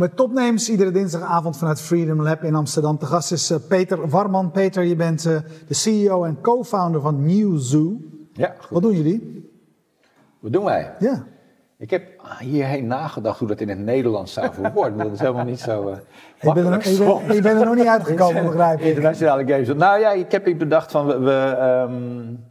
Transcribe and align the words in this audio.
Welkom 0.00 0.16
bij 0.18 0.26
Topnames, 0.26 0.70
iedere 0.70 0.90
dinsdagavond 0.90 1.56
vanuit 1.56 1.80
Freedom 1.80 2.22
Lab 2.22 2.42
in 2.42 2.54
Amsterdam. 2.54 2.98
Te 2.98 3.06
gast 3.06 3.32
is 3.32 3.50
uh, 3.50 3.58
Peter 3.68 4.08
Warman. 4.08 4.50
Peter, 4.50 4.84
je 4.84 4.96
bent 4.96 5.24
uh, 5.24 5.38
de 5.66 5.74
CEO 5.74 6.24
en 6.24 6.40
co-founder 6.40 7.00
van 7.00 7.26
New 7.26 7.58
Zoo. 7.58 7.96
Ja, 8.32 8.54
goed. 8.58 8.70
Wat 8.70 8.82
doen 8.82 8.92
jullie? 8.92 9.50
Wat 10.38 10.52
doen 10.52 10.64
wij? 10.64 10.94
Ja. 10.98 11.24
Ik 11.78 11.90
heb 11.90 12.02
hierheen 12.38 12.86
nagedacht 12.86 13.38
hoe 13.38 13.48
dat 13.48 13.60
in 13.60 13.68
het 13.68 13.78
Nederlands 13.78 14.32
zou 14.32 14.54
verwoorden. 14.54 14.98
dat 14.98 15.12
is 15.12 15.18
helemaal 15.18 15.44
niet 15.44 15.60
zo 15.60 15.88
uh, 15.88 15.96
je, 16.40 16.52
bent 16.52 17.44
er, 17.44 17.56
er 17.56 17.64
nog 17.64 17.74
niet 17.74 17.86
uitgekomen, 17.86 18.44
begrijp 18.50 18.80
ik. 18.80 18.86
Internationale 18.86 19.46
games. 19.46 19.68
Nou 19.68 20.00
ja, 20.00 20.10
ik 20.10 20.32
heb 20.32 20.44
bedacht 20.58 20.90
van 20.90 21.06
we... 21.06 21.18
we 21.18 21.56
um, 21.88 22.48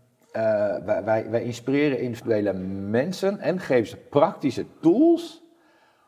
wij, 0.85 1.03
wij, 1.03 1.29
wij 1.29 1.43
inspireren 1.43 1.99
individuele 1.99 2.53
mensen 2.89 3.39
en 3.39 3.59
geven 3.59 3.87
ze 3.87 3.97
praktische 3.97 4.65
tools 4.81 5.43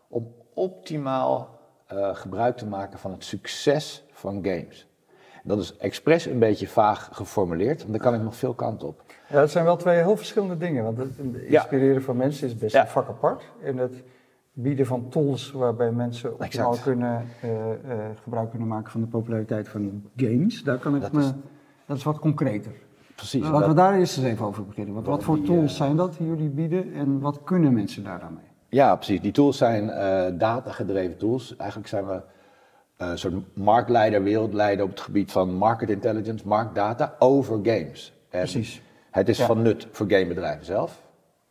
om 0.09 0.39
optimaal 0.53 1.59
uh, 1.93 2.15
gebruik 2.15 2.57
te 2.57 2.65
maken 2.65 2.99
van 2.99 3.11
het 3.11 3.23
succes 3.23 4.03
van 4.11 4.33
games. 4.33 4.87
Dat 5.43 5.59
is 5.59 5.77
expres 5.77 6.25
een 6.25 6.39
beetje 6.39 6.67
vaag 6.67 7.09
geformuleerd, 7.11 7.79
want 7.79 7.91
daar 7.91 8.01
kan 8.01 8.13
ik 8.13 8.21
nog 8.21 8.35
veel 8.35 8.53
kant 8.53 8.83
op. 8.83 9.01
Ja, 9.29 9.39
dat 9.39 9.51
zijn 9.51 9.65
wel 9.65 9.77
twee 9.77 9.97
heel 9.97 10.17
verschillende 10.17 10.57
dingen. 10.57 10.83
Want 10.83 10.97
het 10.97 11.17
inspireren 11.47 11.93
ja. 11.93 12.01
van 12.01 12.17
mensen 12.17 12.47
is 12.47 12.57
best 12.57 12.73
ja. 12.73 12.81
een 12.81 12.87
vak 12.87 13.07
apart. 13.07 13.43
En 13.63 13.77
het 13.77 14.03
bieden 14.53 14.85
van 14.85 15.09
tools 15.09 15.51
waarbij 15.51 15.91
mensen 15.91 16.34
optimaal 16.39 16.77
kunnen, 16.83 17.27
uh, 17.43 17.51
uh, 17.51 18.05
gebruik 18.23 18.49
kunnen 18.49 18.67
maken 18.67 18.91
van 18.91 19.01
de 19.01 19.07
populariteit 19.07 19.70
van 19.70 20.04
games, 20.15 20.63
daar 20.63 20.77
kan 20.77 20.95
ik 20.95 21.01
dat 21.01 21.11
me, 21.11 21.21
is, 21.21 21.31
dat 21.85 21.98
is 21.98 22.04
wat 22.04 22.20
concreter. 22.20 22.71
Precies. 23.15 23.49
Laten 23.49 23.67
we 23.67 23.76
daar 23.76 23.98
eerst 23.98 24.17
eens 24.17 24.26
even 24.26 24.45
over 24.45 24.65
beginnen. 24.65 24.93
Want 24.93 25.05
wat 25.05 25.23
voor 25.23 25.41
tools 25.41 25.76
zijn 25.76 25.95
dat 25.95 26.17
die 26.17 26.27
jullie 26.27 26.49
bieden 26.49 26.93
en 26.93 27.20
wat 27.20 27.43
kunnen 27.43 27.73
mensen 27.73 28.04
daar 28.04 28.20
dan 28.20 28.33
mee? 28.33 28.51
Ja, 28.71 28.95
precies. 28.95 29.21
Die 29.21 29.31
tools 29.31 29.57
zijn 29.57 29.83
uh, 29.83 30.39
data-gedreven 30.39 31.17
tools. 31.17 31.55
Eigenlijk 31.57 31.89
zijn 31.89 32.07
we 32.07 32.21
een 32.97 33.17
soort 33.17 33.33
marktleider, 33.53 34.23
wereldleider 34.23 34.85
op 34.85 34.91
het 34.91 34.99
gebied 34.99 35.31
van 35.31 35.53
market 35.53 35.89
intelligence, 35.89 36.47
marktdata 36.47 37.15
over 37.19 37.59
games. 37.63 38.13
En 38.29 38.39
precies. 38.39 38.81
Het 39.11 39.29
is 39.29 39.37
ja. 39.37 39.45
van 39.45 39.61
nut 39.61 39.87
voor 39.91 40.09
gamebedrijven 40.09 40.65
zelf, 40.65 41.01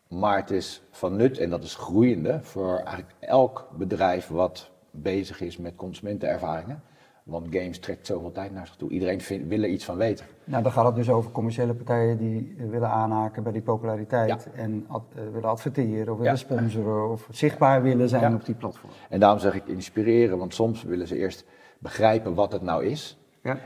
maar 0.08 0.36
het 0.36 0.50
is 0.50 0.82
van 0.91 1.16
nut, 1.16 1.38
en 1.38 1.50
dat 1.50 1.64
is 1.64 1.74
groeiende, 1.74 2.38
voor 2.42 2.76
eigenlijk 2.76 3.14
elk 3.18 3.68
bedrijf 3.76 4.28
wat 4.28 4.70
bezig 4.91 5.41
is 5.41 5.56
met 5.56 5.76
consumentenervaringen. 5.76 6.82
Want 7.31 7.47
games 7.50 7.78
trekt 7.78 8.06
zoveel 8.06 8.33
tijd 8.33 8.53
naar 8.53 8.67
zich 8.67 8.77
toe. 8.77 8.91
Iedereen 8.91 9.20
vindt, 9.20 9.48
wil 9.48 9.62
er 9.62 9.69
iets 9.69 9.84
van 9.84 9.97
weten. 9.97 10.27
Nou, 10.45 10.62
dan 10.62 10.73
gaat 10.73 10.84
het 10.84 10.95
dus 10.95 11.11
over 11.11 11.31
commerciële 11.31 11.75
partijen 11.75 12.17
die 12.19 12.55
willen 12.70 12.89
aanhaken 12.89 13.42
bij 13.42 13.53
die 13.53 13.62
populariteit. 13.62 14.28
Ja. 14.28 14.39
En 14.55 14.84
ad, 14.89 15.03
uh, 15.17 15.22
willen 15.33 15.48
adverteren 15.48 16.12
of 16.12 16.19
willen 16.19 16.33
ja. 16.33 16.39
sponsoren 16.39 17.11
of 17.11 17.28
zichtbaar 17.31 17.83
willen 17.83 18.09
zijn 18.09 18.31
ja. 18.31 18.37
op 18.37 18.45
die 18.45 18.55
platform. 18.55 18.92
En 19.09 19.20
daarom 19.20 19.39
zeg 19.39 19.55
ik 19.55 19.67
inspireren, 19.67 20.39
want 20.39 20.55
soms 20.55 20.83
willen 20.83 21.06
ze 21.06 21.17
eerst 21.17 21.45
begrijpen 21.78 22.34
wat 22.34 22.53
het 22.53 22.62
nou 22.62 22.84
is. 22.84 23.19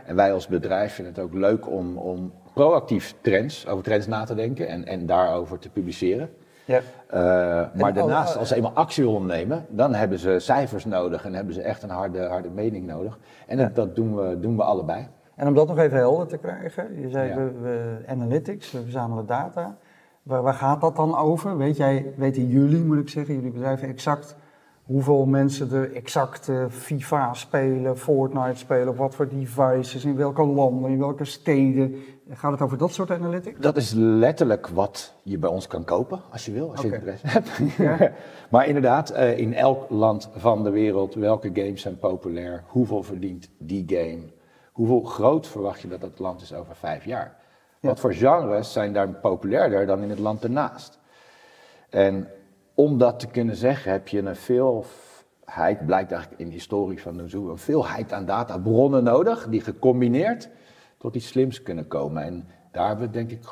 En 0.07 0.17
wij 0.17 0.33
als 0.33 0.47
bedrijf 0.47 0.95
vinden 0.95 1.15
het 1.15 1.23
ook 1.23 1.35
leuk 1.35 1.71
om, 1.71 1.97
om 1.97 2.33
proactief 2.55 3.15
trends, 3.21 3.67
over 3.67 3.85
trends 3.85 4.07
na 4.07 4.25
te 4.25 4.35
denken 4.35 4.69
en, 4.69 4.87
en 4.87 5.07
daarover 5.07 5.59
te 5.59 5.71
publiceren. 5.71 6.31
Ja. 6.65 6.79
Uh, 6.79 7.21
maar 7.81 7.89
en 7.89 7.95
daarnaast, 7.95 8.37
als 8.37 8.49
ze 8.49 8.55
eenmaal 8.55 8.73
actie 8.73 9.05
willen 9.05 9.27
nemen, 9.27 9.67
dan 9.69 9.95
hebben 9.95 10.19
ze 10.19 10.39
cijfers 10.39 10.85
nodig 10.85 11.25
en 11.25 11.35
hebben 11.35 11.55
ze 11.55 11.63
echt 11.63 11.83
een 11.83 11.91
harde, 11.91 12.27
harde 12.27 12.51
mening 12.51 12.87
nodig. 12.87 13.19
En 13.47 13.57
dat, 13.57 13.75
dat 13.75 13.97
doen, 13.97 14.17
we, 14.17 14.41
doen 14.41 14.57
we 14.57 14.63
allebei. 14.63 15.09
En 15.35 15.49
om 15.49 15.55
dat 15.55 15.69
nog 15.69 15.79
even 15.79 15.99
helder 15.99 16.27
te 16.27 16.37
krijgen, 16.37 17.01
je 17.01 17.09
zei 17.09 17.29
ja. 17.29 17.37
we, 17.37 17.51
we, 17.61 17.99
analytics, 18.07 18.73
we 18.73 18.83
verzamelen 18.83 19.27
data. 19.27 19.77
Waar, 20.23 20.43
waar, 20.43 20.55
gaat 20.55 20.81
dat 20.81 20.97
dan 20.97 21.17
over? 21.17 21.57
Weet 21.57 21.77
jij, 21.77 22.13
weten 22.17 22.47
jullie, 22.47 22.85
moet 22.85 22.99
ik 22.99 23.09
zeggen, 23.09 23.35
jullie 23.35 23.51
bedrijven 23.51 23.89
exact 23.89 24.37
hoeveel 24.85 25.27
mensen 25.27 25.73
er 25.73 25.95
exact 25.95 26.49
uh, 26.49 26.65
FIFA 26.69 27.35
spelen, 27.35 27.99
Fortnite 27.99 28.59
spelen, 28.59 28.89
op 28.89 28.97
wat 28.97 29.15
voor 29.15 29.29
devices, 29.29 30.05
in 30.05 30.17
welke 30.17 30.45
landen, 30.45 30.91
in 30.91 30.99
welke 30.99 31.25
steden. 31.25 31.95
Gaat 32.31 32.53
het 32.53 32.61
over 32.61 32.79
dat 32.79 32.93
soort 32.93 33.11
analytics? 33.11 33.61
Dat 33.61 33.77
is 33.77 33.93
letterlijk 33.93 34.69
wat 34.69 35.15
je 35.23 35.39
bij 35.39 35.51
ons 35.51 35.67
kan 35.67 35.85
kopen, 35.85 36.21
als 36.31 36.45
je 36.45 36.53
wil, 36.53 36.71
als 36.71 36.85
okay. 36.85 36.91
je 36.91 36.97
interesse 36.97 37.27
hebt. 37.27 37.49
Ja. 37.77 38.13
maar 38.51 38.67
inderdaad, 38.67 39.13
uh, 39.13 39.39
in 39.39 39.55
elk 39.55 39.91
land 39.91 40.31
van 40.35 40.65
de 40.65 40.71
wereld, 40.71 41.15
welke 41.15 41.51
games 41.55 41.83
zijn 41.83 41.99
populair, 41.99 42.65
hoeveel 42.67 43.03
verdient 43.03 43.51
die 43.59 43.85
game, 43.87 44.23
hoeveel 44.73 45.03
groot 45.03 45.47
verwacht 45.47 45.81
je 45.81 45.89
dat 45.89 46.01
dat 46.01 46.19
land 46.19 46.43
is 46.43 46.55
over 46.55 46.77
vijf 46.77 47.05
jaar. 47.05 47.37
Ja. 47.81 47.89
Wat 47.89 48.01
voor 48.01 48.15
genres 48.15 48.73
zijn 48.73 48.93
daar 48.93 49.09
populairder 49.09 49.87
dan 49.87 50.03
in 50.03 50.11
het 50.11 50.19
land 50.19 50.45
ernaast? 50.45 50.99
En 51.91 52.29
om 52.75 52.99
dat 52.99 53.21
te 53.21 53.27
kunnen 53.27 53.57
zeggen 53.57 53.93
heb 53.93 54.09
je 54.09 54.23
een 54.23 54.37
veelheid, 54.37 55.87
blijkt 55.87 56.13
eigenlijk 56.13 56.41
in 56.41 56.47
de 56.47 56.53
historie 56.53 57.01
van 57.01 57.17
Nuzoo, 57.17 57.51
een 57.51 57.59
veelheid 57.59 58.13
aan 58.13 58.27
databronnen 58.27 59.05
nodig 59.05 59.49
die 59.49 59.61
gecombineerd 59.61 60.49
tot 60.99 61.15
iets 61.15 61.27
slims 61.27 61.63
kunnen 61.63 61.89
komen. 61.89 62.23
En 62.23 62.47
daar 62.73 62.89
hebben 62.89 63.07
we 63.07 63.13
denk 63.13 63.31
ik, 63.31 63.43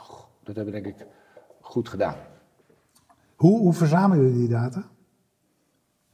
dat 0.43 0.57
hebben 0.57 0.75
we 0.75 0.81
denk 0.81 0.87
ik 0.87 1.07
goed 1.61 1.89
gedaan. 1.89 2.17
Hoe, 3.37 3.59
hoe 3.59 3.73
verzamelen 3.73 4.25
jullie 4.25 4.39
die 4.39 4.49
data? 4.49 4.91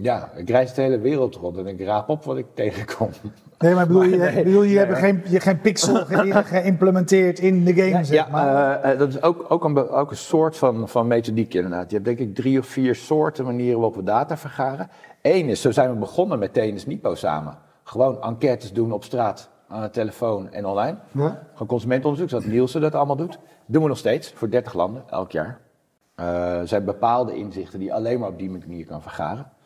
Ja, 0.02 0.30
ik 0.36 0.50
reis 0.50 0.74
de 0.74 0.82
hele 0.82 0.98
wereld 0.98 1.34
rond 1.34 1.56
en 1.56 1.66
ik 1.66 1.80
raap 1.80 2.08
op 2.08 2.24
wat 2.24 2.36
ik 2.36 2.46
tegenkom. 2.54 3.10
Nee, 3.58 3.74
maar 3.74 3.86
bedoel, 3.86 4.02
je, 4.12 4.16
nee, 4.16 4.42
bedoel, 4.42 4.62
je 4.62 4.74
nee, 4.76 4.86
hebt 4.86 4.98
geen, 4.98 5.22
je 5.28 5.40
geen 5.40 5.60
pixel 5.60 6.04
geïmplementeerd 6.54 7.38
in 7.38 7.64
de 7.64 7.74
game, 7.74 7.88
ja, 7.88 8.02
zeg 8.02 8.30
maar. 8.30 8.46
Ja, 8.46 8.92
uh, 8.92 8.98
dat 8.98 9.08
is 9.08 9.22
ook, 9.22 9.44
ook, 9.48 9.64
een, 9.64 9.88
ook 9.88 10.10
een 10.10 10.16
soort 10.16 10.56
van, 10.56 10.88
van 10.88 11.06
methodiek 11.06 11.54
inderdaad. 11.54 11.90
Je 11.90 11.94
hebt 11.94 12.06
denk 12.06 12.18
ik 12.18 12.34
drie 12.34 12.58
of 12.58 12.66
vier 12.66 12.94
soorten 12.94 13.44
manieren 13.44 13.74
waarop 13.74 13.96
we 13.96 14.02
data 14.02 14.36
vergaren. 14.36 14.90
Eén 15.22 15.48
is, 15.48 15.60
zo 15.60 15.70
zijn 15.70 15.90
we 15.90 15.96
begonnen 15.96 16.38
met 16.38 16.54
TNS 16.54 16.86
Nipo 16.86 17.14
samen. 17.14 17.58
Gewoon 17.84 18.22
enquêtes 18.22 18.72
doen 18.72 18.92
op 18.92 19.04
straat, 19.04 19.48
aan 19.68 19.82
de 19.82 19.90
telefoon 19.90 20.52
en 20.52 20.66
online. 20.66 20.96
Ja. 21.12 21.46
Gewoon 21.52 21.68
consumentenonderzoek, 21.68 22.30
zoals 22.30 22.44
Nielsen 22.44 22.80
dat 22.80 22.94
allemaal 22.94 23.16
doet. 23.16 23.38
doen 23.66 23.82
we 23.82 23.88
nog 23.88 23.98
steeds, 23.98 24.32
voor 24.32 24.50
30 24.50 24.74
landen, 24.74 25.02
elk 25.10 25.30
jaar. 25.32 25.58
Uh, 26.20 26.58
er 26.60 26.68
zijn 26.68 26.84
bepaalde 26.84 27.36
inzichten 27.36 27.78
die 27.78 27.88
je 27.88 27.94
alleen 27.94 28.18
maar 28.18 28.28
op 28.28 28.38
die 28.38 28.50
manier 28.50 28.86
kan 28.86 29.02
vergaren. 29.02 29.56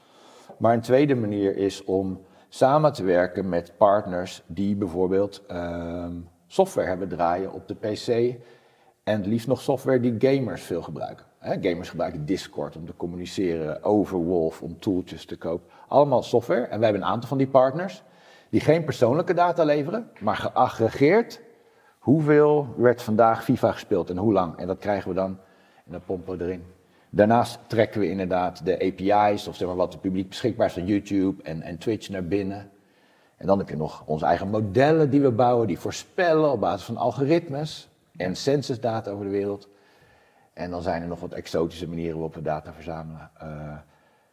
Maar 0.59 0.75
een 0.75 0.81
tweede 0.81 1.15
manier 1.15 1.57
is 1.57 1.85
om 1.85 2.21
samen 2.49 2.93
te 2.93 3.05
werken 3.05 3.49
met 3.49 3.73
partners 3.77 4.43
die 4.47 4.77
bijvoorbeeld 4.77 5.43
uh, 5.51 6.07
software 6.47 6.89
hebben 6.89 7.09
draaien 7.09 7.53
op 7.53 7.69
de 7.69 7.75
PC. 7.75 8.09
En 9.05 9.17
het 9.17 9.27
liefst 9.27 9.47
nog 9.47 9.61
software 9.61 10.01
die 10.01 10.15
gamers 10.19 10.63
veel 10.63 10.83
gebruiken. 10.83 11.27
Gamers 11.41 11.89
gebruiken 11.89 12.25
Discord 12.27 12.77
om 12.77 12.87
te 12.87 12.97
communiceren, 12.97 13.83
Overwolf 13.83 14.63
om 14.63 14.79
tooltjes 14.79 15.25
te 15.25 15.37
kopen. 15.37 15.71
Allemaal 15.89 16.23
software. 16.23 16.63
En 16.63 16.79
wij 16.79 16.89
hebben 16.89 17.03
een 17.07 17.13
aantal 17.13 17.29
van 17.29 17.39
die 17.39 17.49
partners 17.49 18.03
die 18.51 18.61
geen 18.61 18.85
persoonlijke 18.85 19.35
data 19.35 19.65
leveren, 19.65 20.11
maar 20.21 20.37
geaggregeerd 20.37 21.41
hoeveel 21.99 22.67
werd 22.77 23.03
vandaag 23.03 23.45
FIFA 23.45 23.73
gespeeld 23.73 24.11
en 24.11 24.17
hoe 24.17 24.33
lang. 24.33 24.57
En 24.57 24.67
dat 24.67 24.79
krijgen 24.79 25.09
we 25.09 25.15
dan 25.15 25.39
en 25.87 25.93
dat 25.93 26.05
pompen 26.05 26.39
we 26.39 26.45
erin. 26.45 26.65
Daarnaast 27.15 27.59
trekken 27.67 28.01
we 28.01 28.11
inderdaad 28.11 28.65
de 28.65 28.75
API's, 28.75 29.47
of 29.47 29.57
zeg 29.57 29.69
maar 29.69 29.77
wat 29.77 29.93
het 29.93 30.03
publiek 30.03 30.29
beschikbaar 30.29 30.67
is 30.67 30.73
van 30.73 30.87
YouTube 30.87 31.43
en, 31.43 31.63
en 31.63 31.79
Twitch 31.79 32.09
naar 32.09 32.25
binnen. 32.25 32.71
En 33.37 33.47
dan 33.47 33.59
heb 33.59 33.69
je 33.69 33.77
nog 33.77 34.03
onze 34.07 34.25
eigen 34.25 34.49
modellen 34.49 35.11
die 35.11 35.21
we 35.21 35.31
bouwen, 35.31 35.67
die 35.67 35.79
voorspellen 35.79 36.53
op 36.53 36.61
basis 36.61 36.87
van 36.87 36.97
algoritmes 36.97 37.89
en 38.17 38.37
censusdata 38.37 39.11
over 39.11 39.25
de 39.25 39.31
wereld. 39.31 39.69
En 40.53 40.71
dan 40.71 40.83
zijn 40.83 41.03
er 41.03 41.09
nog 41.09 41.21
wat 41.21 41.33
exotische 41.33 41.89
manieren 41.89 42.15
waarop 42.15 42.35
we 42.35 42.43
data 42.43 42.73
verzamelen. 42.73 43.31
Uh, 43.43 43.77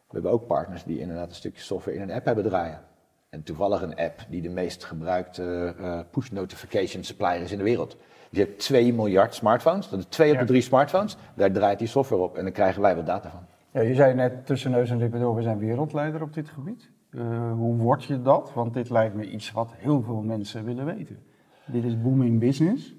we 0.07 0.13
hebben 0.13 0.31
ook 0.31 0.47
partners 0.47 0.83
die 0.83 0.99
inderdaad 0.99 1.29
een 1.29 1.35
stukje 1.35 1.61
software 1.61 1.97
in 1.97 2.03
een 2.03 2.15
app 2.15 2.25
hebben 2.25 2.43
draaien. 2.43 2.81
En 3.29 3.43
toevallig 3.43 3.81
een 3.81 3.95
app 3.95 4.25
die 4.29 4.41
de 4.41 4.49
meest 4.49 4.83
gebruikte 4.83 5.75
uh, 5.79 5.99
push 6.11 6.29
notification 6.29 7.03
supplier 7.03 7.41
is 7.41 7.51
in 7.51 7.57
de 7.57 7.63
wereld. 7.63 7.97
Je 8.29 8.39
hebt 8.39 8.59
2 8.59 8.93
miljard 8.93 9.35
smartphones, 9.35 9.89
dat 9.89 9.99
is 9.99 10.05
2 10.05 10.33
op 10.33 10.39
de 10.39 10.45
3 10.45 10.61
smartphones, 10.61 11.17
daar 11.33 11.51
draait 11.51 11.79
die 11.79 11.87
software 11.87 12.21
op 12.21 12.37
en 12.37 12.43
dan 12.43 12.51
krijgen 12.51 12.81
wij 12.81 12.95
wat 12.95 13.05
data 13.05 13.29
van. 13.29 13.45
Ja, 13.71 13.81
je 13.81 13.95
zei 13.95 14.13
net 14.13 14.45
tussen 14.45 14.71
neus 14.71 14.89
en 14.89 14.97
lippen 14.97 15.19
door, 15.19 15.35
we 15.35 15.41
zijn 15.41 15.57
wereldleider 15.57 16.21
op 16.21 16.33
dit 16.33 16.49
gebied. 16.49 16.89
Uh, 17.11 17.51
hoe 17.51 17.75
word 17.75 18.03
je 18.03 18.21
dat? 18.21 18.51
Want 18.53 18.73
dit 18.73 18.89
lijkt 18.89 19.15
me 19.15 19.29
iets 19.29 19.51
wat 19.51 19.71
heel 19.77 20.01
veel 20.01 20.21
mensen 20.21 20.65
willen 20.65 20.85
weten. 20.85 21.19
Dit 21.65 21.83
is 21.83 22.01
booming 22.01 22.39
business. 22.39 22.95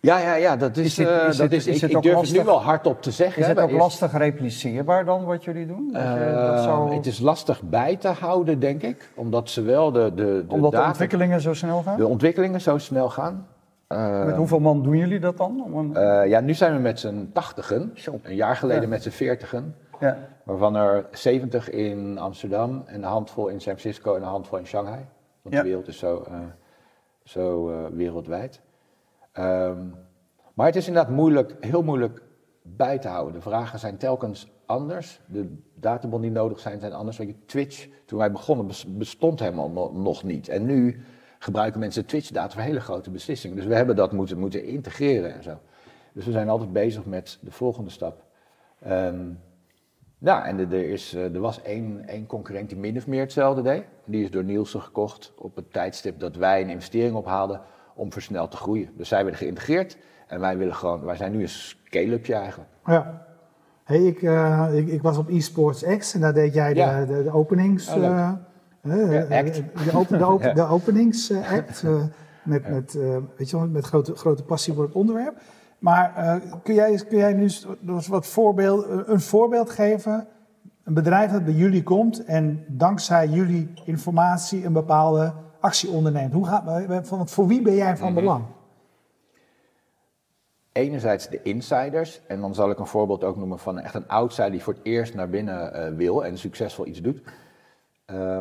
Ja, 0.00 0.18
ja, 0.18 0.34
ja, 0.34 0.56
dat 0.56 0.76
is, 0.76 0.84
is, 0.84 0.94
dit, 0.94 1.06
is, 1.06 1.12
uh, 1.12 1.38
dat 1.38 1.52
is, 1.52 1.66
is 1.66 1.82
ik, 1.82 1.90
ik 1.90 2.02
durf 2.02 2.14
lastig, 2.14 2.36
het 2.36 2.46
nu 2.46 2.52
wel 2.52 2.62
hardop 2.62 3.02
te 3.02 3.10
zeggen. 3.10 3.42
Is 3.42 3.48
het 3.48 3.58
ook 3.58 3.70
lastig 3.70 4.16
repliceerbaar 4.16 5.04
dan 5.04 5.24
wat 5.24 5.44
jullie 5.44 5.66
doen? 5.66 5.90
Uh, 5.92 6.62
zou... 6.62 6.94
Het 6.94 7.06
is 7.06 7.18
lastig 7.18 7.62
bij 7.62 7.96
te 7.96 8.08
houden, 8.08 8.60
denk 8.60 8.82
ik. 8.82 9.10
Omdat 9.14 9.50
zowel 9.50 9.92
de, 9.92 10.12
de, 10.14 10.24
de, 10.24 10.44
omdat 10.48 10.72
de 10.72 10.82
ontwikkelingen 10.82 11.40
zo 11.40 11.54
snel 11.54 11.82
gaan? 11.82 11.96
De 11.96 12.06
ontwikkelingen 12.06 12.60
zo 12.60 12.78
snel 12.78 13.10
gaan. 13.10 13.46
Uh, 13.94 14.24
met 14.24 14.36
hoeveel 14.36 14.60
man 14.60 14.82
doen 14.82 14.96
jullie 14.96 15.20
dat 15.20 15.36
dan? 15.36 15.76
Een... 15.76 15.90
Uh, 15.90 16.28
ja, 16.28 16.40
nu 16.40 16.54
zijn 16.54 16.74
we 16.74 16.78
met 16.80 17.00
z'n 17.00 17.30
tachtigen. 17.32 17.94
Een 18.22 18.34
jaar 18.34 18.56
geleden 18.56 18.82
ja. 18.82 18.88
met 18.88 19.02
z'n 19.02 19.10
veertigen. 19.10 19.76
Ja. 20.00 20.18
Waarvan 20.42 20.76
er 20.76 21.06
70 21.10 21.70
in 21.70 22.18
Amsterdam 22.18 22.82
en 22.86 22.94
een 22.94 23.02
handvol 23.08 23.48
in 23.48 23.60
San 23.60 23.78
Francisco 23.78 24.14
en 24.14 24.22
een 24.22 24.28
handvol 24.28 24.58
in 24.58 24.66
Shanghai. 24.66 25.04
Want 25.42 25.54
ja. 25.54 25.62
de 25.62 25.68
wereld 25.68 25.88
is 25.88 25.98
zo, 25.98 26.24
uh, 26.28 26.36
zo 27.22 27.72
wereldwijd. 27.92 28.60
Um, 29.38 29.94
maar 30.54 30.66
het 30.66 30.76
is 30.76 30.86
inderdaad 30.86 31.12
moeilijk, 31.12 31.56
heel 31.60 31.82
moeilijk 31.82 32.22
bij 32.62 32.98
te 32.98 33.08
houden. 33.08 33.34
De 33.34 33.40
vragen 33.40 33.78
zijn 33.78 33.96
telkens 33.96 34.52
anders. 34.66 35.20
De 35.26 35.56
databonden 35.74 36.30
die 36.30 36.40
nodig 36.40 36.60
zijn, 36.60 36.80
zijn 36.80 36.92
anders. 36.92 37.16
Weet 37.16 37.28
je, 37.28 37.44
Twitch, 37.46 37.88
toen 38.04 38.18
wij 38.18 38.32
begonnen, 38.32 38.70
bestond 38.88 39.40
helemaal 39.40 39.92
nog 39.92 40.22
niet. 40.22 40.48
En 40.48 40.66
nu 40.66 41.04
gebruiken 41.44 41.80
mensen 41.80 42.06
Twitch-data 42.06 42.54
voor 42.54 42.62
hele 42.62 42.80
grote 42.80 43.10
beslissingen. 43.10 43.56
Dus 43.56 43.66
we 43.66 43.74
hebben 43.74 43.96
dat 43.96 44.12
moeten, 44.12 44.38
moeten 44.38 44.64
integreren 44.64 45.34
en 45.34 45.42
zo. 45.42 45.58
Dus 46.12 46.24
we 46.24 46.32
zijn 46.32 46.48
altijd 46.48 46.72
bezig 46.72 47.04
met 47.04 47.38
de 47.40 47.50
volgende 47.50 47.90
stap. 47.90 48.22
Um, 48.88 49.38
ja, 50.18 50.44
en 50.46 50.58
er, 50.58 50.72
is, 50.72 51.14
eh, 51.14 51.34
er 51.34 51.40
was 51.40 51.62
één, 51.62 52.08
één 52.08 52.26
concurrent 52.26 52.68
die 52.68 52.78
min 52.78 52.96
of 52.96 53.06
meer 53.06 53.20
hetzelfde 53.20 53.62
deed. 53.62 53.84
Die 54.04 54.24
is 54.24 54.30
door 54.30 54.44
Nielsen 54.44 54.80
gekocht 54.80 55.32
op 55.36 55.56
het 55.56 55.72
tijdstip 55.72 56.20
dat 56.20 56.36
wij 56.36 56.60
een 56.60 56.68
investering 56.68 57.14
ophaalden 57.14 57.60
om 57.94 58.12
versneld 58.12 58.50
te 58.50 58.56
groeien. 58.56 58.88
Dus 58.96 59.08
zij 59.08 59.22
werden 59.22 59.40
geïntegreerd 59.40 59.96
en 60.26 60.40
wij, 60.40 60.56
willen 60.58 60.74
gewoon, 60.74 61.04
wij 61.04 61.16
zijn 61.16 61.32
nu 61.32 61.42
een 61.42 61.48
scale-upje 61.48 62.34
eigenlijk. 62.34 62.70
Ja. 62.86 63.26
Hey, 63.84 64.04
ik, 64.04 64.22
uh, 64.22 64.68
ik, 64.72 64.88
ik, 64.88 65.02
was 65.02 65.18
op 65.18 65.28
eSports 65.28 65.84
X 65.98 66.14
en 66.14 66.20
daar 66.20 66.34
deed 66.34 66.54
jij 66.54 66.74
de, 66.74 67.04
de, 67.06 67.22
de, 67.22 67.32
openings... 67.32 67.96
Uh, 67.96 68.32
ja, 68.84 69.38
act. 69.38 69.54
De, 69.54 69.90
open, 69.94 70.18
de, 70.18 70.24
open, 70.24 70.54
de 70.54 70.66
openingsact. 70.66 71.82
met, 72.42 72.68
met, 72.68 72.92
weet 73.36 73.50
je 73.50 73.56
wel, 73.56 73.68
met 73.68 73.84
grote, 73.84 74.16
grote 74.16 74.42
passie 74.42 74.74
voor 74.74 74.84
het 74.84 74.94
onderwerp. 74.94 75.36
Maar 75.78 76.40
kun, 76.62 76.74
jij, 76.74 77.00
kun 77.08 77.18
jij 77.18 77.32
nu 77.32 77.50
wat 78.08 78.26
voorbeeld, 78.26 78.86
een 79.06 79.20
voorbeeld 79.20 79.70
geven? 79.70 80.26
Een 80.84 80.94
bedrijf 80.94 81.30
dat 81.30 81.44
bij 81.44 81.54
jullie 81.54 81.82
komt 81.82 82.24
en 82.24 82.64
dankzij 82.68 83.28
jullie 83.28 83.72
informatie 83.84 84.64
een 84.64 84.72
bepaalde 84.72 85.32
actie 85.60 85.90
onderneemt. 85.90 86.32
Hoe 86.32 86.46
gaat, 86.46 87.10
voor 87.30 87.46
wie 87.46 87.62
ben 87.62 87.74
jij 87.74 87.96
van 87.96 88.12
mhm. 88.12 88.20
belang? 88.20 88.44
enerzijds 90.74 91.28
de 91.28 91.42
insiders. 91.42 92.20
En 92.26 92.40
dan 92.40 92.54
zal 92.54 92.70
ik 92.70 92.78
een 92.78 92.86
voorbeeld 92.86 93.24
ook 93.24 93.36
noemen 93.36 93.58
van 93.58 93.78
echt 93.78 93.94
een 93.94 94.08
outsider 94.08 94.50
die 94.50 94.62
voor 94.62 94.72
het 94.72 94.84
eerst 94.84 95.14
naar 95.14 95.28
binnen 95.28 95.90
uh, 95.92 95.96
wil 95.96 96.24
en 96.24 96.38
succesvol 96.38 96.86
iets 96.86 97.00
doet. 97.00 97.20
Uh, 98.06 98.40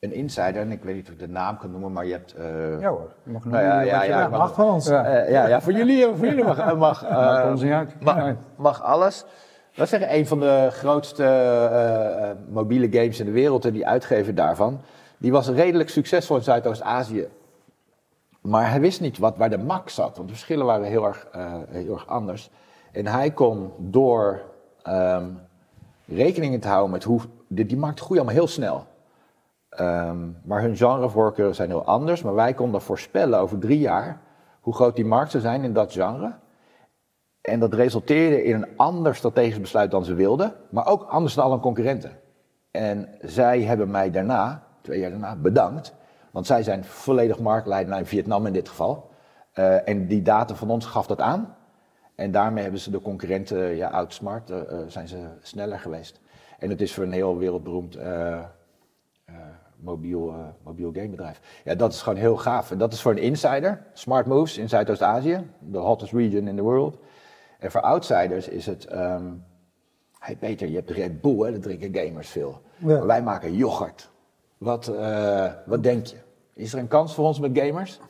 een 0.00 0.12
insider, 0.12 0.56
en 0.56 0.72
ik 0.72 0.82
weet 0.82 0.94
niet 0.94 1.06
of 1.06 1.12
ik 1.12 1.18
de 1.18 1.28
naam 1.28 1.58
kan 1.58 1.70
noemen, 1.70 1.92
maar 1.92 2.06
je 2.06 2.12
hebt... 2.12 2.34
Uh, 2.38 2.80
ja 2.80 2.88
hoor, 2.88 3.12
je 3.22 3.30
mag 3.30 3.44
nou, 3.44 3.64
ja, 3.64 3.80
ja, 3.80 4.02
ja, 4.02 4.28
mag, 4.28 4.54
van 4.54 4.68
ons. 4.68 4.86
Ja. 4.86 5.16
ja, 5.16 5.46
ja, 5.46 5.60
voor 5.60 5.72
jullie, 5.72 6.06
voor 6.06 6.26
jullie 6.26 6.44
mag, 6.44 6.76
mag, 6.76 7.08
mag, 8.00 8.34
mag 8.56 8.82
alles. 8.82 9.24
Dat 9.74 9.92
is 9.92 10.00
een 10.00 10.26
van 10.26 10.40
de 10.40 10.68
grootste 10.70 12.36
mobiele 12.48 12.88
games 12.90 13.20
in 13.20 13.26
de 13.26 13.32
wereld 13.32 13.64
en 13.64 13.72
die 13.72 13.86
uitgever 13.86 14.34
daarvan. 14.34 14.80
Die 15.18 15.32
was 15.32 15.48
redelijk 15.48 15.88
succesvol 15.88 16.36
in 16.36 16.42
Zuidoost-Azië 16.42 17.28
maar 18.46 18.70
hij 18.70 18.80
wist 18.80 19.00
niet 19.00 19.18
wat, 19.18 19.36
waar 19.36 19.50
de 19.50 19.58
max 19.58 19.94
zat, 19.94 20.16
want 20.16 20.28
de 20.28 20.34
verschillen 20.34 20.66
waren 20.66 20.86
heel 20.86 21.04
erg, 21.06 21.26
uh, 21.36 21.54
heel 21.68 21.92
erg 21.92 22.06
anders. 22.06 22.50
En 22.92 23.06
hij 23.06 23.30
kon 23.30 23.72
door 23.78 24.40
um, 24.88 25.40
rekening 26.06 26.62
te 26.62 26.68
houden 26.68 26.90
met 26.90 27.04
hoe. 27.04 27.20
Die, 27.48 27.66
die 27.66 27.76
markt 27.76 28.00
groeit 28.00 28.20
allemaal 28.20 28.38
heel 28.38 28.48
snel. 28.48 28.86
Um, 29.80 30.36
maar 30.44 30.60
hun 30.60 30.76
genrevoorkeuren 30.76 31.54
zijn 31.54 31.68
heel 31.68 31.84
anders. 31.84 32.22
Maar 32.22 32.34
wij 32.34 32.54
konden 32.54 32.82
voorspellen 32.82 33.38
over 33.38 33.58
drie 33.58 33.78
jaar 33.78 34.20
hoe 34.60 34.74
groot 34.74 34.96
die 34.96 35.04
markt 35.04 35.30
zou 35.30 35.42
zijn 35.42 35.64
in 35.64 35.72
dat 35.72 35.92
genre. 35.92 36.34
En 37.40 37.60
dat 37.60 37.74
resulteerde 37.74 38.44
in 38.44 38.54
een 38.54 38.76
ander 38.76 39.14
strategisch 39.14 39.60
besluit 39.60 39.90
dan 39.90 40.04
ze 40.04 40.14
wilden, 40.14 40.54
maar 40.70 40.86
ook 40.86 41.02
anders 41.02 41.34
dan 41.34 41.44
alle 41.44 41.60
concurrenten. 41.60 42.18
En 42.70 43.08
zij 43.20 43.62
hebben 43.62 43.90
mij 43.90 44.10
daarna, 44.10 44.62
twee 44.80 45.00
jaar 45.00 45.10
daarna, 45.10 45.36
bedankt 45.36 45.94
want 46.36 46.48
zij 46.48 46.62
zijn 46.62 46.84
volledig 46.84 47.38
marktleider 47.38 47.94
naar 47.94 48.04
Vietnam 48.04 48.46
in 48.46 48.52
dit 48.52 48.68
geval. 48.68 49.10
Uh, 49.54 49.88
en 49.88 50.06
die 50.06 50.22
data 50.22 50.54
van 50.54 50.70
ons 50.70 50.86
gaf 50.86 51.06
dat 51.06 51.20
aan. 51.20 51.56
En 52.14 52.30
daarmee 52.30 52.62
hebben 52.62 52.80
ze 52.80 52.90
de 52.90 53.00
concurrenten 53.00 53.76
ja, 53.76 53.88
outsmart, 53.88 54.50
uh, 54.50 54.58
zijn 54.86 55.08
ze 55.08 55.28
sneller 55.42 55.78
geweest. 55.78 56.20
En 56.58 56.70
het 56.70 56.80
is 56.80 56.94
voor 56.94 57.04
een 57.04 57.12
heel 57.12 57.38
wereldberoemd 57.38 57.98
mobiel, 59.80 60.34
mobiel 60.64 60.92
gamebedrijf. 60.92 61.40
Ja, 61.64 61.74
dat 61.74 61.92
is 61.92 62.02
gewoon 62.02 62.18
heel 62.18 62.36
gaaf. 62.36 62.70
En 62.70 62.78
dat 62.78 62.92
is 62.92 63.00
voor 63.00 63.12
een 63.12 63.18
insider, 63.18 63.82
Smart 63.92 64.26
Moves 64.26 64.58
in 64.58 64.68
Zuidoost-Azië, 64.68 65.50
de 65.58 65.78
hottest 65.78 66.12
region 66.12 66.48
in 66.48 66.56
the 66.56 66.62
world. 66.62 66.98
En 67.58 67.70
voor 67.70 67.80
outsiders 67.80 68.48
is 68.48 68.66
het, 68.66 68.92
um, 68.92 69.44
hey 70.18 70.36
Peter, 70.36 70.68
je 70.68 70.74
hebt 70.74 70.90
Red 70.90 71.20
Bull, 71.20 71.46
hè, 71.46 71.52
dat 71.52 71.62
drinken 71.62 71.94
gamers 71.94 72.28
veel. 72.28 72.60
Ja. 72.76 73.06
wij 73.06 73.22
maken 73.22 73.54
yoghurt. 73.54 74.10
Wat, 74.58 74.92
wat 75.66 75.82
denk 75.82 76.06
je? 76.06 76.16
Is 76.54 76.72
er 76.72 76.78
een 76.78 76.88
kans 76.88 77.14
voor 77.14 77.24
ons 77.24 77.40
met 77.40 77.58
gamers? 77.58 78.00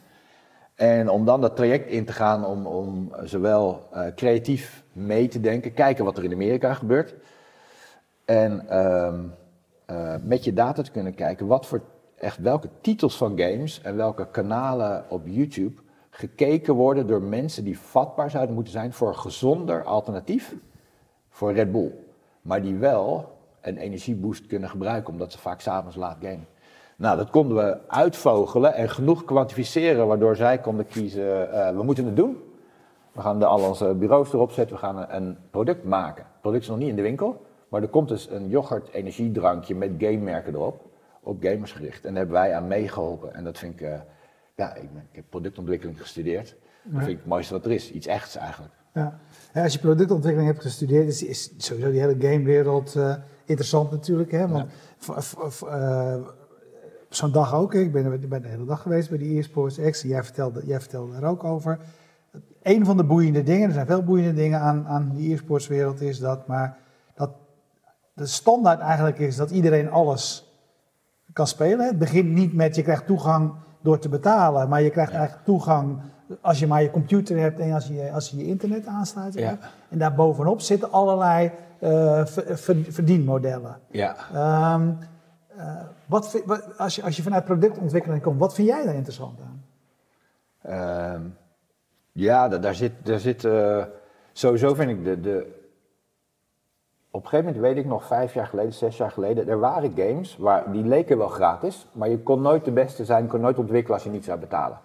En 0.77 1.09
om 1.09 1.25
dan 1.25 1.41
dat 1.41 1.57
traject 1.57 1.89
in 1.89 2.05
te 2.05 2.13
gaan 2.13 2.45
om, 2.45 2.67
om 2.67 3.13
zowel 3.23 3.89
uh, 3.95 4.07
creatief 4.15 4.85
mee 4.93 5.29
te 5.29 5.41
denken, 5.41 5.75
kijken 5.75 6.05
wat 6.05 6.19
er 6.19 6.25
in 6.25 6.33
Amerika 6.33 6.75
gebeurt. 6.75 7.15
En 8.25 8.67
uh, 8.71 9.15
uh, 9.91 10.15
met 10.23 10.45
je 10.45 10.53
data 10.53 10.83
te 10.83 10.91
kunnen 10.91 11.15
kijken 11.15 11.47
wat 11.47 11.67
voor 11.67 11.83
echt 12.17 12.39
welke 12.39 12.69
titels 12.81 13.17
van 13.17 13.39
games 13.39 13.83
en 13.83 13.97
welke 13.97 14.31
kanalen 14.31 15.05
op 15.09 15.27
YouTube 15.27 15.81
gekeken 16.11 16.75
worden 16.75 17.07
door 17.07 17.23
mensen 17.23 17.65
die 17.65 17.79
vatbaar 17.79 18.31
zouden 18.31 18.55
moeten 18.55 18.73
zijn 18.73 18.93
voor 18.93 19.09
een 19.09 19.17
gezonder 19.17 19.85
alternatief 19.85 20.55
voor 21.31 21.53
Red 21.53 21.73
Bull. 21.73 21.93
Maar 22.43 22.63
die 22.63 22.75
wel 22.75 23.39
een 23.61 23.77
energieboost 23.77 24.47
kunnen 24.47 24.69
gebruiken 24.69 25.13
omdat 25.13 25.33
ze 25.33 25.39
vaak 25.39 25.61
s'avonds 25.61 25.97
laat 25.97 26.17
gamen. 26.21 26.47
Nou, 26.97 27.17
dat 27.17 27.31
konden 27.31 27.57
we 27.57 27.79
uitvogelen 27.89 28.75
en 28.75 28.91
genoeg 28.91 29.25
kwantificeren, 29.25 30.07
waardoor 30.07 30.37
zij 30.37 30.59
konden 30.59 30.87
kiezen, 30.87 31.49
uh, 31.49 31.71
we 31.71 31.83
moeten 31.83 32.05
het 32.05 32.17
doen. 32.17 32.37
We 33.13 33.21
gaan 33.21 33.39
de, 33.39 33.47
al 33.47 33.69
onze 33.69 33.95
bureaus 33.95 34.33
erop 34.33 34.51
zetten, 34.51 34.77
we 34.77 34.83
gaan 34.83 35.07
een, 35.09 35.37
product 35.51 35.85
maken. 35.85 36.25
Het 36.25 36.41
product 36.41 36.63
is 36.63 36.69
nog 36.69 36.79
niet 36.79 36.89
in 36.89 36.97
de 36.97 37.03
winkel, 37.03 37.46
maar 37.69 37.83
er 37.83 37.89
komt 37.89 38.09
dus 38.09 38.31
een 38.31 38.49
yoghurt 38.49 38.89
energiedrankje 38.89 39.75
met 39.75 39.91
gamemerken 39.99 40.55
erop, 40.55 40.91
op 41.21 41.43
gamers 41.43 41.73
gericht. 41.73 42.05
En 42.05 42.11
daar 42.11 42.23
hebben 42.23 42.41
wij 42.41 42.55
aan 42.55 42.67
meegeholpen. 42.67 43.35
En 43.35 43.45
dat 43.45 43.59
vind 43.59 43.81
ik, 43.81 43.81
uh, 43.81 43.95
ja, 44.57 44.75
ik, 44.75 44.83
ik, 44.83 44.89
heb 45.11 45.25
productontwikkeling 45.29 46.01
gestudeerd. 46.01 46.57
Dat 46.83 46.99
vind 46.99 47.11
ik 47.11 47.17
het 47.17 47.27
mooiste 47.27 47.55
wat 47.55 47.65
er 47.65 47.73
is, 47.73 47.93
iets 47.93 48.07
echts 48.07 48.37
eigenlijk. 48.37 48.75
Ja. 48.95 49.19
ja 49.55 49.63
als 49.63 49.73
je 49.73 49.79
productontwikkeling 49.79 50.51
hebt 50.53 50.63
gestudeerd, 50.63 51.07
is, 51.07 51.23
is 51.23 51.53
sowieso 51.57 51.91
die 51.91 52.01
hele 52.01 52.17
gamewereld 52.19 52.95
uh, 52.95 53.15
interessant 53.45 53.91
natuurlijk. 53.91 54.31
Hè? 54.31 54.49
Want 54.49 54.71
ja 54.99 56.35
zo'n 57.09 57.33
dag 57.33 57.55
ook. 57.55 57.75
Ik 57.75 57.93
ben, 57.93 58.29
ben 58.29 58.43
de 58.43 58.49
hele 58.49 58.65
dag 58.65 58.83
geweest 58.83 59.09
bij 59.09 59.19
die 59.19 59.39
eSports 59.39 59.81
X. 59.91 60.03
Jij 60.03 60.25
vertelde, 60.25 60.67
jij 60.67 60.81
vertelde 60.81 61.17
er 61.17 61.25
ook 61.25 61.45
over. 61.45 61.79
Een 62.63 62.85
van 62.85 62.97
de 62.97 63.05
boeiende 63.05 63.43
dingen, 63.43 63.69
er 63.69 63.75
zijn 63.75 63.87
veel 63.87 64.03
boeiende 64.03 64.35
dingen 64.35 64.61
aan, 64.61 64.87
aan 64.87 65.13
die 65.15 65.35
e-sports 65.35 65.67
wereld, 65.67 66.01
is 66.01 66.19
dat, 66.19 66.47
maar 66.47 66.79
dat 67.15 67.31
de 68.17 68.27
standaard 68.27 68.81
eigenlijk 68.81 69.19
is 69.19 69.37
dat 69.37 69.51
iedereen 69.51 69.91
alles 69.91 70.51
kan 71.33 71.47
spelen. 71.47 71.87
Het 71.87 71.99
begint 71.99 72.29
niet 72.29 72.55
met 72.55 72.77
je 72.77 72.83
krijgt 72.83 73.07
toegang 73.07 73.55
door 73.81 73.99
te 73.99 74.09
betalen, 74.09 74.69
maar 74.69 74.83
je 74.83 74.91
krijgt 74.91 75.13
eigenlijk 75.13 75.45
toegang 75.45 76.01
als 76.41 76.59
je 76.59 76.67
maar 76.67 76.83
je 76.83 76.91
computer 76.91 77.39
hebt 77.39 77.59
en 77.59 77.73
als 77.73 77.87
je 77.87 78.11
als 78.13 78.31
je, 78.31 78.37
je 78.37 78.45
internet 78.45 78.87
aansluit. 78.87 79.35
Ja. 79.35 79.59
En 79.89 79.99
daarbovenop 79.99 80.61
zitten 80.61 80.93
allerlei 80.93 81.51
uh, 81.81 82.27
verdienmodellen. 82.89 83.79
Ja. 83.91 84.17
Um, 84.75 84.99
uh, 85.57 85.81
wat, 86.07 86.43
wat, 86.45 86.79
als, 86.79 86.95
je, 86.97 87.03
als 87.03 87.17
je 87.17 87.23
vanuit 87.23 87.45
productontwikkeling 87.45 88.23
komt, 88.23 88.39
wat 88.39 88.55
vind 88.55 88.69
jij 88.69 88.85
daar 88.85 88.95
interessant 88.95 89.39
aan? 89.41 89.65
Uh, 90.69 91.21
ja, 92.13 92.49
daar 92.49 92.75
zit, 92.75 92.93
daar 93.03 93.19
zit 93.19 93.45
uh, 93.45 93.85
sowieso 94.33 94.75
vind 94.75 94.91
ik 94.91 95.05
de, 95.05 95.21
de. 95.21 95.56
Op 97.17 97.23
een 97.23 97.29
gegeven 97.29 97.53
moment 97.53 97.75
weet 97.75 97.85
ik 97.85 97.91
nog, 97.91 98.07
vijf 98.07 98.35
jaar 98.35 98.47
geleden, 98.47 98.73
zes 98.73 98.97
jaar 98.97 99.11
geleden, 99.11 99.49
er 99.49 99.59
waren 99.59 99.93
games 99.97 100.37
waar 100.37 100.73
die 100.73 100.85
leken 100.85 101.19
wel 101.19 101.29
gratis, 101.29 101.87
maar 101.93 102.09
je 102.09 102.19
kon 102.19 102.41
nooit 102.41 102.65
de 102.65 102.73
beste 102.73 103.05
zijn, 103.05 103.27
kon 103.27 103.41
nooit 103.41 103.59
ontwikkelen 103.59 103.95
als 103.95 104.05
je 104.05 104.11
niet 104.11 104.25
zou 104.25 104.39
betalen. 104.39 104.81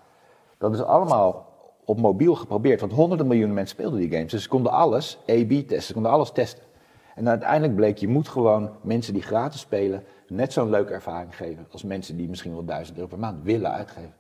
Dat 0.58 0.74
is 0.74 0.84
allemaal 0.84 1.46
op 1.86 2.00
mobiel 2.00 2.36
geprobeerd, 2.36 2.80
want 2.80 2.92
honderden 2.92 3.28
miljoenen 3.28 3.56
mensen 3.56 3.76
speelden 3.76 4.00
die 4.00 4.12
games. 4.12 4.32
Dus 4.32 4.44
ze 4.44 4.50
konden 4.50 4.72
alles 4.72 5.20
A-B 5.30 5.50
testen, 5.50 5.82
ze 5.82 5.94
konden 5.94 6.12
alles 6.12 6.32
testen. 6.32 6.64
En 7.16 7.30
uiteindelijk 7.30 7.76
bleek, 7.76 7.98
je 7.98 8.08
moet 8.08 8.28
gewoon 8.28 8.70
mensen 8.82 9.14
die 9.14 9.24
gratis 9.24 9.60
spelen, 9.60 10.04
net 10.28 10.54
zo'n 10.54 10.70
leuke 10.70 10.94
ervaring 10.94 11.36
geven 11.36 11.68
als 11.72 11.84
mensen 11.84 12.18
die 12.18 12.30
misschien 12.30 12.54
wel 12.54 12.66
duizend 12.66 12.98
euro 12.98 13.10
per 13.10 13.20
maand 13.20 13.44
willen 13.44 13.72
uitgeven. 13.72 14.14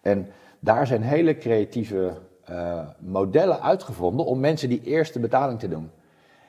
En 0.00 0.28
daar 0.60 0.86
zijn 0.86 1.02
hele 1.02 1.36
creatieve 1.36 2.12
uh, 2.50 2.80
modellen 2.98 3.62
uitgevonden 3.62 4.26
om 4.26 4.40
mensen 4.40 4.68
die 4.68 4.82
eerste 4.82 5.20
betaling 5.20 5.58
te 5.58 5.68
doen. 5.68 5.90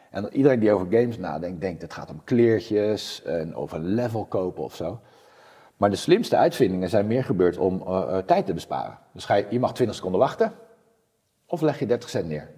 En 0.10 0.34
iedereen 0.34 0.60
die 0.60 0.72
over 0.72 0.88
games 0.90 1.18
nadenkt, 1.18 1.62
denkt 1.62 1.82
het 1.82 1.94
gaat 1.94 2.10
om 2.10 2.22
kleertjes 2.24 3.24
en 3.24 3.56
of 3.56 3.72
een 3.72 3.86
level 3.86 4.26
kopen 4.26 4.64
of 4.64 4.76
zo. 4.76 5.00
Maar 5.78 5.90
de 5.90 5.96
slimste 5.96 6.38
uitvindingen 6.38 6.90
zijn 6.90 7.08
meer 7.08 7.24
gebeurd 7.24 7.58
om 7.58 7.84
uh, 7.88 7.88
uh, 7.88 8.18
tijd 8.18 8.46
te 8.46 8.54
besparen. 8.54 8.98
Dus 9.14 9.26
ga 9.26 9.36
je, 9.36 9.46
je 9.50 9.60
mag 9.60 9.74
20 9.74 9.96
seconden 9.96 10.20
wachten, 10.20 10.52
of 11.46 11.62
leg 11.62 11.80
je 11.80 11.86
30 11.86 12.10
cent 12.10 12.28
neer. 12.28 12.50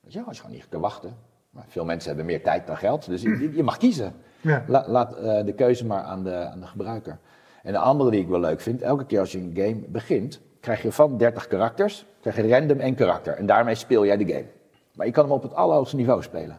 Weet 0.00 0.12
je, 0.12 0.22
als 0.22 0.36
je 0.36 0.42
gewoon 0.42 0.56
niet 0.56 0.68
kan 0.68 0.80
wachten. 0.80 1.16
Maar 1.50 1.64
veel 1.68 1.84
mensen 1.84 2.08
hebben 2.08 2.26
meer 2.26 2.42
tijd 2.42 2.66
dan 2.66 2.76
geld, 2.76 3.06
dus 3.06 3.22
je, 3.22 3.50
je 3.54 3.62
mag 3.62 3.76
kiezen. 3.76 4.12
Ja. 4.44 4.64
laat 4.66 5.16
uh, 5.16 5.44
de 5.44 5.52
keuze 5.52 5.86
maar 5.86 6.02
aan 6.02 6.24
de, 6.24 6.34
aan 6.34 6.60
de 6.60 6.66
gebruiker. 6.66 7.18
En 7.62 7.72
de 7.72 7.78
andere 7.78 8.10
die 8.10 8.20
ik 8.20 8.28
wel 8.28 8.40
leuk 8.40 8.60
vind, 8.60 8.82
elke 8.82 9.06
keer 9.06 9.20
als 9.20 9.32
je 9.32 9.38
een 9.38 9.52
game 9.54 9.74
begint, 9.88 10.40
krijg 10.60 10.82
je 10.82 10.92
van 10.92 11.18
30 11.18 11.46
karakters, 11.46 12.06
krijg 12.20 12.36
je 12.36 12.48
random 12.48 12.78
één 12.78 12.94
karakter. 12.94 13.36
En 13.36 13.46
daarmee 13.46 13.74
speel 13.74 14.04
jij 14.06 14.16
de 14.16 14.26
game. 14.26 14.46
Maar 14.94 15.06
je 15.06 15.12
kan 15.12 15.24
hem 15.24 15.32
op 15.32 15.42
het 15.42 15.54
allerhoogste 15.54 15.96
niveau 15.96 16.22
spelen. 16.22 16.58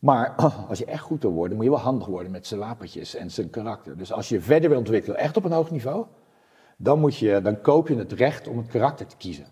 Maar 0.00 0.34
als 0.68 0.78
je 0.78 0.84
echt 0.84 1.02
goed 1.02 1.22
wil 1.22 1.32
worden, 1.32 1.56
moet 1.56 1.64
je 1.64 1.70
wel 1.70 1.80
handig 1.80 2.06
worden 2.06 2.32
met 2.32 2.46
zijn 2.46 2.60
wapentjes 2.60 3.14
en 3.14 3.30
zijn 3.30 3.50
karakter. 3.50 3.96
Dus 3.96 4.12
als 4.12 4.28
je 4.28 4.40
verder 4.40 4.68
wil 4.68 4.78
ontwikkelen, 4.78 5.18
echt 5.18 5.36
op 5.36 5.44
een 5.44 5.52
hoog 5.52 5.70
niveau, 5.70 6.06
dan, 6.76 6.98
moet 7.00 7.16
je, 7.16 7.40
dan 7.42 7.60
koop 7.60 7.88
je 7.88 7.96
het 7.96 8.12
recht 8.12 8.48
om 8.48 8.56
het 8.58 8.66
karakter 8.66 9.06
te 9.06 9.16
kiezen. 9.16 9.46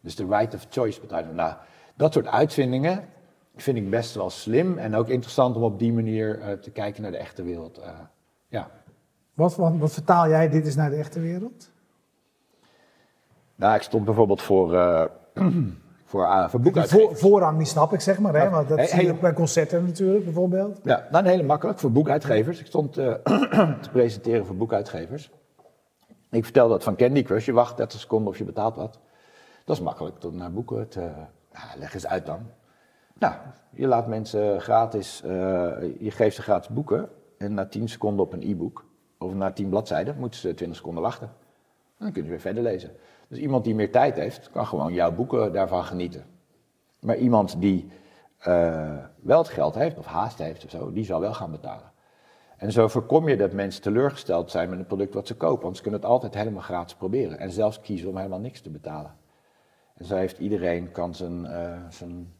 Dus 0.00 0.16
de 0.16 0.26
right 0.26 0.54
of 0.54 0.66
choice 0.70 1.00
betekent. 1.00 1.34
Nou, 1.34 1.54
dat 1.94 2.12
soort 2.12 2.26
uitvindingen 2.26 3.08
vind 3.56 3.76
ik 3.76 3.90
best 3.90 4.14
wel 4.14 4.30
slim 4.30 4.78
en 4.78 4.94
ook 4.94 5.08
interessant 5.08 5.56
om 5.56 5.62
op 5.62 5.78
die 5.78 5.92
manier 5.92 6.38
uh, 6.38 6.52
te 6.52 6.70
kijken 6.70 7.02
naar 7.02 7.10
de 7.10 7.16
echte 7.16 7.42
wereld. 7.42 7.78
Uh, 7.78 7.88
ja. 8.48 8.70
Wat, 9.34 9.56
wat, 9.56 9.76
wat, 9.76 9.92
vertaal 9.92 10.28
jij 10.28 10.48
dit 10.48 10.64
eens 10.64 10.74
naar 10.74 10.90
de 10.90 10.96
echte 10.96 11.20
wereld? 11.20 11.70
Nou, 13.54 13.74
ik 13.74 13.82
stond 13.82 14.04
bijvoorbeeld 14.04 14.42
voor, 14.42 14.72
uh, 14.74 15.04
voor, 16.14 16.26
uh, 16.26 16.48
voor 16.48 16.60
boekuitgevers. 16.60 17.06
Voor, 17.08 17.16
voorrang, 17.16 17.58
die 17.58 17.66
snap 17.66 17.92
ik 17.92 18.00
zeg 18.00 18.18
maar, 18.18 18.34
hè? 18.34 18.50
want 18.50 18.68
dat 18.68 18.78
he, 18.78 18.86
zie 18.86 19.06
je 19.06 19.14
bij 19.14 19.32
concerten 19.32 19.84
natuurlijk 19.84 20.24
bijvoorbeeld. 20.24 20.80
Ja, 20.82 21.06
nou, 21.10 21.28
hele 21.28 21.42
makkelijk, 21.42 21.78
voor 21.78 21.92
boekuitgevers. 21.92 22.60
Ik 22.60 22.66
stond 22.66 22.92
te 23.82 23.88
presenteren 23.92 24.46
voor 24.46 24.56
boekuitgevers. 24.56 25.30
Ik 26.30 26.44
vertelde 26.44 26.72
dat 26.72 26.82
van 26.82 26.96
Candy 26.96 27.22
Crush, 27.22 27.46
je 27.46 27.52
wacht 27.52 27.76
30 27.76 28.00
seconden 28.00 28.28
of 28.28 28.38
je 28.38 28.44
betaalt 28.44 28.76
wat. 28.76 28.98
Dat 29.64 29.76
is 29.76 29.82
makkelijk, 29.82 30.18
tot 30.18 30.34
naar 30.34 30.52
boeken 30.52 30.88
te... 30.88 31.00
Nou, 31.52 31.78
leg 31.78 31.94
eens 31.94 32.06
uit 32.06 32.26
dan. 32.26 32.40
Nou, 33.18 33.34
je 33.70 33.86
laat 33.86 34.06
mensen 34.06 34.60
gratis, 34.60 35.22
uh, 35.24 35.30
je 35.98 36.10
geeft 36.10 36.36
ze 36.36 36.42
gratis 36.42 36.68
boeken. 36.68 37.08
En 37.38 37.54
na 37.54 37.66
10 37.66 37.88
seconden 37.88 38.24
op 38.24 38.32
een 38.32 38.42
e-book, 38.42 38.84
of 39.18 39.34
na 39.34 39.52
10 39.52 39.68
bladzijden, 39.68 40.16
moeten 40.18 40.40
ze 40.40 40.54
20 40.54 40.76
seconden 40.76 41.02
wachten. 41.02 41.26
En 41.26 42.04
dan 42.04 42.12
kunnen 42.12 42.24
ze 42.24 42.30
weer 42.30 42.40
verder 42.40 42.62
lezen. 42.62 42.90
Dus 43.34 43.42
iemand 43.42 43.64
die 43.64 43.74
meer 43.74 43.90
tijd 43.90 44.16
heeft, 44.16 44.50
kan 44.50 44.66
gewoon 44.66 44.92
jouw 44.92 45.12
boeken 45.12 45.52
daarvan 45.52 45.84
genieten. 45.84 46.24
Maar 47.00 47.16
iemand 47.16 47.60
die 47.60 47.88
uh, 48.46 48.96
wel 49.20 49.38
het 49.38 49.48
geld 49.48 49.74
heeft, 49.74 49.98
of 49.98 50.06
haast 50.06 50.38
heeft 50.38 50.64
of 50.64 50.70
zo, 50.70 50.92
die 50.92 51.04
zal 51.04 51.20
wel 51.20 51.34
gaan 51.34 51.50
betalen. 51.50 51.92
En 52.56 52.72
zo 52.72 52.88
voorkom 52.88 53.28
je 53.28 53.36
dat 53.36 53.52
mensen 53.52 53.82
teleurgesteld 53.82 54.50
zijn 54.50 54.70
met 54.70 54.78
een 54.78 54.86
product 54.86 55.14
wat 55.14 55.26
ze 55.26 55.36
kopen. 55.36 55.62
Want 55.62 55.76
ze 55.76 55.82
kunnen 55.82 56.00
het 56.00 56.08
altijd 56.08 56.34
helemaal 56.34 56.62
gratis 56.62 56.94
proberen. 56.94 57.38
En 57.38 57.50
zelfs 57.50 57.80
kiezen 57.80 58.08
om 58.08 58.16
helemaal 58.16 58.38
niks 58.38 58.60
te 58.60 58.70
betalen. 58.70 59.14
En 59.94 60.04
zo 60.04 60.16
heeft 60.16 60.38
iedereen 60.38 60.90
kan 60.90 61.14
zijn, 61.14 61.44
uh, 61.44 61.78
zijn 61.88 62.32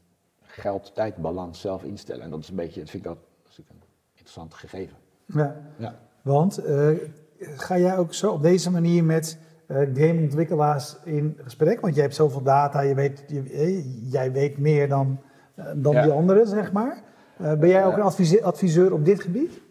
geld-tijdbalans 0.43 1.61
zelf 1.61 1.83
instellen. 1.83 2.23
En 2.23 2.31
dat 2.31 2.41
is 2.41 2.49
een 2.49 2.57
beetje, 2.57 2.81
dat 2.81 2.91
vind 2.91 3.05
ik, 3.05 3.11
dat, 3.11 3.19
een 3.57 3.83
interessant 4.13 4.55
gegeven. 4.55 4.97
Ja, 5.27 5.57
ja. 5.77 5.99
want 6.23 6.67
uh, 6.67 6.99
ga 7.39 7.79
jij 7.79 7.99
ook 7.99 8.15
zo 8.15 8.33
op 8.33 8.43
deze 8.43 8.71
manier 8.71 9.05
met 9.05 9.39
gameontwikkelaars 9.69 10.97
in 11.05 11.39
gesprek? 11.43 11.81
Want 11.81 11.95
jij 11.95 12.03
hebt 12.03 12.15
zoveel 12.15 12.43
data, 12.43 12.81
je 12.81 12.95
weet, 12.95 13.25
je, 13.27 13.43
eh, 13.53 14.13
jij 14.13 14.33
weet 14.33 14.59
meer 14.59 14.89
dan, 14.89 15.19
uh, 15.57 15.65
dan 15.77 15.93
ja. 15.93 16.03
die 16.03 16.13
anderen, 16.13 16.47
zeg 16.47 16.73
maar. 16.73 17.03
ben 17.37 17.69
jij 17.69 17.87
ook 17.87 17.97
een 17.97 18.03
adviseur, 18.03 18.43
adviseur 18.43 18.93
op 18.93 19.05
dit 19.05 19.21
gebied? 19.21 19.63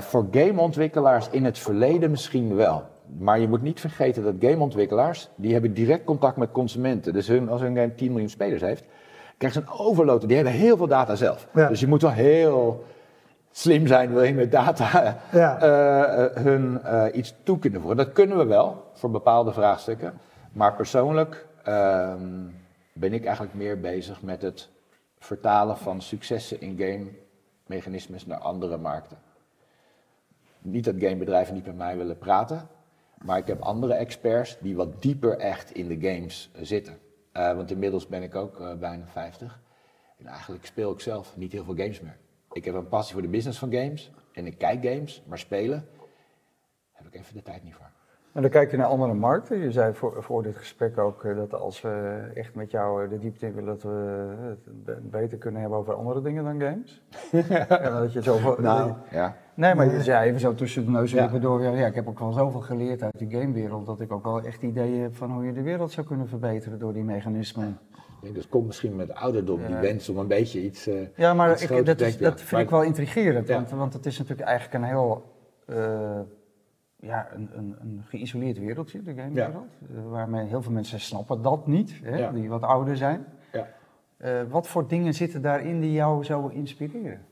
voor 0.00 0.26
gameontwikkelaars 0.30 1.28
in 1.30 1.44
het 1.44 1.58
verleden 1.58 2.10
misschien 2.10 2.54
wel. 2.54 2.82
Maar 3.18 3.40
je 3.40 3.48
moet 3.48 3.62
niet 3.62 3.80
vergeten 3.80 4.22
dat 4.22 4.34
gameontwikkelaars, 4.40 5.28
die 5.36 5.52
hebben 5.52 5.74
direct 5.74 6.04
contact 6.04 6.36
met 6.36 6.50
consumenten. 6.50 7.12
Dus 7.12 7.28
hun, 7.28 7.48
als 7.48 7.60
een 7.60 7.76
game 7.76 7.94
10 7.94 8.10
miljoen 8.10 8.28
spelers 8.28 8.62
heeft, 8.62 8.84
krijgen 9.38 9.62
ze 9.62 9.68
een 9.68 9.78
overload. 9.78 10.26
Die 10.26 10.36
hebben 10.36 10.54
heel 10.54 10.76
veel 10.76 10.86
data 10.86 11.14
zelf. 11.14 11.48
Ja. 11.54 11.68
Dus 11.68 11.80
je 11.80 11.86
moet 11.86 12.02
wel 12.02 12.10
heel 12.10 12.84
slim 13.58 13.86
zijn, 13.86 14.12
wil 14.12 14.22
je 14.22 14.34
met 14.34 14.50
data 14.50 15.18
ja. 15.32 15.62
uh, 15.62 16.36
hun 16.42 16.80
uh, 16.84 17.04
iets 17.12 17.34
toe 17.42 17.58
kunnen 17.58 17.80
voegen. 17.80 17.98
Dat 17.98 18.12
kunnen 18.12 18.38
we 18.38 18.44
wel 18.44 18.90
voor 18.92 19.10
bepaalde 19.10 19.52
vraagstukken. 19.52 20.18
Maar 20.52 20.74
persoonlijk 20.74 21.46
uh, 21.68 22.14
ben 22.92 23.12
ik 23.12 23.24
eigenlijk 23.24 23.54
meer 23.54 23.80
bezig 23.80 24.22
met 24.22 24.42
het 24.42 24.68
vertalen 25.18 25.76
van 25.76 26.02
successen 26.02 26.60
in 26.60 26.78
game 26.78 27.06
mechanismes 27.66 28.26
naar 28.26 28.38
andere 28.38 28.76
markten. 28.76 29.18
Niet 30.58 30.84
dat 30.84 30.94
gamebedrijven 30.98 31.54
niet 31.54 31.66
met 31.66 31.76
mij 31.76 31.96
willen 31.96 32.18
praten, 32.18 32.68
maar 33.24 33.38
ik 33.38 33.46
heb 33.46 33.60
andere 33.60 33.94
experts 33.94 34.58
die 34.60 34.76
wat 34.76 35.02
dieper 35.02 35.38
echt 35.38 35.70
in 35.70 35.88
de 35.88 36.08
games 36.08 36.50
zitten. 36.60 36.98
Want 37.32 37.70
inmiddels 37.70 38.06
ben 38.06 38.22
ik 38.22 38.34
ook 38.34 38.78
bijna 38.78 39.06
50. 39.06 39.60
En 40.18 40.26
eigenlijk 40.26 40.66
speel 40.66 40.92
ik 40.92 41.00
zelf 41.00 41.36
niet 41.36 41.52
heel 41.52 41.64
veel 41.64 41.76
games 41.76 42.00
meer. 42.00 42.16
Ik 42.58 42.64
heb 42.64 42.74
een 42.74 42.88
passie 42.88 43.12
voor 43.12 43.22
de 43.22 43.28
business 43.28 43.58
van 43.58 43.72
games. 43.72 44.12
En 44.32 44.46
ik 44.46 44.58
kijk 44.58 44.84
games, 44.84 45.24
maar 45.26 45.38
spelen 45.38 45.88
heb 46.92 47.06
ik 47.06 47.14
even 47.14 47.34
de 47.34 47.42
tijd 47.42 47.64
niet 47.64 47.74
voor. 47.74 47.90
En 48.32 48.42
dan 48.42 48.50
kijk 48.50 48.70
je 48.70 48.76
naar 48.76 48.86
andere 48.86 49.14
markten. 49.14 49.58
Je 49.58 49.72
zei 49.72 49.94
voor, 49.94 50.22
voor 50.22 50.42
dit 50.42 50.56
gesprek 50.56 50.98
ook 50.98 51.24
uh, 51.24 51.36
dat 51.36 51.54
als 51.54 51.80
we 51.80 52.20
echt 52.34 52.54
met 52.54 52.70
jou 52.70 53.08
de 53.08 53.18
diepte 53.18 53.46
in 53.46 53.54
willen, 53.54 53.68
dat 53.68 53.82
we 53.82 53.90
het 54.84 55.10
beter 55.10 55.38
kunnen 55.38 55.60
hebben 55.60 55.78
over 55.78 55.94
andere 55.94 56.22
dingen 56.22 56.44
dan 56.44 56.60
games. 56.60 57.02
ja, 57.68 58.00
dat 58.00 58.12
je 58.12 58.22
zoveel. 58.22 58.56
Nou, 58.58 58.92
ja. 59.10 59.36
Nee, 59.54 59.74
maar 59.74 59.92
je 59.92 60.02
zei 60.02 60.28
even 60.28 60.40
zo 60.40 60.54
tussen 60.54 60.84
de 60.84 60.90
neus 60.90 61.12
en 61.12 61.32
ja. 61.32 61.38
door. 61.38 61.62
Ja, 61.62 61.86
ik 61.86 61.94
heb 61.94 62.08
ook 62.08 62.18
wel 62.18 62.32
zoveel 62.32 62.60
geleerd 62.60 63.02
uit 63.02 63.18
de 63.18 63.26
gamewereld. 63.28 63.86
Dat 63.86 64.00
ik 64.00 64.12
ook 64.12 64.24
wel 64.24 64.40
echt 64.40 64.62
ideeën 64.62 65.02
heb 65.02 65.16
van 65.16 65.32
hoe 65.32 65.44
je 65.44 65.52
de 65.52 65.62
wereld 65.62 65.92
zou 65.92 66.06
kunnen 66.06 66.28
verbeteren 66.28 66.78
door 66.78 66.92
die 66.92 67.04
mechanismen. 67.04 67.78
Dat 68.34 68.48
komt 68.48 68.66
misschien 68.66 68.96
met 68.96 69.14
ouderdom, 69.14 69.66
die 69.66 69.76
wens 69.76 70.08
om 70.08 70.18
een 70.18 70.26
beetje 70.26 70.60
iets. 70.60 70.88
Uh, 70.88 71.06
ja, 71.16 71.34
maar 71.34 71.62
ik, 71.62 71.86
dat, 71.86 72.00
is, 72.00 72.18
dat 72.18 72.38
vind 72.38 72.50
maar, 72.50 72.60
ik 72.60 72.70
wel 72.70 72.82
intrigerend. 72.82 73.48
Want, 73.48 73.70
want 73.70 73.92
het 73.92 74.06
is 74.06 74.18
natuurlijk 74.18 74.48
eigenlijk 74.48 74.84
een 74.84 74.88
heel. 74.90 75.36
Uh, 75.66 76.20
ja, 77.00 77.28
een, 77.32 77.50
een, 77.52 77.76
een, 77.80 78.04
geïsoleerd 78.08 78.58
wereldje, 78.58 79.02
de 79.02 79.14
gamewereld. 79.14 79.66
Ja. 79.80 79.96
Uh, 79.96 80.10
waarmee 80.10 80.46
heel 80.46 80.62
veel 80.62 80.72
mensen 80.72 81.00
snappen 81.00 81.42
dat 81.42 81.66
niet, 81.66 82.00
hè, 82.02 82.16
ja. 82.16 82.30
die 82.30 82.48
wat 82.48 82.62
ouder 82.62 82.96
zijn. 82.96 83.26
Ja. 83.52 83.68
Uh, 84.18 84.42
wat 84.48 84.66
voor 84.68 84.88
dingen 84.88 85.14
zitten 85.14 85.42
daarin 85.42 85.80
die 85.80 85.92
jou 85.92 86.24
zo 86.24 86.46
inspireren? 86.46 87.26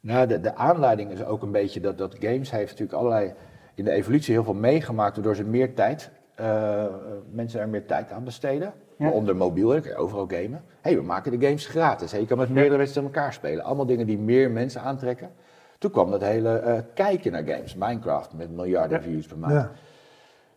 Nou, 0.00 0.26
de, 0.26 0.40
de 0.40 0.54
aanleiding 0.54 1.10
is 1.10 1.24
ook 1.24 1.42
een 1.42 1.52
beetje 1.52 1.80
dat, 1.80 1.98
dat 1.98 2.16
games 2.18 2.50
heeft 2.50 2.70
natuurlijk 2.70 2.98
allerlei 2.98 3.34
in 3.74 3.84
de 3.84 3.90
evolutie 3.90 4.34
heel 4.34 4.44
veel 4.44 4.54
meegemaakt, 4.54 5.14
waardoor 5.14 5.36
ze 5.36 5.44
meer 5.44 5.74
tijd, 5.74 6.10
uh, 6.40 6.84
mensen 7.30 7.60
er 7.60 7.68
meer 7.68 7.86
tijd 7.86 8.12
aan 8.12 8.24
besteden. 8.24 8.72
Ja. 8.96 9.10
Onder 9.10 9.36
mobiel, 9.36 9.80
kun 9.80 9.90
je 9.90 9.96
overal 9.96 10.26
gamen. 10.26 10.62
Hé, 10.66 10.90
hey, 10.90 10.96
we 10.96 11.02
maken 11.02 11.38
de 11.38 11.46
games 11.46 11.66
gratis. 11.66 12.10
Hey, 12.10 12.20
je 12.20 12.26
kan 12.26 12.38
met 12.38 12.50
meerdere 12.50 12.76
mensen 12.76 12.94
tegen 12.94 13.14
elkaar 13.14 13.32
spelen. 13.32 13.64
Allemaal 13.64 13.86
dingen 13.86 14.06
die 14.06 14.18
meer 14.18 14.50
mensen 14.50 14.80
aantrekken. 14.80 15.30
Toen 15.78 15.90
kwam 15.90 16.10
dat 16.10 16.20
hele 16.20 16.62
uh, 16.66 16.78
kijken 16.94 17.32
naar 17.32 17.44
games. 17.46 17.74
Minecraft 17.74 18.32
met 18.32 18.50
miljarden 18.50 19.02
views 19.02 19.26
per 19.26 19.38
maand. 19.38 19.68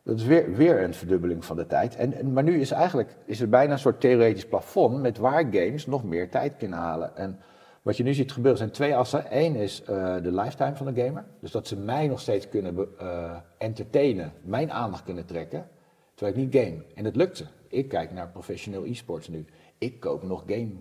Dat 0.03 0.17
is 0.17 0.25
weer, 0.25 0.53
weer 0.53 0.83
een 0.83 0.93
verdubbeling 0.93 1.45
van 1.45 1.55
de 1.55 1.67
tijd. 1.67 1.95
En, 1.95 2.13
en, 2.13 2.33
maar 2.33 2.43
nu 2.43 2.59
is 2.59 2.71
eigenlijk 2.71 3.15
is 3.25 3.41
er 3.41 3.49
bijna 3.49 3.71
een 3.73 3.79
soort 3.79 4.01
theoretisch 4.01 4.47
plafond 4.47 5.01
met 5.01 5.17
waar 5.17 5.43
games 5.51 5.85
nog 5.85 6.03
meer 6.03 6.29
tijd 6.29 6.53
kunnen 6.57 6.79
halen. 6.79 7.17
En 7.17 7.39
wat 7.81 7.97
je 7.97 8.03
nu 8.03 8.13
ziet 8.13 8.31
gebeuren 8.31 8.57
zijn 8.57 8.71
twee 8.71 8.95
assen. 8.95 9.25
Eén 9.29 9.55
is 9.55 9.81
uh, 9.81 9.87
de 10.21 10.31
lifetime 10.31 10.75
van 10.75 10.93
de 10.93 11.01
gamer. 11.01 11.25
Dus 11.41 11.51
dat 11.51 11.67
ze 11.67 11.77
mij 11.77 12.07
nog 12.07 12.19
steeds 12.19 12.49
kunnen 12.49 12.87
uh, 13.01 13.35
entertainen, 13.57 14.33
mijn 14.41 14.71
aandacht 14.71 15.03
kunnen 15.03 15.25
trekken, 15.25 15.67
terwijl 16.15 16.37
ik 16.37 16.43
niet 16.43 16.63
game. 16.63 16.83
En 16.95 17.03
dat 17.03 17.15
lukt 17.15 17.37
ze. 17.37 17.45
Ik 17.67 17.89
kijk 17.89 18.11
naar 18.11 18.29
professioneel 18.29 18.85
e-sports 18.85 19.27
nu. 19.27 19.45
Ik 19.77 19.99
koop 19.99 20.23
nog 20.23 20.43
game 20.47 20.71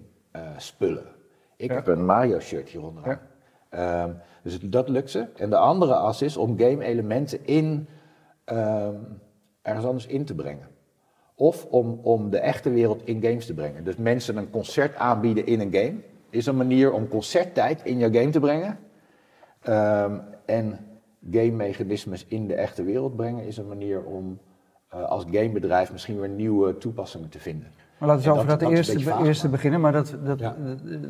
spullen. 0.56 1.06
Ik 1.56 1.70
ja. 1.70 1.74
heb 1.74 1.86
een 1.86 2.04
Mario 2.04 2.40
shirt 2.40 2.68
hier 2.68 2.82
onderaan. 2.82 3.20
Ja. 3.70 4.04
Um, 4.04 4.16
dus 4.42 4.60
dat 4.60 4.88
lukt 4.88 5.10
ze. 5.10 5.26
En 5.36 5.50
de 5.50 5.56
andere 5.56 5.94
as 5.94 6.22
is 6.22 6.36
om 6.36 6.58
game-elementen 6.58 7.46
in 7.46 7.88
um, 8.46 9.20
ergens 9.62 9.86
anders 9.86 10.06
in 10.06 10.24
te 10.24 10.34
brengen. 10.34 10.68
Of 11.34 11.64
om, 11.64 12.00
om 12.02 12.30
de 12.30 12.38
echte 12.38 12.70
wereld 12.70 13.02
in 13.04 13.22
games 13.22 13.46
te 13.46 13.54
brengen. 13.54 13.84
Dus 13.84 13.96
mensen 13.96 14.36
een 14.36 14.50
concert 14.50 14.96
aanbieden 14.96 15.46
in 15.46 15.60
een 15.60 15.74
game 15.74 16.00
is 16.30 16.46
een 16.46 16.56
manier 16.56 16.92
om 16.92 17.08
concerttijd 17.08 17.84
in 17.84 17.98
jouw 17.98 18.12
game 18.12 18.30
te 18.30 18.40
brengen. 18.40 18.78
Um, 19.68 20.20
en 20.44 20.78
game-mechanismes 21.30 22.26
in 22.26 22.46
de 22.46 22.54
echte 22.54 22.82
wereld 22.82 23.16
brengen 23.16 23.46
is 23.46 23.56
een 23.56 23.68
manier 23.68 24.04
om 24.04 24.38
uh, 24.94 25.04
als 25.04 25.24
gamebedrijf 25.30 25.92
misschien 25.92 26.20
weer 26.20 26.28
nieuwe 26.28 26.78
toepassingen 26.78 27.28
te 27.28 27.38
vinden. 27.38 27.68
Maar 27.98 28.08
laten 28.08 28.24
we 28.24 28.30
over 28.30 28.46
dat, 28.46 28.60
dat, 28.60 28.70
eerste, 28.70 29.24
eerste 29.24 29.48
beginnen. 29.48 29.80
Maar 29.80 29.92
dat, 29.92 30.16
dat, 30.24 30.38
ja. 30.38 30.56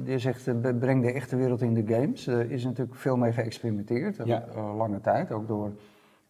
je 0.04 0.18
zegt, 0.18 0.46
uh, 0.46 0.54
breng 0.78 1.02
de 1.02 1.12
echte 1.12 1.36
wereld 1.36 1.62
in 1.62 1.74
de 1.74 1.94
games. 1.94 2.26
Er 2.26 2.50
is 2.50 2.64
natuurlijk 2.64 2.96
veel 2.96 3.16
mee 3.16 3.32
geëxperimenteerd, 3.32 4.16
ja. 4.24 4.44
uh, 4.56 4.76
lange 4.76 5.00
tijd. 5.00 5.32
Ook 5.32 5.48
door, 5.48 5.72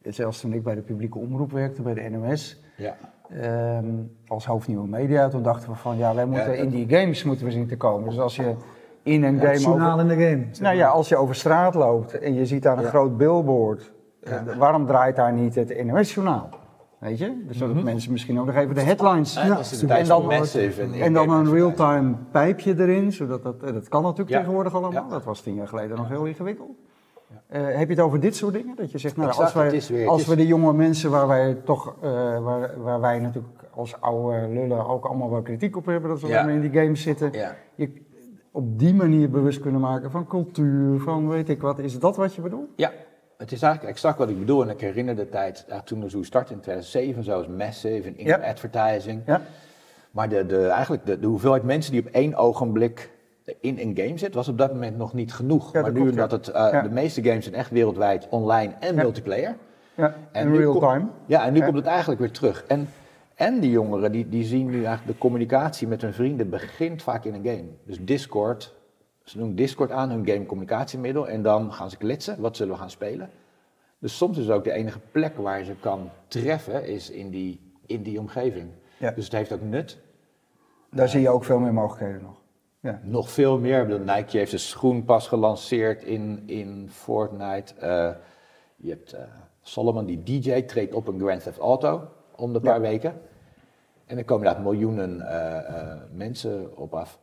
zelfs 0.02 0.40
toen 0.40 0.52
ik 0.52 0.62
bij 0.62 0.74
de 0.74 0.80
publieke 0.80 1.18
omroep 1.18 1.52
werkte, 1.52 1.82
bij 1.82 1.94
de 1.94 2.08
NOS. 2.08 2.62
Ja. 2.76 2.96
Um, 3.78 4.16
als 4.26 4.46
hoofdnieuwe 4.46 4.86
media, 4.86 5.28
toen 5.28 5.42
dachten 5.42 5.70
we 5.70 5.76
van, 5.76 5.96
ja, 5.96 6.14
wij 6.14 6.26
moeten 6.26 6.58
in 6.58 6.68
die 6.68 6.88
games 6.88 7.24
moeten 7.24 7.44
we 7.44 7.50
zien 7.50 7.66
te 7.66 7.76
komen. 7.76 8.08
Dus 8.08 8.18
als 8.18 8.36
je 8.36 8.54
in 9.08 9.22
een 9.22 9.40
game. 9.40 9.58
Journaal 9.58 10.00
in 10.00 10.08
de 10.08 10.14
game. 10.14 10.44
Nou 10.60 10.76
ja, 10.76 10.88
als 10.88 11.08
je 11.08 11.16
over 11.16 11.34
straat 11.34 11.74
loopt 11.74 12.18
en 12.18 12.34
je 12.34 12.46
ziet 12.46 12.62
daar 12.62 12.78
een 12.78 12.84
groot 12.84 13.16
billboard, 13.16 13.92
ja. 14.20 14.44
uh, 14.46 14.56
waarom 14.56 14.86
draait 14.86 15.16
daar 15.16 15.32
niet 15.32 15.54
het 15.54 15.84
NOS-journaal? 15.84 16.48
Weet 16.98 17.18
je? 17.18 17.44
Dus 17.46 17.56
zodat 17.56 17.72
mm 17.72 17.80
-hmm. 17.80 17.90
mensen 17.90 18.12
misschien 18.12 18.40
ook 18.40 18.46
nog 18.46 18.54
even 18.54 18.74
de 18.74 18.80
headlines. 18.80 19.34
Ja, 19.34 19.44
ja. 19.44 19.96
En, 19.96 20.06
dan, 20.06 20.92
en 20.92 21.12
dan 21.12 21.30
een 21.30 21.50
real-time 21.50 22.14
pijpje 22.30 22.74
erin, 22.78 23.12
zodat 23.12 23.42
dat, 23.42 23.60
dat 23.60 23.88
kan 23.88 24.02
natuurlijk 24.02 24.36
tegenwoordig 24.36 24.74
allemaal. 24.74 25.08
Dat 25.08 25.24
was 25.24 25.40
tien 25.40 25.54
jaar 25.54 25.68
geleden 25.68 25.96
nog 25.96 26.08
heel 26.08 26.24
ingewikkeld. 26.24 26.76
Eh, 27.46 27.62
heb 27.62 27.88
je 27.88 27.94
het 27.94 28.00
over 28.00 28.20
dit 28.20 28.36
soort 28.36 28.54
dingen? 28.54 28.76
Dat 28.76 28.90
je 28.90 28.98
zegt, 28.98 29.16
nou, 29.16 29.28
Exact, 29.28 29.44
als, 29.56 29.88
wij, 29.88 29.98
weer- 29.98 30.08
als 30.08 30.20
is- 30.20 30.26
we 30.26 30.36
de 30.36 30.46
jonge 30.46 30.72
mensen 30.72 31.10
waar 31.10 31.26
wij 31.26 31.54
toch, 31.54 31.94
eh, 32.02 32.38
waar, 32.38 32.82
waar 32.82 33.00
wij 33.00 33.18
natuurlijk 33.18 33.54
als 33.74 34.00
oude 34.00 34.48
lullen 34.48 34.86
ook 34.86 35.04
allemaal 35.04 35.30
wel 35.30 35.42
kritiek 35.42 35.76
op 35.76 35.86
hebben, 35.86 36.10
dat 36.10 36.20
we 36.20 36.28
in 36.28 36.60
die 36.60 36.80
games 36.80 37.02
zitten, 37.02 37.32
Ja. 37.32 37.54
je 37.74 38.06
op 38.58 38.78
die 38.78 38.94
manier 38.94 39.30
bewust 39.30 39.60
kunnen 39.60 39.80
maken 39.80 40.10
van 40.10 40.26
cultuur, 40.26 41.00
van 41.00 41.28
weet 41.28 41.48
ik 41.48 41.60
wat. 41.60 41.78
Is 41.78 41.98
dat 41.98 42.16
wat 42.16 42.34
je 42.34 42.40
bedoelt? 42.40 42.68
Ja, 42.76 42.90
het 43.36 43.52
is 43.52 43.62
eigenlijk 43.62 43.92
exact 43.94 44.18
wat 44.18 44.28
ik 44.28 44.38
bedoel. 44.38 44.62
En 44.62 44.68
ik 44.68 44.80
herinner 44.80 45.16
de 45.16 45.28
tijd 45.28 45.64
ja, 45.68 45.80
toen 45.80 46.00
we 46.02 46.10
zo 46.10 46.22
startte 46.22 46.52
in 46.52 46.60
2007, 46.60 47.24
zo 47.24 47.36
was 47.36 47.46
Massive 47.48 48.08
en 48.08 48.24
Ja. 48.24 48.36
advertising. 48.36 49.22
Ja. 49.26 49.40
Maar 50.10 50.28
de, 50.28 50.46
de, 50.46 50.66
eigenlijk 50.66 51.06
de, 51.06 51.18
de 51.18 51.26
hoeveelheid 51.26 51.62
mensen 51.62 51.92
die 51.92 52.00
op 52.00 52.06
één 52.12 52.34
ogenblik 52.34 53.10
in 53.60 53.78
een 53.78 53.96
game 53.96 54.18
zit, 54.18 54.34
was 54.34 54.48
op 54.48 54.58
dat 54.58 54.72
moment 54.72 54.96
nog 54.96 55.12
niet 55.12 55.32
genoeg. 55.34 55.72
Ja, 55.72 55.80
maar 55.80 55.92
nu 55.92 56.10
dat 56.12 56.30
het, 56.30 56.48
eh, 56.48 56.82
de 56.82 56.90
meeste 56.90 57.22
games 57.22 57.44
zijn 57.44 57.56
echt 57.56 57.70
wereldwijd 57.70 58.26
online 58.30 58.72
en 58.80 58.94
multiplayer. 58.94 59.56
Ja, 59.94 60.14
En 60.32 60.46
in 60.48 60.56
real 60.56 60.72
kom- 60.72 60.80
time. 60.80 61.04
Ja, 61.26 61.44
en 61.46 61.52
nu 61.52 61.60
komt 61.60 61.76
het 61.76 61.86
eigenlijk 61.86 62.20
weer 62.20 62.30
terug. 62.30 62.64
En, 62.68 62.88
en 63.38 63.60
die 63.60 63.70
jongeren, 63.70 64.12
die, 64.12 64.28
die 64.28 64.44
zien 64.44 64.66
nu 64.66 64.84
eigenlijk 64.84 65.06
de 65.06 65.18
communicatie 65.18 65.88
met 65.88 66.02
hun 66.02 66.12
vrienden 66.12 66.50
begint 66.50 67.02
vaak 67.02 67.24
in 67.24 67.34
een 67.34 67.44
game. 67.44 67.68
Dus 67.84 67.98
Discord, 68.00 68.74
ze 69.24 69.38
doen 69.38 69.54
Discord 69.54 69.90
aan, 69.90 70.10
hun 70.10 70.26
game 70.26 70.46
communicatiemiddel, 70.46 71.28
en 71.28 71.42
dan 71.42 71.72
gaan 71.72 71.90
ze 71.90 71.96
kletsen, 71.96 72.40
wat 72.40 72.56
zullen 72.56 72.72
we 72.72 72.78
gaan 72.80 72.90
spelen? 72.90 73.30
Dus 73.98 74.16
soms 74.16 74.38
is 74.38 74.50
ook 74.50 74.64
de 74.64 74.72
enige 74.72 75.00
plek 75.12 75.36
waar 75.36 75.58
je 75.58 75.64
ze 75.64 75.74
kan 75.80 76.10
treffen, 76.28 76.86
is 76.86 77.10
in 77.10 77.30
die, 77.30 77.72
in 77.86 78.02
die 78.02 78.18
omgeving. 78.18 78.70
Ja. 78.98 79.10
Dus 79.10 79.24
het 79.24 79.32
heeft 79.32 79.52
ook 79.52 79.62
nut. 79.62 79.98
Daar 80.90 81.08
zie 81.08 81.20
je 81.20 81.28
ook 81.28 81.44
veel 81.44 81.58
meer 81.58 81.74
mogelijkheden 81.74 82.22
nog. 82.22 82.40
Ja. 82.80 83.00
Nog 83.02 83.30
veel 83.30 83.58
meer. 83.58 84.00
Nike 84.00 84.38
heeft 84.38 84.52
een 84.52 84.58
schoen 84.58 85.04
pas 85.04 85.28
gelanceerd 85.28 86.02
in, 86.02 86.42
in 86.46 86.88
Fortnite. 86.90 87.74
Eh, 87.74 88.10
je 88.76 88.90
hebt 88.90 89.12
eh, 89.12 89.22
Solomon, 89.62 90.06
die 90.06 90.22
DJ, 90.22 90.62
treedt 90.62 90.94
op 90.94 91.08
een 91.08 91.18
Grand 91.20 91.42
Theft 91.42 91.58
Auto 91.58 92.08
om 92.36 92.52
de 92.52 92.58
Ja. 92.62 92.70
paar 92.70 92.80
weken. 92.80 93.20
En 94.08 94.18
er 94.18 94.24
komen 94.24 94.46
inderdaad 94.46 94.70
miljoenen 94.70 95.20
eh, 95.20 95.92
eh, 95.92 96.00
mensen 96.12 96.76
op 96.76 96.94
af. 96.94 97.20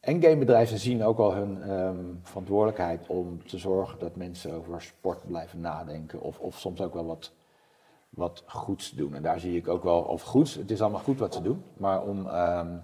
En 0.00 0.22
gamebedrijven 0.22 0.78
zien 0.78 1.04
ook 1.04 1.18
al 1.18 1.34
hun 1.34 1.62
ehm, 1.62 2.04
verantwoordelijkheid 2.22 3.06
om 3.06 3.46
te 3.46 3.58
zorgen 3.58 3.98
dat 3.98 4.16
mensen 4.16 4.52
over 4.52 4.82
sport 4.82 5.26
blijven 5.26 5.60
nadenken. 5.60 6.20
Of, 6.20 6.38
of 6.38 6.58
soms 6.58 6.80
ook 6.80 6.94
wel 6.94 7.06
wat, 7.06 7.32
wat 8.08 8.44
goeds 8.46 8.90
doen. 8.90 9.14
En 9.14 9.22
daar 9.22 9.40
zie 9.40 9.56
ik 9.56 9.68
ook 9.68 9.82
wel, 9.82 10.00
of 10.00 10.22
goeds, 10.22 10.54
het 10.54 10.70
is 10.70 10.80
allemaal 10.80 11.00
goed 11.00 11.18
wat 11.18 11.34
ze 11.34 11.42
doen, 11.42 11.64
maar 11.76 12.02
om 12.02 12.26
ehm, 12.26 12.76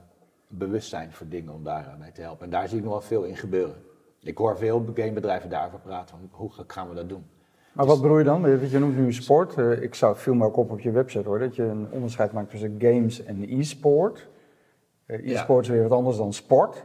bewustzijn 0.48 1.12
voor 1.12 1.28
dingen, 1.28 1.52
om 1.52 1.64
daar 1.64 1.96
mee 1.98 2.12
te 2.12 2.20
helpen. 2.20 2.44
En 2.44 2.50
daar 2.50 2.68
zie 2.68 2.78
ik 2.78 2.84
nog 2.84 2.92
wel 2.92 3.02
veel 3.02 3.24
in 3.24 3.36
gebeuren. 3.36 3.82
Ik 4.20 4.38
hoor 4.38 4.58
veel 4.58 4.84
gamebedrijven 4.94 5.50
daarover 5.50 5.80
praten, 5.80 6.18
van 6.18 6.28
hoe 6.30 6.50
gaan 6.66 6.88
we 6.88 6.94
dat 6.94 7.08
doen? 7.08 7.26
Maar 7.74 7.86
wat 7.86 8.00
bedoel 8.02 8.18
je 8.18 8.24
dan? 8.24 8.68
Je 8.70 8.78
noemt 8.78 8.96
nu 8.96 9.12
sport. 9.12 9.54
Eh, 9.58 9.82
Ik 9.82 9.94
zou 9.94 10.16
viel 10.16 10.34
me 10.34 10.44
ook 10.44 10.56
op 10.56 10.70
op 10.70 10.80
je 10.80 10.90
website 10.90 11.28
hoor, 11.28 11.38
dat 11.38 11.56
je 11.56 11.62
een 11.62 11.86
onderscheid 11.90 12.32
maakt 12.32 12.50
tussen 12.50 12.74
games 12.78 13.24
en 13.24 13.44
e-sport. 13.48 14.28
Eh, 15.06 15.26
Ja. 15.26 15.32
E-sport 15.40 15.64
is 15.64 15.70
weer 15.70 15.82
wat 15.82 15.98
anders 15.98 16.16
dan 16.16 16.32
sport. 16.32 16.84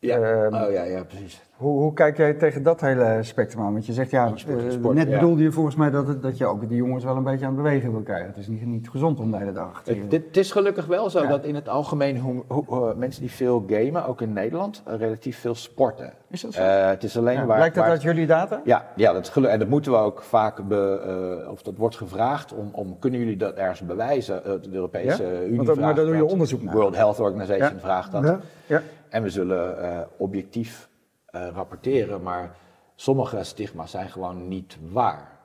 Ehm, 0.00 0.54
oh 0.54 0.70
ja, 0.72 0.82
ja, 0.82 1.04
precies. 1.04 1.40
Hoe, 1.60 1.80
hoe 1.80 1.92
kijk 1.92 2.16
jij 2.16 2.34
tegen 2.34 2.62
dat 2.62 2.80
hele 2.80 3.18
spectrum 3.22 3.62
aan? 3.64 3.72
Want 3.72 3.86
je 3.86 3.92
zegt 3.92 4.10
ja, 4.10 4.26
eh, 4.26 4.32
sport, 4.68 4.94
net 4.94 5.08
ja. 5.08 5.14
bedoelde 5.14 5.42
je 5.42 5.52
volgens 5.52 5.76
mij 5.76 5.90
dat, 5.90 6.08
het, 6.08 6.22
dat 6.22 6.38
je 6.38 6.46
ook 6.46 6.68
die 6.68 6.76
jongens 6.76 7.04
wel 7.04 7.16
een 7.16 7.22
beetje 7.22 7.46
aan 7.46 7.52
het 7.54 7.62
bewegen 7.62 7.92
wil 7.92 8.00
krijgen. 8.00 8.26
Het 8.26 8.36
is 8.36 8.46
niet, 8.48 8.66
niet 8.66 8.88
gezond 8.90 9.20
om 9.20 9.30
de 9.30 9.36
hele 9.36 9.52
dag 9.52 9.82
te 9.82 9.92
Het, 9.94 10.10
dit, 10.10 10.24
het 10.26 10.36
is 10.36 10.52
gelukkig 10.52 10.86
wel 10.86 11.10
zo 11.10 11.22
Ja. 11.22 11.28
dat 11.28 11.44
in 11.44 11.54
het 11.54 11.68
algemeen 11.68 12.18
hoe, 12.18 12.42
hoe- 12.46 12.64
hoe 12.66 12.94
mensen 12.96 13.20
die 13.22 13.30
veel 13.30 13.64
gamen, 13.66 14.06
ook 14.06 14.20
in 14.20 14.32
Nederland, 14.32 14.82
eh, 14.86 14.94
relatief 14.96 15.38
veel 15.40 15.54
sporten. 15.54 16.12
Is 16.30 16.40
dat 16.40 16.52
zo? 16.52 16.60
Eh, 16.62 16.86
het 16.88 17.04
is 17.04 17.18
alleen 17.18 17.34
Ja, 17.38 17.46
waar. 17.46 17.56
Blijkt 17.56 17.74
dat 17.74 17.84
waar 17.84 17.92
uit 17.92 18.02
jullie 18.02 18.26
data? 18.26 18.60
Ja, 18.64 18.84
ja 18.96 19.12
dat 19.12 19.26
is 19.36 19.44
en 19.44 19.58
dat 19.58 19.68
moeten 19.68 19.92
we 19.92 19.98
ook 19.98 20.22
vaak, 20.22 20.68
be, 20.68 21.00
eh, 21.44 21.50
of 21.50 21.62
dat 21.62 21.76
wordt 21.76 21.96
gevraagd 21.96 22.54
om, 22.54 22.68
om 22.72 22.98
kunnen 22.98 23.20
jullie 23.20 23.36
dat 23.36 23.54
ergens 23.54 23.80
bewijzen? 23.80 24.44
Eh, 24.44 24.52
de 24.62 24.68
Europese? 24.72 25.44
Unie 25.46 25.56
dat- 25.56 25.66
maar 25.66 25.74
vraagt 25.74 25.96
daar 25.96 26.04
doe 26.04 26.16
je 26.16 26.24
onderzoek 26.24 26.62
naar. 26.62 26.74
World 26.74 26.96
Health 26.96 27.20
Organization 27.20 27.78
vraagt 27.80 28.12
dat. 28.12 28.24
Ja. 28.24 28.40
Ja. 28.66 28.82
En 29.08 29.22
we 29.22 29.30
zullen 29.30 29.82
eh, 29.82 29.98
objectief 30.16 30.82
eh, 30.82 30.89
rapporteren, 31.30 32.22
maar 32.22 32.56
sommige 32.94 33.44
stigma's 33.44 33.90
zijn 33.90 34.08
gewoon 34.08 34.48
niet 34.48 34.78
waar. 34.90 35.38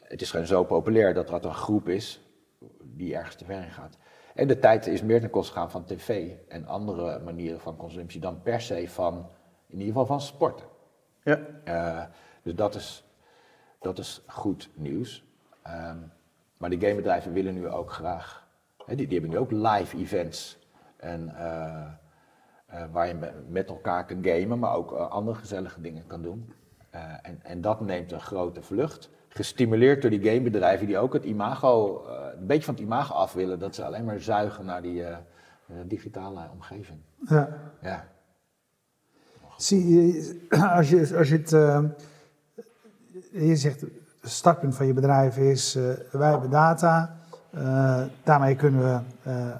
Het 0.00 0.20
is 0.20 0.30
gewoon 0.30 0.46
zo 0.46 0.64
populair 0.64 1.14
dat 1.14 1.30
er 1.30 1.44
een 1.44 1.54
groep 1.54 1.88
is 1.88 2.20
die 2.82 3.16
ergens 3.16 3.34
te 3.34 3.44
ver 3.44 3.62
in 3.62 3.70
gaat. 3.70 3.98
En 4.34 4.48
de 4.48 4.58
tijd 4.58 4.86
is 4.86 5.02
meer 5.02 5.20
ten 5.20 5.30
koste 5.30 5.52
gaan 5.52 5.70
van 5.70 5.84
tv 5.84 6.32
en 6.48 6.66
andere 6.66 7.18
manieren 7.18 7.60
van 7.60 7.76
consumptie 7.76 8.20
dan 8.20 8.42
per 8.42 8.60
se 8.60 8.88
van, 8.88 9.28
in 9.66 9.78
ieder 9.78 9.86
geval 9.86 10.06
van 10.06 10.20
sporten. 10.20 10.66
Ja. 11.22 11.40
Eh, 11.64 12.04
dus 12.42 12.54
dat 12.54 12.74
is, 12.74 13.04
dat 13.80 13.98
is 13.98 14.22
goed 14.26 14.70
nieuws. 14.74 15.24
Ehm, 15.62 15.98
maar 16.56 16.70
de 16.70 16.80
gamebedrijven 16.80 17.32
willen 17.32 17.54
nu 17.54 17.68
ook 17.68 17.92
graag, 17.92 18.48
hè, 18.86 18.94
die, 18.94 19.06
die 19.06 19.20
hebben 19.20 19.38
nu 19.38 19.44
ook 19.44 19.50
live 19.50 19.96
events. 19.96 20.58
En, 20.96 21.36
eh, 21.36 21.46
eh, 21.46 21.92
waar 22.92 23.06
je 23.08 23.14
me- 23.14 23.32
met 23.48 23.68
elkaar 23.68 24.06
kan 24.06 24.24
gamen, 24.24 24.58
maar 24.58 24.74
ook 24.74 24.92
eh, 24.92 25.10
andere 25.10 25.36
gezellige 25.38 25.80
dingen 25.80 26.06
kan 26.06 26.22
doen. 26.22 26.52
Eh, 26.90 27.00
en, 27.22 27.38
en 27.42 27.60
dat 27.60 27.80
neemt 27.80 28.12
een 28.12 28.20
grote 28.20 28.62
vlucht. 28.62 29.10
Gestimuleerd 29.28 30.02
door 30.02 30.10
die 30.10 30.22
gamebedrijven 30.30 30.86
die 30.86 30.98
ook 30.98 31.12
het 31.12 31.24
imago, 31.24 32.04
eh, 32.06 32.38
een 32.40 32.46
beetje 32.46 32.64
van 32.64 32.74
het 32.74 32.82
imago 32.82 33.14
af 33.14 33.32
willen. 33.32 33.58
Dat 33.58 33.74
ze 33.74 33.84
alleen 33.84 34.04
maar 34.04 34.20
zuigen 34.20 34.64
naar 34.64 34.82
die 34.82 35.04
eh, 35.04 35.10
eh, 35.12 35.16
digitale 35.86 36.40
omgeving. 36.52 36.98
Ja. 37.28 37.48
Ja. 37.82 38.04
Zie 39.56 39.88
je, 39.88 40.46
als 40.76 40.90
je, 40.90 41.16
als 41.18 41.28
je 41.28 41.36
het, 41.36 41.52
eh, 41.52 41.82
je 43.30 43.56
zegt, 43.56 43.80
het 43.80 44.30
startpunt 44.30 44.76
van 44.76 44.86
je 44.86 44.92
bedrijf 44.92 45.36
is, 45.36 45.74
eh, 45.74 45.82
wij 46.12 46.30
hebben 46.30 46.50
data, 46.50 47.16
eh, 47.50 48.02
daarmee 48.24 48.56
kunnen 48.56 48.80
we 48.82 49.00
eh, 49.30 49.54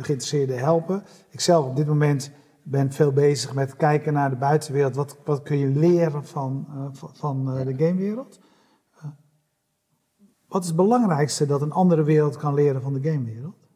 bedrijven, 0.00 0.04
geïnteresseerden 0.04 0.58
helpen. 0.58 1.04
Ik 1.30 1.40
zelf 1.40 1.66
op 1.66 1.76
dit 1.76 1.86
moment 1.86 2.32
ben 2.62 2.92
veel 2.92 3.12
bezig 3.12 3.54
met 3.54 3.76
kijken 3.76 4.12
naar 4.12 4.30
de 4.30 4.36
buitenwereld. 4.36 4.94
Wat, 4.94 5.18
wat 5.24 5.42
kun 5.42 5.58
je 5.58 5.66
leren 5.66 6.24
van, 6.24 6.66
eh, 6.68 6.86
van, 6.92 7.56
eh, 7.56 7.66
de 7.66 7.84
gamewereld? 7.86 8.40
Eh, 8.96 9.04
wat 10.48 10.62
is 10.62 10.68
het 10.68 10.76
belangrijkste 10.76 11.46
dat 11.46 11.62
een 11.62 11.72
andere 11.72 12.02
wereld 12.02 12.36
kan 12.36 12.54
leren 12.54 12.82
van 12.82 12.92
de 12.92 13.10
gamewereld? 13.10 13.68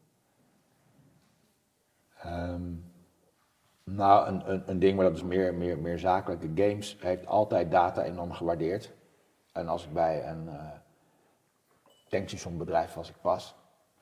Ehm, 2.21 2.73
nou, 3.83 4.27
een, 4.27 4.51
een, 4.51 4.69
een 4.69 4.79
ding, 4.79 4.95
maar 4.95 5.05
dat 5.05 5.15
is 5.15 5.23
meer, 5.23 5.53
meer, 5.53 5.77
meer 5.79 5.99
zakelijk. 5.99 6.41
De 6.41 6.63
games 6.63 6.97
heeft 6.99 7.25
altijd 7.25 7.71
data 7.71 8.03
enorm 8.03 8.31
gewaardeerd. 8.31 8.93
En 9.51 9.67
als 9.67 9.85
ik 9.85 9.93
bij 9.93 10.27
een 10.27 10.45
uh, 10.45 10.71
tankstationbedrijf 12.09 12.93
was 12.93 13.09
ik 13.09 13.15
pas, 13.21 13.55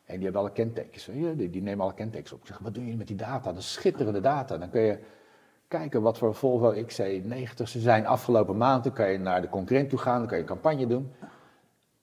en 0.05 0.15
die 0.15 0.23
hebben 0.23 0.41
alle 0.41 0.51
kentekens, 0.51 1.05
je, 1.05 1.49
die, 1.49 1.61
nemen 1.61 1.83
alle 1.83 1.93
kentekens 1.93 2.31
op. 2.31 2.39
Ik 2.39 2.47
zeg, 2.47 2.57
wat 2.57 2.73
doen 2.73 2.83
jullie 2.83 2.97
met 2.97 3.07
die 3.07 3.15
data? 3.15 3.51
Dat 3.51 3.61
is 3.61 3.73
schitterende 3.73 4.21
data. 4.21 4.57
Dan 4.57 4.69
kun 4.69 4.81
je 4.81 4.99
kijken 5.67 6.01
wat 6.01 6.17
voor 6.17 6.35
Volvo 6.35 6.73
XC90 6.73 7.63
ze 7.63 7.79
zijn 7.79 8.05
afgelopen 8.05 8.57
maand. 8.57 8.83
Dan 8.83 8.93
kan 8.93 9.11
je 9.11 9.19
naar 9.19 9.41
de 9.41 9.49
concurrent 9.49 9.89
toe 9.89 9.99
gaan, 9.99 10.17
dan 10.17 10.27
kan 10.27 10.37
je 10.37 10.43
een 10.43 10.49
campagne 10.49 10.87
doen. 10.87 11.11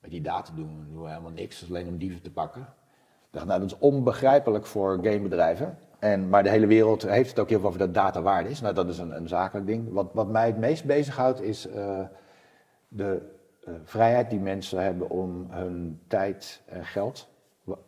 Met 0.00 0.10
die 0.10 0.20
data 0.20 0.52
doen 0.54 1.02
we 1.02 1.08
helemaal 1.08 1.30
niks, 1.30 1.60
dat 1.60 1.68
is 1.68 1.74
alleen 1.74 1.88
om 1.88 1.98
dieven 1.98 2.22
te 2.22 2.30
pakken. 2.30 2.68
Dacht, 3.30 3.46
nou, 3.46 3.60
dat 3.60 3.70
is 3.70 3.78
onbegrijpelijk 3.78 4.66
voor 4.66 4.98
gamebedrijven. 5.02 5.78
En, 5.98 6.28
maar 6.28 6.42
de 6.42 6.50
hele 6.50 6.66
wereld 6.66 7.02
heeft 7.02 7.30
het 7.30 7.38
ook 7.38 7.48
heel 7.48 7.58
veel 7.58 7.68
over 7.68 7.80
dat 7.80 7.94
data 7.94 8.22
waard 8.22 8.46
is. 8.46 8.60
Nou, 8.60 8.74
dat 8.74 8.88
is 8.88 8.98
een, 8.98 9.16
een 9.16 9.28
zakelijk 9.28 9.66
ding. 9.66 9.92
Wat, 9.92 10.10
wat 10.12 10.28
mij 10.28 10.46
het 10.46 10.58
meest 10.58 10.84
bezighoudt 10.84 11.40
is 11.40 11.66
eh, 11.66 12.00
de 12.88 13.22
eh, 13.64 13.72
vrijheid 13.84 14.30
die 14.30 14.40
mensen 14.40 14.82
hebben 14.82 15.10
om 15.10 15.46
hun 15.50 16.00
tijd 16.06 16.62
en 16.66 16.84
geld, 16.84 17.28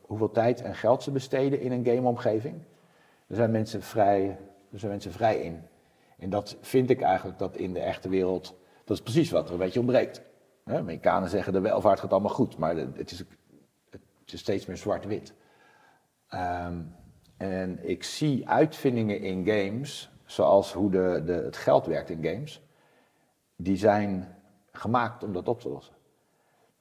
hoeveel 0.00 0.30
tijd 0.30 0.62
en 0.62 0.74
geld 0.74 1.02
ze 1.02 1.10
besteden 1.10 1.60
in 1.60 1.72
een 1.72 1.84
gameomgeving. 1.84 2.54
Daar 3.26 3.36
zijn 3.36 3.50
mensen 3.50 3.82
vrij, 3.82 4.26
daar 4.70 4.80
zijn 4.80 4.90
mensen 4.90 5.12
vrij 5.12 5.40
in. 5.40 5.62
En 6.18 6.30
dat 6.30 6.56
vind 6.60 6.90
ik 6.90 7.00
eigenlijk 7.00 7.38
dat 7.38 7.56
in 7.56 7.72
de 7.72 7.80
echte 7.80 8.08
wereld, 8.08 8.54
dat 8.84 8.96
is 8.96 9.02
precies 9.02 9.30
wat 9.30 9.46
er 9.46 9.52
een 9.52 9.58
beetje 9.58 9.80
ontbreekt. 9.80 10.22
Amerikanen 10.64 11.28
zeggen 11.28 11.52
de 11.52 11.60
welvaart 11.60 12.00
gaat 12.00 12.12
allemaal 12.12 12.34
goed, 12.34 12.58
maar 12.58 12.76
het 12.76 13.10
is, 13.10 13.18
het 13.90 14.32
is 14.32 14.40
steeds 14.40 14.66
meer 14.66 14.76
zwart-wit. 14.76 15.34
Ehm, 16.28 16.78
en 17.36 17.88
ik 17.88 18.04
zie 18.04 18.48
uitvindingen 18.48 19.20
in 19.20 19.46
games, 19.46 20.10
zoals 20.24 20.72
hoe 20.72 20.90
de, 20.90 21.22
de, 21.24 21.32
het 21.32 21.56
geld 21.56 21.86
werkt 21.86 22.10
in 22.10 22.24
games, 22.24 22.62
die 23.56 23.76
zijn 23.76 24.36
gemaakt 24.72 25.22
om 25.22 25.32
dat 25.32 25.48
op 25.48 25.60
te 25.60 25.68
lossen. 25.68 25.94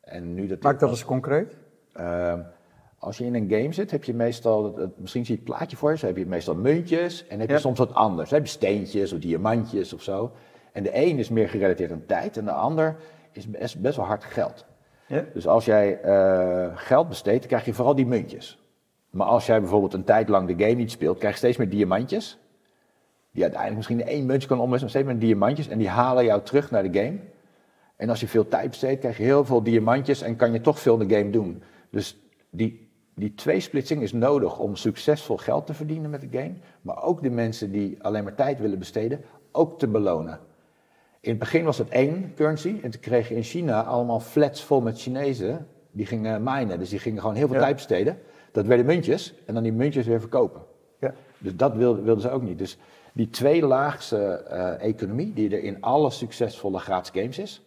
En 0.01 0.33
nu 0.33 0.47
dat 0.47 0.61
Maak 0.61 0.79
dat 0.79 0.89
eens 0.89 1.05
concreet. 1.05 1.57
Ehm, 1.93 2.41
als 3.03 3.17
je 3.17 3.25
in 3.25 3.35
een 3.35 3.49
game 3.49 3.73
zit, 3.73 3.91
heb 3.91 4.03
je 4.03 4.13
meestal, 4.13 4.89
misschien 4.95 5.25
zie 5.25 5.35
je 5.35 5.41
het 5.41 5.49
plaatje 5.55 5.77
voor 5.77 5.91
je, 5.97 6.05
heb 6.05 6.17
je 6.17 6.25
meestal 6.25 6.55
muntjes 6.55 7.27
en 7.27 7.39
heb 7.39 7.47
je 7.47 7.53
Ja. 7.53 7.59
soms 7.59 7.77
wat 7.77 7.93
anders. 7.93 8.29
Dan 8.29 8.37
heb 8.39 8.47
je 8.47 8.53
steentjes 8.53 9.13
of 9.13 9.19
diamantjes 9.19 9.93
of 9.93 10.01
zo. 10.01 10.31
En 10.71 10.83
de 10.83 10.89
een 10.93 11.17
is 11.19 11.29
meer 11.29 11.49
gerelateerd 11.49 11.91
aan 11.91 12.03
tijd 12.05 12.37
en 12.37 12.45
de 12.45 12.51
ander 12.51 12.95
is 13.31 13.49
best, 13.49 13.79
best 13.81 13.95
wel 13.95 14.05
hard 14.05 14.23
geld. 14.23 14.65
Ja. 15.07 15.25
Dus 15.33 15.47
als 15.47 15.65
jij 15.65 16.01
eh, 16.01 16.71
geld 16.75 17.07
besteedt, 17.07 17.39
dan 17.39 17.47
krijg 17.47 17.65
je 17.65 17.73
vooral 17.73 17.95
die 17.95 18.05
muntjes. 18.05 18.59
Maar 19.09 19.27
als 19.27 19.45
jij 19.45 19.59
bijvoorbeeld 19.59 19.93
een 19.93 20.03
tijd 20.03 20.29
lang 20.29 20.47
de 20.47 20.63
game 20.63 20.75
niet 20.75 20.91
speelt, 20.91 21.17
krijg 21.17 21.33
je 21.33 21.39
steeds 21.39 21.57
meer 21.57 21.69
diamantjes. 21.69 22.39
Die 23.31 23.43
uiteindelijk 23.43 23.87
misschien 23.87 24.07
één 24.15 24.25
muntje 24.25 24.47
kan 24.47 24.59
omwisselen, 24.59 24.93
maar 24.93 25.03
steeds 25.03 25.19
meer 25.19 25.29
diamantjes. 25.29 25.67
En 25.67 25.77
die 25.77 25.89
halen 25.89 26.25
jou 26.25 26.41
terug 26.41 26.71
naar 26.71 26.91
de 26.91 26.99
game. 26.99 27.17
En 27.95 28.09
als 28.09 28.19
je 28.19 28.27
veel 28.27 28.47
tijd 28.47 28.69
besteedt, 28.69 28.99
krijg 28.99 29.17
je 29.17 29.23
heel 29.23 29.45
veel 29.45 29.63
diamantjes 29.63 30.21
en 30.21 30.35
kan 30.35 30.51
je 30.53 30.61
toch 30.61 30.79
veel 30.79 30.99
in 31.01 31.07
de 31.07 31.15
game 31.15 31.29
doen. 31.29 31.63
Dus 31.91 32.17
die, 32.49 32.90
die 33.21 33.33
tweesplitsing 33.33 34.01
is 34.01 34.13
nodig 34.13 34.59
om 34.59 34.75
succesvol 34.75 35.37
geld 35.37 35.65
te 35.65 35.73
verdienen 35.73 36.09
met 36.09 36.21
de 36.21 36.37
game. 36.37 36.53
Maar 36.81 37.03
ook 37.03 37.21
de 37.21 37.29
mensen 37.29 37.71
die 37.71 38.03
alleen 38.03 38.23
maar 38.23 38.35
tijd 38.35 38.59
willen 38.59 38.79
besteden, 38.79 39.21
ook 39.51 39.79
te 39.79 39.87
belonen. 39.87 40.39
In 41.19 41.29
het 41.29 41.39
begin 41.39 41.63
was 41.63 41.77
het 41.77 41.89
één 41.89 42.33
currency 42.35 42.79
en 42.83 42.91
toen 42.91 43.01
kreeg 43.01 43.29
je 43.29 43.35
in 43.35 43.43
China 43.43 43.83
allemaal 43.83 44.19
flats 44.19 44.63
vol 44.63 44.81
met 44.81 44.99
Chinezen. 45.01 45.67
Die 45.91 46.05
gingen 46.05 46.43
minen, 46.43 46.79
dus 46.79 46.89
die 46.89 46.99
gingen 46.99 47.19
gewoon 47.21 47.35
heel 47.35 47.47
veel 47.47 47.55
Ja. 47.55 47.61
tijd 47.61 47.75
besteden. 47.75 48.17
Dat 48.51 48.65
werden 48.65 48.85
muntjes 48.85 49.33
en 49.45 49.53
dan 49.53 49.63
die 49.63 49.73
muntjes 49.73 50.05
weer 50.05 50.19
verkopen. 50.19 50.61
Ja. 50.99 51.13
Dus 51.37 51.55
dat 51.55 51.75
wilden, 51.75 52.03
wilden 52.03 52.21
ze 52.21 52.29
ook 52.29 52.41
niet. 52.41 52.57
Dus 52.57 52.77
die 53.13 53.29
tweelaagse 53.29 54.17
eh 54.33 54.87
economie, 54.87 55.33
die 55.33 55.49
er 55.49 55.63
in 55.63 55.81
alle 55.81 56.09
succesvolle 56.09 56.79
gratis 56.79 57.21
games 57.21 57.39
is, 57.39 57.61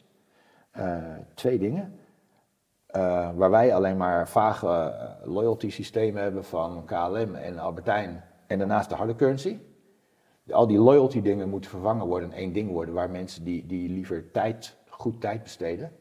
eh, 0.71 0.97
twee 1.35 1.59
dingen. 1.59 1.95
Eh, 2.95 3.31
waar 3.35 3.51
wij 3.51 3.75
alleen 3.75 3.97
maar 3.97 4.29
vage 4.29 4.67
eh, 4.67 5.27
loyalty 5.33 5.71
systemen 5.71 6.23
hebben 6.23 6.45
van 6.45 6.85
KLM 6.85 7.35
en 7.35 7.59
Albertijn 7.59 8.25
en 8.47 8.59
daarnaast 8.59 8.89
de 8.89 8.95
harde 8.95 9.15
currency. 9.15 9.59
Al 10.51 10.67
die 10.67 10.79
loyalty 10.79 11.23
dingen 11.23 11.49
moeten 11.49 11.71
vervangen 11.71 12.07
worden 12.07 12.31
en 12.33 12.37
één 12.37 12.53
ding 12.53 12.71
worden 12.71 12.95
waar 12.95 13.11
mensen 13.11 13.45
die, 13.45 13.67
die 13.67 13.89
liever 13.89 14.31
tijd, 14.31 14.77
goed 14.89 15.21
tijd 15.21 15.43
besteden, 15.43 15.93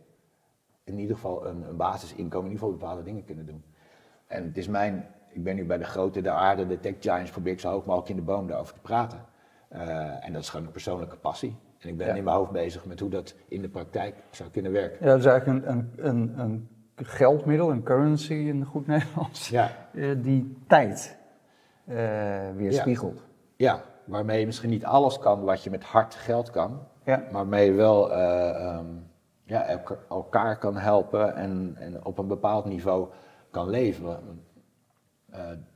in 0.84 1.00
ieder 1.00 1.16
geval 1.16 1.46
een, 1.48 1.62
een 1.70 1.78
basisinkomen, 1.78 2.46
in 2.48 2.52
ieder 2.54 2.68
geval 2.68 2.80
bepaalde 2.80 3.04
dingen 3.04 3.26
kunnen 3.26 3.46
doen. 3.46 3.64
En 4.28 4.44
het 4.44 4.58
is 4.58 4.68
mijn, 4.68 5.08
ik 5.30 5.44
ben 5.44 5.56
nu 5.56 5.66
bij 5.66 5.78
de 5.78 5.84
grote, 5.84 6.22
de 6.22 6.30
aarde, 6.30 6.68
de 6.68 6.80
tech 6.80 6.96
giants, 7.00 7.32
probeer 7.32 7.54
ik 7.54 7.60
zo 7.60 7.70
hoog 7.70 7.86
mogelijk 7.86 8.10
in 8.10 8.16
de 8.16 8.22
boom 8.22 8.48
daarover 8.48 8.74
te 8.74 8.82
praten. 8.82 9.26
Eh, 9.70 10.26
en 10.26 10.34
dat 10.34 10.42
is 10.42 10.50
gewoon 10.50 10.66
een 10.66 10.72
persoonlijke 10.72 11.18
passie. 11.18 11.56
En 11.80 11.90
ik 11.90 11.98
ben 11.98 12.08
Ja. 12.08 12.14
in 12.14 12.24
mijn 12.24 12.36
hoofd 12.36 12.52
bezig 12.52 12.86
met 12.86 13.00
hoe 13.00 13.10
dat 13.10 13.36
in 13.48 13.62
de 13.62 13.70
praktijk 13.70 14.16
zou 14.32 14.50
kunnen 14.50 14.72
werken. 14.72 14.98
Ja, 15.06 15.12
dat 15.12 15.20
is 15.20 15.26
eigenlijk 15.26 15.66
een, 15.68 15.76
een, 15.98 16.08
een, 16.08 16.40
een 16.40 16.68
geldmiddel, 16.96 17.72
een 17.72 17.84
currency 17.84 18.34
in 18.34 18.66
goed 18.66 18.88
Nederlands, 18.88 19.50
Ja, 19.50 19.72
eh, 19.94 20.10
die 20.18 20.58
tijd 20.68 21.18
eh 21.86 22.50
weerspiegelt. 22.56 23.24
ja, 23.56 23.82
waarmee 24.06 24.40
je 24.40 24.46
misschien 24.46 24.70
niet 24.70 24.86
alles 24.86 25.20
kan 25.20 25.44
wat 25.44 25.64
je 25.64 25.70
met 25.70 25.84
hard 25.84 26.16
geld 26.16 26.50
kan, 26.50 26.88
Ja. 27.04 27.18
maar 27.18 27.32
waarmee 27.32 27.66
je 27.66 27.72
wel 27.74 28.12
ehm, 28.14 28.86
ja, 29.44 29.64
elka- 29.66 29.98
elkaar 30.10 30.58
kan 30.58 30.78
helpen 30.78 31.36
en, 31.36 31.76
en 31.80 32.06
op 32.06 32.18
een 32.18 32.28
bepaald 32.28 32.66
niveau 32.66 33.08
kan 33.52 33.70
leven. 33.70 34.42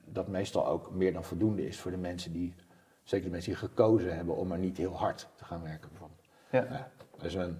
Dat 0.05 0.27
meestal 0.27 0.67
ook 0.67 0.91
meer 0.91 1.13
dan 1.13 1.23
voldoende 1.23 1.67
is 1.67 1.79
voor 1.79 1.91
de 1.91 1.97
mensen 1.97 2.31
die, 2.31 2.53
zeker 3.03 3.25
de 3.25 3.31
mensen 3.31 3.51
die 3.51 3.59
gekozen 3.59 4.15
hebben 4.15 4.35
om 4.35 4.51
er 4.51 4.57
niet 4.57 4.77
heel 4.77 4.97
hard 4.97 5.27
te 5.35 5.45
gaan 5.45 5.63
werken 5.63 5.89
bijvoorbeeld. 5.89 6.21
Ja. 6.51 6.65
Ja, 6.69 6.89
dat 7.11 7.23
is 7.25 7.33
een, 7.33 7.59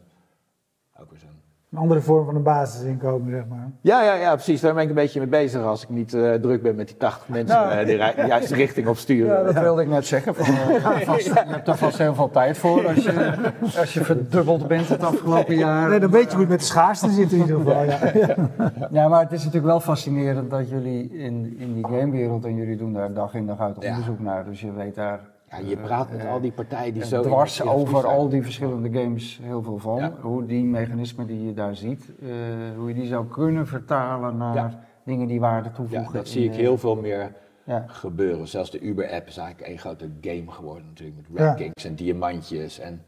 ook 0.99 1.09
weer 1.09 1.19
zo'n... 1.19 1.41
Een 1.71 1.77
andere 1.77 2.01
vorm 2.01 2.25
van 2.25 2.35
een 2.35 2.43
basisinkomen, 2.43 3.31
zeg 3.31 3.43
maar. 3.49 3.71
Ja, 3.81 4.03
ja, 4.03 4.13
ja, 4.13 4.33
precies. 4.33 4.61
Daar 4.61 4.73
ben 4.73 4.83
ik 4.83 4.89
een 4.89 4.95
beetje 4.95 5.19
mee 5.19 5.27
bezig 5.29 5.61
als 5.61 5.83
ik 5.83 5.89
niet 5.89 6.13
eh, 6.13 6.33
druk 6.33 6.61
ben 6.61 6.75
met 6.75 6.87
die 6.87 6.97
80 6.97 7.27
mensen 7.27 7.55
Nou, 7.55 7.71
eh, 7.71 7.85
die 7.85 7.97
de 7.97 8.27
juiste 8.27 8.55
richting 8.55 8.87
op 8.87 8.97
sturen. 8.97 9.37
Ja, 9.37 9.43
dat 9.43 9.63
wilde 9.63 9.81
ik 9.81 9.87
net 9.87 10.05
zeggen. 10.05 10.35
Van, 10.35 10.45
je, 10.73 10.79
hebt 10.81 11.05
vast, 11.05 11.25
je 11.25 11.33
hebt 11.33 11.67
er 11.67 11.77
vast 11.77 11.97
heel 11.97 12.15
veel 12.15 12.29
tijd 12.29 12.57
voor 12.57 12.87
als 12.87 13.03
je, 13.03 13.35
als 13.79 13.93
je 13.93 14.03
verdubbeld 14.03 14.67
bent 14.67 14.89
het 14.89 15.03
afgelopen 15.03 15.55
jaar. 15.55 15.89
Nee, 15.89 15.99
dan 15.99 16.11
weet 16.11 16.23
je 16.23 16.31
hoe 16.31 16.39
het 16.39 16.49
met 16.49 16.59
de 16.59 16.65
schaarste 16.65 17.09
zit 17.09 17.31
in 17.31 17.37
ieder 17.39 17.57
geval. 17.57 17.83
Ja. 17.83 17.99
Ja, 18.91 19.07
maar 19.07 19.21
het 19.21 19.31
is 19.31 19.39
natuurlijk 19.39 19.65
wel 19.65 19.79
fascinerend 19.79 20.49
dat 20.49 20.69
jullie 20.69 21.09
in, 21.17 21.55
in 21.59 21.73
die 21.73 21.87
gamewereld 21.87 22.45
en 22.45 22.55
jullie 22.55 22.77
doen 22.77 22.93
daar 22.93 23.13
dag 23.13 23.33
in 23.33 23.45
dag 23.47 23.59
uit 23.59 23.75
Ja. 23.79 23.89
onderzoek 23.89 24.19
naar. 24.19 24.45
Dus 24.45 24.61
je 24.61 24.73
weet 24.73 24.95
daar 24.95 25.19
Ja, 25.49 25.57
je 25.57 25.77
praat 25.77 26.11
met 26.11 26.19
eh, 26.19 26.31
al 26.31 26.41
die 26.41 26.51
partijen 26.51 26.93
die 26.93 27.01
eh, 27.01 27.07
zo... 27.07 27.21
dwars 27.21 27.61
over 27.61 27.99
zijn. 27.99 28.13
al 28.13 28.29
die 28.29 28.43
verschillende 28.43 28.99
games 28.99 29.39
heel 29.43 29.61
veel 29.63 29.77
van. 29.77 29.95
Ja. 29.99 30.13
Hoe 30.21 30.45
die 30.45 30.63
mechanismen 30.63 31.27
die 31.27 31.45
je 31.45 31.53
daar 31.53 31.75
ziet, 31.75 32.11
eh, 32.21 32.29
hoe 32.77 32.87
je 32.87 32.93
die 32.93 33.05
zou 33.07 33.27
kunnen 33.27 33.67
vertalen 33.67 34.37
naar 34.37 34.55
Ja. 34.55 34.83
dingen 35.05 35.27
die 35.27 35.39
waarde 35.39 35.71
toevoegen. 35.71 36.07
Ja, 36.11 36.17
dat 36.17 36.27
zie 36.27 36.43
ik 36.45 36.51
de- 36.51 36.57
heel 36.57 36.77
veel 36.77 36.95
meer 36.95 37.33
Ja. 37.63 37.83
gebeuren. 37.87 38.47
Zelfs 38.47 38.71
de 38.71 38.79
Uber-app 38.79 39.27
is 39.27 39.37
eigenlijk 39.37 39.67
één 39.69 39.77
grote 39.79 40.09
game 40.21 40.51
geworden 40.51 40.85
natuurlijk. 40.87 41.29
Met 41.29 41.41
rankings 41.41 41.85
en 41.85 41.95
diamantjes. 41.95 42.79
En 42.79 43.05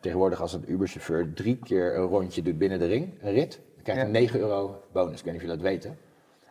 tegenwoordig 0.00 0.40
als 0.40 0.52
een 0.52 0.64
Uber-chauffeur 0.72 1.32
drie 1.32 1.56
keer 1.56 1.96
een 1.96 2.04
rondje 2.06 2.42
doet 2.42 2.58
binnen 2.58 2.78
de 2.78 2.86
ring, 2.86 3.08
een 3.22 3.32
rit, 3.32 3.60
dan 3.74 3.82
krijgt 3.82 4.02
hij 4.02 4.10
Ja. 4.10 4.18
9 4.18 4.40
euro 4.40 4.82
bonus. 4.92 5.18
Ik 5.18 5.24
weet 5.24 5.34
niet 5.34 5.42
of 5.42 5.48
jullie 5.48 5.56
dat 5.62 5.66
weten. 5.72 5.90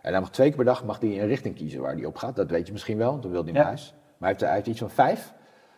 En 0.01 0.11
hij 0.11 0.19
mag 0.19 0.29
twee 0.31 0.47
keer 0.47 0.55
per 0.55 0.65
dag 0.65 0.85
mag 0.85 0.99
hij 0.99 1.21
een 1.21 1.27
richting 1.27 1.55
kiezen 1.55 1.81
waar 1.81 1.93
hij 1.95 2.05
op 2.05 2.15
gaat. 2.15 2.35
Dat 2.35 2.49
weet 2.49 2.65
je 2.67 2.71
misschien 2.71 2.97
wel, 2.97 3.09
want 3.11 3.21
dan 3.23 3.31
wil 3.31 3.43
hij 3.43 3.51
naar 3.53 3.63
huis. 3.65 3.93
Maar 4.19 4.29
hij 4.29 4.29
heeft, 4.29 4.41
hij 4.41 4.53
heeft 4.53 4.67
iets 4.67 4.79
van 4.79 4.89
vijf 4.89 5.33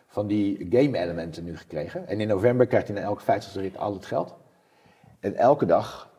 van 0.06 0.26
die 0.26 0.66
game-elementen 0.70 1.44
nu 1.44 1.56
gekregen. 1.56 2.06
En 2.08 2.20
in 2.20 2.28
november 2.28 2.66
krijgt 2.66 2.88
hij 2.88 2.96
na 2.96 3.02
elke 3.02 3.22
50 3.22 3.54
rit 3.54 3.76
al 3.78 3.92
het 3.94 4.06
geld. 4.06 4.34
En 5.20 5.34
elke 5.36 5.66
dag 5.66 6.10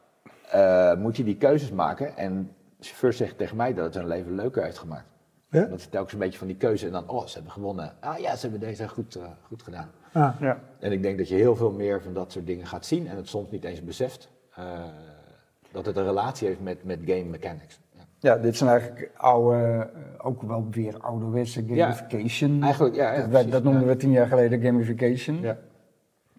eh, 0.52 0.96
moet 0.96 1.18
je 1.18 1.24
die 1.24 1.38
keuzes 1.38 1.72
maken. 1.72 2.18
En 2.18 2.44
de 2.78 2.84
chauffeur 2.86 3.14
zegt 3.14 3.38
tegen 3.38 3.58
mij 3.58 3.74
dat 3.74 3.86
het 3.86 3.94
hun 3.94 4.08
leven 4.08 4.36
leuker 4.36 4.64
heeft 4.64 4.78
gemaakt. 4.78 5.06
Ja? 5.50 5.66
Dat 5.66 5.80
is 5.80 5.88
telkens 5.88 6.14
een 6.14 6.20
beetje 6.20 6.38
van 6.38 6.48
die 6.48 6.58
keuze. 6.58 6.86
En 6.86 6.92
dan, 6.92 7.10
oh, 7.10 7.26
ze 7.26 7.34
hebben 7.34 7.52
gewonnen. 7.52 7.94
Ah 8.00 8.18
ja, 8.20 8.36
ze 8.36 8.42
hebben 8.42 8.60
deze 8.68 8.88
goed, 8.88 9.16
eh, 9.16 9.24
goed 9.48 9.64
gedaan. 9.64 9.92
Ah, 10.12 10.36
Ja. 10.40 10.60
En 10.80 10.92
ik 10.92 11.02
denk 11.04 11.18
dat 11.18 11.28
je 11.28 11.36
heel 11.36 11.56
veel 11.56 11.72
meer 11.72 12.02
van 12.02 12.14
dat 12.14 12.32
soort 12.32 12.46
dingen 12.46 12.66
gaat 12.68 12.86
zien. 12.86 13.08
En 13.08 13.16
het 13.16 13.28
soms 13.30 13.52
niet 13.52 13.64
eens 13.64 13.84
beseft. 13.84 14.30
eh, 14.56 14.84
dat 15.72 15.86
het 15.86 15.98
een 15.98 16.04
relatie 16.06 16.48
heeft 16.48 16.60
met, 16.60 16.84
met 16.84 17.00
game 17.06 17.24
mechanics. 17.24 17.80
Ja. 18.24 18.38
Dit 18.38 18.58
zijn 18.58 18.70
eigenlijk 18.70 19.12
oude, 19.18 19.58
eh, 19.58 20.26
ook 20.26 20.42
wel 20.42 20.68
weer 20.70 20.98
ouderwetse 21.00 21.64
gamification. 21.68 22.64
Eigenlijk, 22.64 22.96
ja. 22.96 23.12
ja 23.12 23.20
dat, 23.20 23.30
precies, 23.30 23.52
dat 23.52 23.64
noemden 23.64 23.82
ja. 23.82 23.88
we 23.88 23.96
tien 23.96 24.12
jaar 24.12 24.28
geleden 24.28 24.62
gamification. 24.62 25.42
Ja. 25.42 25.58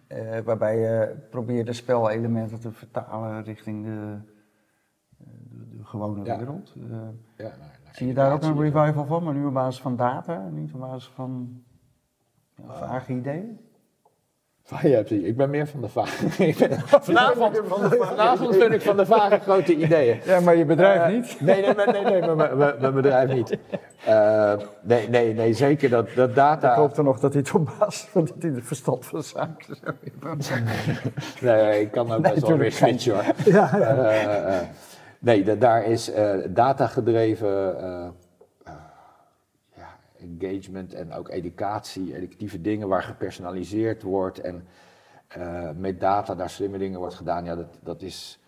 Eh, 0.07 0.39
waarbij 0.39 0.77
je 0.77 1.15
probeerde 1.29 1.73
spelelementen 1.73 2.59
te 2.59 2.71
vertalen 2.71 3.43
richting 3.43 3.83
de, 3.83 3.89
eh, 3.89 5.25
de, 5.49 5.77
de 5.77 5.83
gewone 5.83 6.23
wereld. 6.23 6.73
Ja, 6.75 6.87
nou, 6.87 7.13
nou, 7.37 7.51
zie 7.91 8.07
je 8.07 8.13
daar 8.13 8.33
ook 8.33 8.43
een 8.43 8.59
revival 8.59 9.05
van, 9.05 9.23
maar 9.23 9.33
nu 9.33 9.45
op 9.45 9.53
basis 9.53 9.81
van 9.81 9.95
data, 9.95 10.49
niet 10.51 10.73
op 10.73 10.79
basis 10.79 11.07
van 11.07 11.63
ja, 12.55 12.73
vage 12.73 13.13
ideeën? 13.13 13.59
Ja, 14.81 15.01
precies. 15.03 15.23
Ik 15.23 15.37
ben 15.37 15.49
meer 15.49 15.67
van 15.67 15.81
de 15.81 15.87
vage. 15.89 16.25
Ik 16.47 16.57
ben- 16.57 16.79
vanavond, 17.01 17.61
vanavond 17.99 18.57
ben 18.57 18.71
ik 18.71 18.81
van 18.81 18.97
de 18.97 19.05
vage 19.05 19.39
grote 19.39 19.75
ideeën. 19.75 20.19
Ja, 20.25 20.39
maar 20.39 20.55
je 20.55 20.65
bedrijf 20.65 21.01
Eh, 21.01 21.07
niet. 21.07 21.37
Nee, 21.41 21.61
nee, 21.61 21.73
nee, 21.75 21.85
nee, 21.85 22.03
nee 22.03 22.19
mijn- 22.21 22.37
mijn- 22.37 22.57
mijn 22.57 22.73
mijn 22.79 22.93
bedrijf 22.93 23.33
niet. 23.33 23.57
Eh, 24.05 24.53
nee, 24.81 25.09
nee, 25.09 25.33
nee, 25.33 25.53
zeker 25.53 25.89
dat, 25.89 26.07
dat 26.15 26.35
data. 26.35 26.69
Ik 26.71 26.75
hoopte 26.77 27.03
nog 27.03 27.19
dat 27.19 27.33
hij 27.33 27.41
het 27.45 27.53
op 27.55 27.69
basis 27.79 28.07
van 28.09 28.25
dat 28.25 28.35
hij 28.39 28.53
de 28.53 28.61
verstand 28.61 29.05
van 29.05 29.23
zaken 29.23 29.75
zou 29.83 29.95
hebben. 30.03 30.37
Nee, 31.41 31.81
ik 31.81 31.91
kan 31.91 32.11
ook 32.13 32.21
best 32.21 32.47
wel 32.47 32.57
weer 32.57 32.71
switchen 32.71 33.13
hoor. 33.13 33.23
ja, 33.45 33.69
ja. 33.79 33.79
Eh, 33.79 34.55
nee, 35.19 35.43
da- 35.43 35.55
daar 35.55 35.85
is 35.85 36.11
datagedreven 36.49 37.81
eh, 37.83 37.89
ja, 37.89 38.11
engagement 40.25 40.93
en 40.93 41.13
ook 41.13 41.29
educatie, 41.29 42.15
educatieve 42.15 42.61
dingen 42.61 42.87
waar 42.87 43.03
gepersonaliseerd 43.03 44.01
wordt 44.01 44.39
en 44.39 44.67
eh, 45.27 45.69
met 45.71 45.99
data 45.99 46.35
daar 46.35 46.49
slimme 46.49 46.77
dingen 46.77 46.99
wordt 46.99 47.15
gedaan. 47.15 47.45
Ja, 47.45 47.55
dat, 47.55 47.79
dat 47.83 48.01
is, 48.01 48.39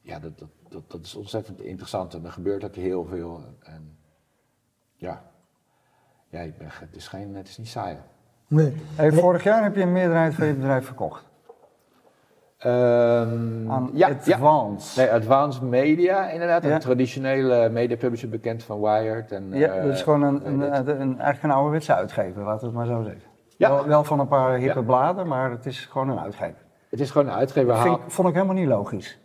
ja, 0.00 0.18
dat, 0.18 0.38
dat, 0.38 0.48
dat, 0.68 0.90
dat 0.90 1.04
is 1.04 1.14
ontzettend 1.14 1.60
interessant 1.60 2.14
en 2.14 2.24
er 2.24 2.32
gebeurt 2.32 2.64
ook 2.64 2.74
heel 2.74 3.04
veel. 3.04 3.44
En, 3.62 3.98
ja, 4.94 5.30
ja 6.28 6.40
ik 6.40 6.58
ben, 6.58 6.68
het, 6.70 6.96
is 6.96 7.08
geen, 7.08 7.34
het 7.34 7.48
is 7.48 7.58
niet 7.58 7.68
saai. 7.68 7.98
Nee. 8.46 8.72
Hey, 8.94 9.12
vorig 9.12 9.42
jaar 9.42 9.62
heb 9.62 9.74
je 9.74 9.82
een 9.82 9.92
meerderheid 9.92 10.34
van 10.34 10.46
je 10.46 10.54
bedrijf 10.54 10.84
verkocht. 10.84 11.29
Ehm, 12.60 13.64
ja, 13.96 14.08
ja. 14.08 14.08
Advance. 14.08 15.00
Nee, 15.00 15.10
Advanced 15.12 15.62
Media, 15.62 16.30
inderdaad. 16.30 16.62
Ja. 16.62 16.74
Een 16.74 16.80
traditionele 16.80 17.68
media 17.68 17.96
publisher 17.96 18.28
bekend 18.28 18.62
van 18.64 18.80
Wired. 18.80 19.32
En, 19.32 19.48
Ja, 19.52 19.68
eh, 19.74 19.82
dat 19.84 19.92
is 19.92 20.02
gewoon 20.02 20.22
een, 20.22 20.46
een, 20.46 20.60
een, 20.60 21.00
een- 21.00 21.18
eigenlijk 21.18 21.42
een 21.42 21.50
ouderwetse 21.50 21.94
uitgever, 21.94 22.42
laten 22.42 22.60
we 22.60 22.66
het 22.66 22.74
maar 22.74 22.86
zo 22.96 23.02
zeggen. 23.02 23.22
Ja. 23.56 23.68
Wel, 23.70 23.86
wel 23.86 24.04
van 24.04 24.20
een 24.20 24.28
paar 24.28 24.56
hippe 24.58 24.78
Ja. 24.78 24.84
bladen, 24.84 25.26
maar 25.26 25.50
het 25.50 25.66
is 25.66 25.86
gewoon 25.86 26.08
een 26.08 26.18
uitgever. 26.20 26.56
Het 26.88 27.00
is 27.00 27.10
gewoon 27.10 27.26
een 27.26 27.34
uitgever. 27.34 27.76
Vind 27.76 27.98
vond 28.06 28.28
ik 28.28 28.34
helemaal 28.34 28.54
niet 28.56 28.68
logisch. 28.68 29.18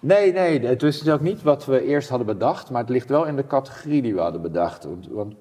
Nee, 0.00 0.32
nee, 0.32 0.66
het 0.66 0.82
is 0.82 1.08
ook 1.10 1.20
niet 1.20 1.42
wat 1.42 1.64
we 1.64 1.82
eerst 1.84 2.08
hadden 2.08 2.26
bedacht, 2.26 2.70
maar 2.70 2.80
het 2.80 2.90
ligt 2.90 3.08
wel 3.08 3.24
in 3.24 3.36
de 3.36 3.46
categorie 3.46 4.02
die 4.02 4.14
we 4.14 4.20
hadden 4.20 4.42
bedacht. 4.42 4.84
Want, 4.84 5.08
want 5.10 5.34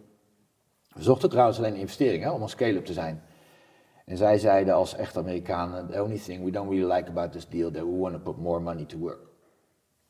we 0.93 1.03
zochten 1.03 1.29
trouwens 1.29 1.57
alleen 1.57 1.75
investeringen 1.75 2.33
om 2.33 2.41
een 2.41 2.49
scale-up 2.49 2.85
te 2.85 2.93
zijn. 2.93 3.21
En 4.05 4.17
zij 4.17 4.37
zeiden 4.37 4.73
als 4.73 4.95
echt 4.95 5.17
Amerikanen, 5.17 5.87
the 5.89 6.03
only 6.03 6.17
thing 6.17 6.43
we 6.43 6.51
don't 6.51 6.69
really 6.69 6.93
like 6.93 7.09
about 7.09 7.31
this 7.31 7.49
deal, 7.49 7.71
that 7.71 7.83
we 7.83 7.97
want 7.97 8.13
to 8.13 8.19
put 8.19 8.37
more 8.37 8.59
money 8.59 8.85
to 8.85 8.97
work. 8.97 9.19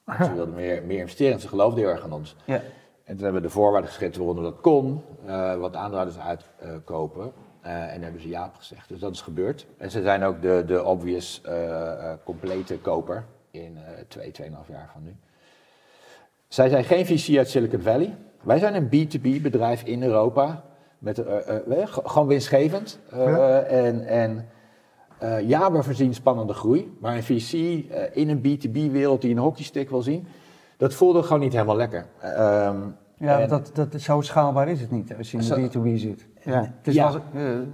Dus 0.05 0.27
ze 0.27 0.33
wilden 0.33 0.53
meer, 0.53 0.83
meer 0.83 0.99
investeren 0.99 1.33
en 1.33 1.39
ze 1.39 1.47
geloofden 1.47 1.83
heel 1.83 1.91
erg 1.91 2.03
aan 2.03 2.13
ons. 2.13 2.35
Ja. 2.45 2.61
En 3.03 3.15
toen 3.15 3.23
hebben 3.23 3.41
we 3.41 3.47
de 3.47 3.53
voorwaarden 3.53 3.89
geschreven 3.89 4.17
waaronder 4.17 4.43
dat 4.43 4.61
kon, 4.61 5.01
eh, 5.25 5.55
wat 5.55 5.75
aandeelhouders 5.75 6.19
uitkopen. 6.19 7.31
Eh, 7.61 7.93
en 7.93 8.01
hebben 8.01 8.21
ze 8.21 8.29
ja 8.29 8.45
op 8.45 8.55
gezegd. 8.55 8.89
Dus 8.89 8.99
dat 8.99 9.13
is 9.13 9.21
gebeurd. 9.21 9.65
En 9.77 9.91
ze 9.91 10.01
zijn 10.01 10.23
ook 10.23 10.41
de, 10.41 10.63
de 10.67 10.83
obvious 10.83 11.41
eh, 11.41 12.13
complete 12.23 12.79
koper 12.79 13.25
in 13.51 13.77
twee, 14.07 14.31
tweeënhalf 14.31 14.67
jaar 14.67 14.89
van 14.93 15.03
nu. 15.03 15.15
Zij 16.47 16.69
zijn 16.69 16.83
geen 16.83 17.05
VC 17.05 17.37
uit 17.37 17.49
Silicon 17.49 17.81
Valley. 17.81 18.17
Wij 18.43 18.59
zijn 18.59 18.75
een 18.75 18.87
B2B 18.87 19.41
bedrijf 19.41 19.83
in 19.83 20.03
Europa. 20.03 20.63
Met, 21.03 21.17
eh, 21.19 21.57
eh, 21.57 21.81
eh, 21.81 21.87
gewoon 21.91 22.27
winstgevend. 22.27 22.99
Ja. 23.11 23.59
En, 23.59 24.05
en 24.07 24.45
ja, 25.47 25.71
we 25.71 25.83
voorzien 25.83 26.13
spannende 26.13 26.53
groei. 26.53 26.97
Maar 26.99 27.15
een 27.15 27.23
VC 27.23 27.53
in 28.13 28.29
een 28.29 28.39
B2B-wereld 28.39 29.21
die 29.21 29.31
een 29.31 29.37
hockeystick 29.37 29.89
wil 29.89 30.01
zien, 30.01 30.27
dat 30.77 30.93
voelde 30.93 31.23
gewoon 31.23 31.39
niet 31.39 31.53
helemaal 31.53 31.75
lekker. 31.75 32.05
Ehm, 32.19 32.77
Ja, 33.17 33.45
dat, 33.47 33.71
dat, 33.73 34.01
zo 34.01 34.21
schaalbaar 34.21 34.67
is 34.69 34.81
het 34.81 34.91
niet 34.91 35.15
als 35.17 35.31
je 35.31 35.37
in 35.37 35.43
de 35.43 35.69
B2B 35.69 35.97
zit. 35.99 36.27
Ja. 36.43 36.61
Het 36.77 36.87
is 36.87 36.93
Ja. 36.93 37.21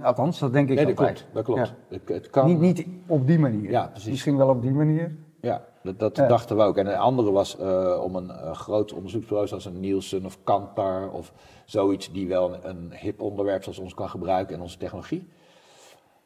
althans, 0.02 0.38
dat 0.38 0.52
denk 0.52 0.68
ik 0.68 0.76
nee, 0.76 0.86
dat 0.86 0.98
altijd. 0.98 1.16
klopt. 1.16 1.34
Dat 1.34 1.44
klopt. 1.44 1.60
Ja. 1.88 1.96
Het, 1.96 2.08
het 2.08 2.30
kan, 2.30 2.46
Niet, 2.46 2.60
niet 2.60 2.86
op 3.06 3.26
die 3.26 3.38
manier. 3.38 3.70
Ja, 3.70 3.86
precies. 3.86 4.10
Misschien 4.10 4.36
wel 4.36 4.48
op 4.48 4.62
die 4.62 4.70
manier. 4.72 5.16
Ja, 5.40 5.64
dat, 5.82 5.98
dat 5.98 6.16
Ja. 6.16 6.26
dachten 6.26 6.56
we 6.56 6.62
ook. 6.62 6.76
En 6.76 6.86
een 6.86 6.96
andere 6.96 7.30
was 7.30 7.58
eh, 7.58 8.00
om 8.02 8.16
een 8.16 8.30
eh, 8.30 8.52
groot 8.54 8.92
onderzoeksbureau 8.92 9.48
zoals 9.48 9.64
een 9.64 9.80
Nielsen 9.80 10.24
of 10.24 10.38
Kantar 10.44 11.10
of 11.10 11.32
zoiets 11.64 12.12
die 12.12 12.28
wel 12.28 12.54
een, 12.54 12.68
een 12.68 12.92
hip 12.94 13.20
onderwerp 13.20 13.62
zoals 13.62 13.78
ons 13.78 13.94
kan 13.94 14.08
gebruiken 14.08 14.54
en 14.56 14.60
onze 14.62 14.78
technologie. 14.78 15.28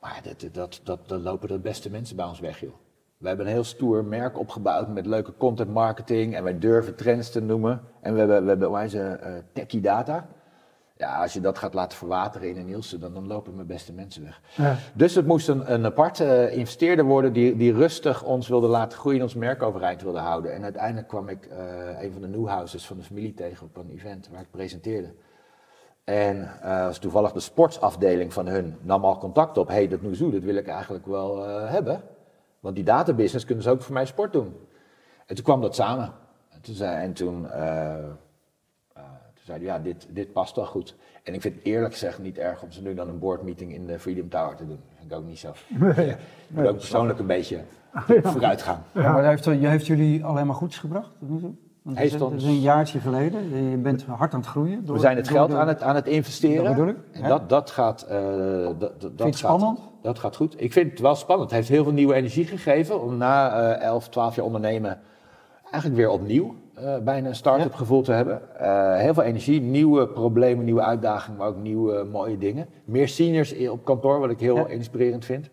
Maar 0.00 0.20
dat, 0.22 0.55
dat, 0.55 0.81
dat, 0.85 0.98
dat 1.07 1.20
lopen 1.20 1.48
de 1.48 1.59
beste 1.59 1.90
mensen 1.90 2.16
bij 2.16 2.27
ons 2.27 2.40
weg, 2.40 2.61
joh. 2.61 2.72
We 3.18 3.29
hebben 3.29 3.46
een 3.46 3.53
heel 3.53 3.64
stoer 3.64 4.05
merk 4.05 4.38
opgebouwd 4.38 4.88
met 4.88 5.07
leuke 5.07 5.37
content 5.37 5.70
marketing 5.72 6.35
en 6.35 6.44
wij 6.44 6.59
durven 6.59 6.94
trends 6.94 7.31
te 7.31 7.40
noemen. 7.40 7.83
En 8.00 8.12
we 8.12 8.18
hebben, 8.18 8.42
we 8.42 8.48
hebben 8.48 8.68
hoe 8.68 8.79
heet 8.79 8.90
ze, 8.90 9.00
eh, 9.03 9.33
techie 9.53 9.81
data. 9.81 10.27
Ja, 11.05 11.23
als 11.23 11.33
je 11.33 11.40
dat 11.40 11.59
gaat 11.59 11.75
laten 11.75 11.99
verwateren 11.99 12.49
in 12.49 12.57
een 12.57 12.64
Nielsen, 12.64 13.01
dan, 13.01 13.14
dan 13.14 13.27
lopen 13.27 13.55
mijn 13.55 13.67
beste 13.67 13.93
mensen 13.93 14.23
weg. 14.23 14.40
Ja. 14.57 14.77
Dus 14.95 15.14
het 15.14 15.27
moest 15.27 15.49
een, 15.49 15.73
een 15.73 15.85
aparte 15.85 16.25
eh, 16.25 16.57
investeerder 16.57 17.05
worden 17.05 17.33
die, 17.33 17.57
die 17.57 17.73
rustig 17.73 18.23
ons 18.23 18.49
wilde 18.49 18.67
laten 18.67 18.99
groeien 18.99 19.19
en 19.19 19.25
ons 19.25 19.35
merk 19.35 19.62
overeind 19.62 20.03
wilde 20.03 20.19
houden. 20.19 20.55
En 20.55 20.62
uiteindelijk 20.62 21.09
kwam 21.09 21.29
ik 21.29 21.47
eh, 21.47 22.03
een 22.03 22.12
van 22.12 22.21
de 22.21 22.29
Newhouses 22.29 22.87
van 22.87 22.97
de 22.97 23.03
familie 23.03 23.35
tegen 23.35 23.67
op 23.67 23.77
een 23.77 23.90
event 23.90 24.29
waar 24.33 24.40
ik 24.40 24.51
presenteerde. 24.51 25.14
En 26.05 26.61
eh 26.62 26.85
was 26.85 26.99
toevallig 26.99 27.33
de 27.33 27.40
sportsafdeling 27.40 28.33
van 28.33 28.47
hun 28.47 28.77
nam 28.81 29.05
al 29.05 29.19
contact 29.19 29.59
op. 29.59 29.69
hey, 29.69 29.88
dat 29.88 30.03
Noezoe, 30.03 30.31
dat 30.31 30.43
wil 30.43 30.57
ik 30.57 30.69
eigenlijk 30.69 31.07
wel 31.07 31.43
hebben. 31.49 32.03
Want 32.61 32.75
die 32.75 32.85
databusiness 32.85 33.45
kunnen 33.45 33.64
ze 33.64 33.71
ook 33.71 33.83
voor 33.83 33.95
mij 33.95 34.07
sport 34.07 34.33
doen. 34.33 34.57
En 35.27 35.35
toen 35.35 35.45
kwam 35.45 35.61
dat 35.61 35.75
samen. 35.75 36.12
En 36.49 36.61
toen, 36.61 36.75
zei, 36.75 37.03
en 37.03 37.12
toen, 37.12 37.47
eh, 39.49 39.55
eh, 39.55 39.61
zeiden 39.61 39.69
ja, 39.69 39.79
dit, 39.79 40.07
dit 40.11 40.33
past 40.33 40.57
wel 40.57 40.67
goed. 40.67 40.95
En 41.23 41.35
ik 41.35 41.41
vind 41.41 41.55
het 41.55 41.65
eerlijk 41.65 41.93
gezegd 41.93 42.19
niet 42.19 42.39
erg 42.39 42.63
om 42.63 42.71
ze 42.73 42.83
nu 42.83 42.95
dan 42.95 43.09
een 43.09 43.19
boardmeeting 43.19 43.75
in 43.75 43.87
de 43.87 43.99
Freedom 43.99 44.29
Tower 44.29 44.57
te 44.57 44.67
doen. 44.67 44.81
Dat 44.89 44.97
vind 44.99 45.11
ik 45.13 45.17
ook 45.19 45.25
niet 45.27 45.39
zo. 45.39 45.49
Ik 46.01 46.17
moet 46.49 46.67
ook 46.67 46.77
persoonlijk 46.77 47.19
een 47.19 47.27
beetje 47.27 47.61
vooruit 48.23 48.63
gaan. 48.63 48.83
Ja. 48.93 49.13
Maar 49.13 49.25
heeft, 49.25 49.45
je 49.45 49.51
heeft 49.67 49.87
jullie 49.87 50.25
alleen 50.25 50.47
maar 50.47 50.57
goeds 50.57 50.79
gebracht? 50.79 51.11
tot 51.19 51.29
nu 51.31 51.41
toe? 51.41 51.53
Want 51.83 51.99
het 51.99 52.07
is- 52.15 52.21
ons- 52.21 52.33
Het 52.33 52.43
is 52.43 52.49
een 52.49 52.61
jaartje 52.61 52.99
geleden. 53.01 53.71
Je 53.71 53.77
bent 53.77 54.05
hard 54.05 54.33
aan 54.35 54.41
het 54.41 54.49
groeien. 54.49 54.85
door- 54.85 54.95
We 54.95 55.01
zijn 55.01 55.17
het 55.17 55.25
door 55.27 55.37
geld 55.37 55.51
de- 55.51 55.57
aan 55.57 55.69
het, 55.69 55.83
aan 55.83 55.95
het 55.95 56.07
investeren. 56.07 56.65
Dat 56.65 56.73
bedoel 56.75 56.89
ik, 56.89 56.97
En 57.13 57.29
dat, 57.29 57.49
dat 57.49 57.71
gaat. 57.71 58.03
eh, 58.03 58.19
dat, 58.63 58.81
dat, 58.81 59.01
dat 59.01 59.01
Vind 59.01 59.19
je 59.19 59.25
het 59.25 59.37
gaat, 59.37 59.37
spannend? 59.61 59.79
Dat 60.03 60.19
gaat 60.19 60.37
goed. 60.37 60.61
Ik 60.63 60.73
vind 60.73 60.91
het 60.91 61.01
wel 61.01 61.15
spannend. 61.15 61.51
Het 61.51 61.59
heeft 61.59 61.71
heel 61.73 61.83
veel 61.85 61.93
nieuwe 61.93 62.15
energie 62.15 62.45
gegeven 62.47 63.03
om 63.03 63.17
na 63.17 63.51
eh 63.77 63.83
11, 63.87 64.09
12 64.09 64.35
jaar 64.37 64.45
ondernemen 64.45 65.01
eigenlijk 65.63 65.95
weer 65.97 66.11
opnieuw 66.11 66.55
eh, 66.75 66.99
bijna 66.99 67.29
een 67.29 67.35
start-up 67.35 67.71
Ja. 67.71 67.77
gevoel 67.77 68.03
te 68.03 68.13
hebben. 68.13 68.59
Eh, 68.59 68.97
heel 68.97 69.15
veel 69.15 69.23
energie, 69.23 69.61
nieuwe 69.61 70.09
problemen, 70.09 70.65
nieuwe 70.65 70.83
uitdagingen, 70.83 71.39
maar 71.39 71.49
ook 71.49 71.57
nieuwe 71.57 72.05
mooie 72.05 72.39
dingen. 72.39 72.69
Meer 72.85 73.09
seniors 73.09 73.69
op 73.69 73.85
kantoor, 73.85 74.19
wat 74.21 74.31
ik 74.31 74.41
heel 74.41 74.57
Ja. 74.57 74.67
inspirerend 74.67 75.25
vind. 75.25 75.51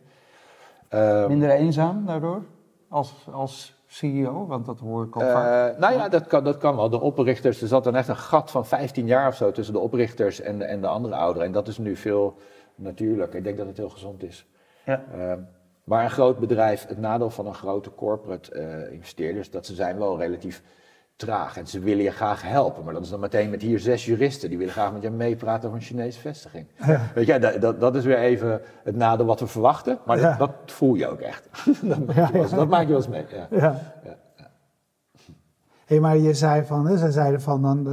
Eh, 0.90 1.28
Minder 1.28 1.50
eenzaam 1.50 2.06
daardoor? 2.06 2.44
Als, 2.90 3.28
als 3.32 3.84
CEO? 3.88 4.46
Want 4.48 4.66
dat 4.66 4.80
hoor 4.80 5.06
ik 5.06 5.16
al 5.16 5.22
vaak. 5.22 5.74
Eh, 5.74 5.80
nou 5.80 5.94
ja, 5.94 6.10
dat 6.10 6.28
kan, 6.28 6.44
dat 6.44 6.58
kan 6.58 6.76
wel. 6.76 6.90
De 6.90 7.02
oprichters, 7.02 7.62
er 7.62 7.68
zat 7.68 7.84
dan 7.84 7.96
echt 7.96 8.08
een 8.08 8.16
gat 8.18 8.52
van 8.52 8.66
15 8.66 9.06
jaar 9.08 9.28
of 9.28 9.36
zo 9.36 9.52
tussen 9.52 9.74
de 9.74 9.80
oprichters 9.80 10.42
en 10.42 10.58
de, 10.58 10.64
en 10.66 10.82
de 10.82 10.88
andere 10.88 11.16
ouderen. 11.16 11.48
En 11.48 11.54
dat 11.54 11.68
is 11.68 11.78
nu 11.78 11.96
veel 11.96 12.36
natuurlijker. 12.76 13.38
Ik 13.38 13.44
denk 13.44 13.58
dat 13.58 13.68
het 13.68 13.78
heel 13.78 13.90
gezond 13.90 14.24
is. 14.24 14.46
Ja. 14.86 15.04
Ehm, 15.14 15.40
maar 15.84 16.04
een 16.04 16.10
groot 16.10 16.40
bedrijf, 16.40 16.88
het 16.88 16.98
nadeel 17.00 17.30
van 17.30 17.46
een 17.48 17.54
grote 17.54 17.94
corporate 17.96 18.52
eh, 18.52 18.92
investeerder 18.94 19.40
is 19.42 19.52
dat 19.52 19.66
ze 19.66 19.76
zijn 19.76 19.98
wel 19.98 20.18
relatief 20.20 20.64
traag. 21.26 21.58
En 21.58 21.68
ze 21.68 21.80
willen 21.80 22.04
je 22.04 22.12
graag 22.12 22.42
helpen. 22.42 22.84
Maar 22.84 22.94
dat 22.94 23.04
is 23.04 23.10
dan 23.10 23.20
meteen 23.20 23.50
met 23.50 23.62
hier 23.62 23.80
zes 23.80 24.06
juristen. 24.06 24.50
Die 24.50 24.58
willen 24.58 24.74
graag 24.74 24.94
met 24.94 25.02
je 25.02 25.10
meepraten 25.10 25.68
over 25.70 25.80
een 25.82 25.86
Chinese 25.86 26.20
vestiging. 26.20 26.66
Weet 27.16 27.26
je, 27.26 27.40
dat, 27.40 27.62
dat, 27.62 27.80
dat 27.80 27.96
is 27.96 28.06
weer 28.06 28.18
even 28.18 28.62
het 28.84 28.96
nadeel 28.96 29.26
wat 29.26 29.40
we 29.40 29.48
verwachten. 29.48 29.98
Maar 30.06 30.20
Ja. 30.20 30.36
dat, 30.38 30.40
dat 30.66 30.72
voel 30.72 30.96
je 30.96 31.08
ook 31.08 31.20
echt. 31.20 31.48
dat, 31.82 32.06
maak 32.06 32.16
je 32.28 32.32
wel 32.34 32.42
eens- 32.42 32.52
dat 32.52 32.68
maak 32.70 32.82
je 32.82 32.88
wel 32.88 32.98
eens 32.98 33.08
mee. 33.08 33.26
Ja. 33.30 33.48
Ja. 33.52 33.80
Ja, 34.04 34.18
Hé, 35.86 36.00
maar 36.00 36.18
je 36.18 36.34
zei 36.34 36.64
van, 36.66 36.88
hè, 36.88 36.98
ze 36.98 37.12
zeiden 37.12 37.42
van, 37.42 37.62
dan, 37.62 37.84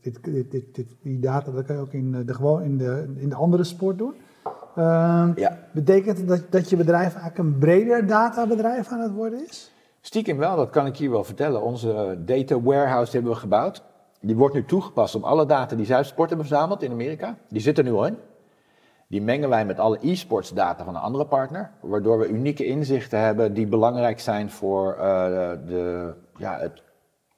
dit, 0.00 0.18
dit, 0.24 0.50
dit, 0.74 0.86
die 1.02 1.18
data 1.20 1.50
dat 1.50 1.64
kan 1.64 1.76
je 1.76 1.80
ook 1.82 1.92
in 1.92 2.24
de, 2.26 2.34
gewoon 2.34 2.62
in 2.62 2.78
de, 2.78 3.14
in 3.16 3.28
de 3.28 3.34
andere 3.34 3.64
sport 3.64 3.98
doen. 3.98 4.14
Ehm, 4.76 5.32
Ja. 5.36 5.58
Betekent 5.72 6.28
dat, 6.28 6.40
dat 6.50 6.70
je 6.70 6.76
bedrijf 6.76 7.14
eigenlijk 7.14 7.38
een 7.38 7.58
breder 7.58 8.06
databedrijf 8.06 8.88
aan 8.92 9.00
het 9.00 9.12
worden 9.12 9.46
is? 9.48 9.73
Stiekem 10.06 10.38
wel, 10.38 10.56
dat 10.56 10.70
kan 10.70 10.86
ik 10.86 10.96
hier 10.96 11.10
wel 11.10 11.24
vertellen. 11.24 11.62
Onze 11.62 12.16
data 12.24 12.60
warehouse 12.60 13.12
hebben 13.12 13.32
we 13.32 13.38
gebouwd. 13.38 13.82
Die 14.20 14.36
wordt 14.36 14.54
nu 14.54 14.64
toegepast 14.64 15.14
om 15.14 15.24
alle 15.24 15.46
data 15.46 15.76
die 15.76 15.86
Zuidsport 15.86 16.28
hebben 16.28 16.46
verzameld 16.46 16.82
in 16.82 16.90
Amerika. 16.90 17.36
Die 17.48 17.60
zitten 17.60 17.84
er 17.84 17.90
nu 17.90 17.96
al 17.96 18.06
in. 18.06 18.18
Die 19.08 19.22
mengen 19.22 19.48
wij 19.48 19.64
met 19.64 19.78
alle 19.78 19.98
e-sports 20.00 20.50
data 20.50 20.84
van 20.84 20.94
een 20.94 21.00
andere 21.00 21.26
partner. 21.26 21.70
Waardoor 21.80 22.18
we 22.18 22.28
unieke 22.28 22.66
inzichten 22.66 23.20
hebben 23.20 23.54
die 23.54 23.66
belangrijk 23.66 24.20
zijn 24.20 24.50
voor 24.50 24.92
eh, 24.92 24.98
de, 25.66 26.14
ja, 26.36 26.58
het 26.58 26.82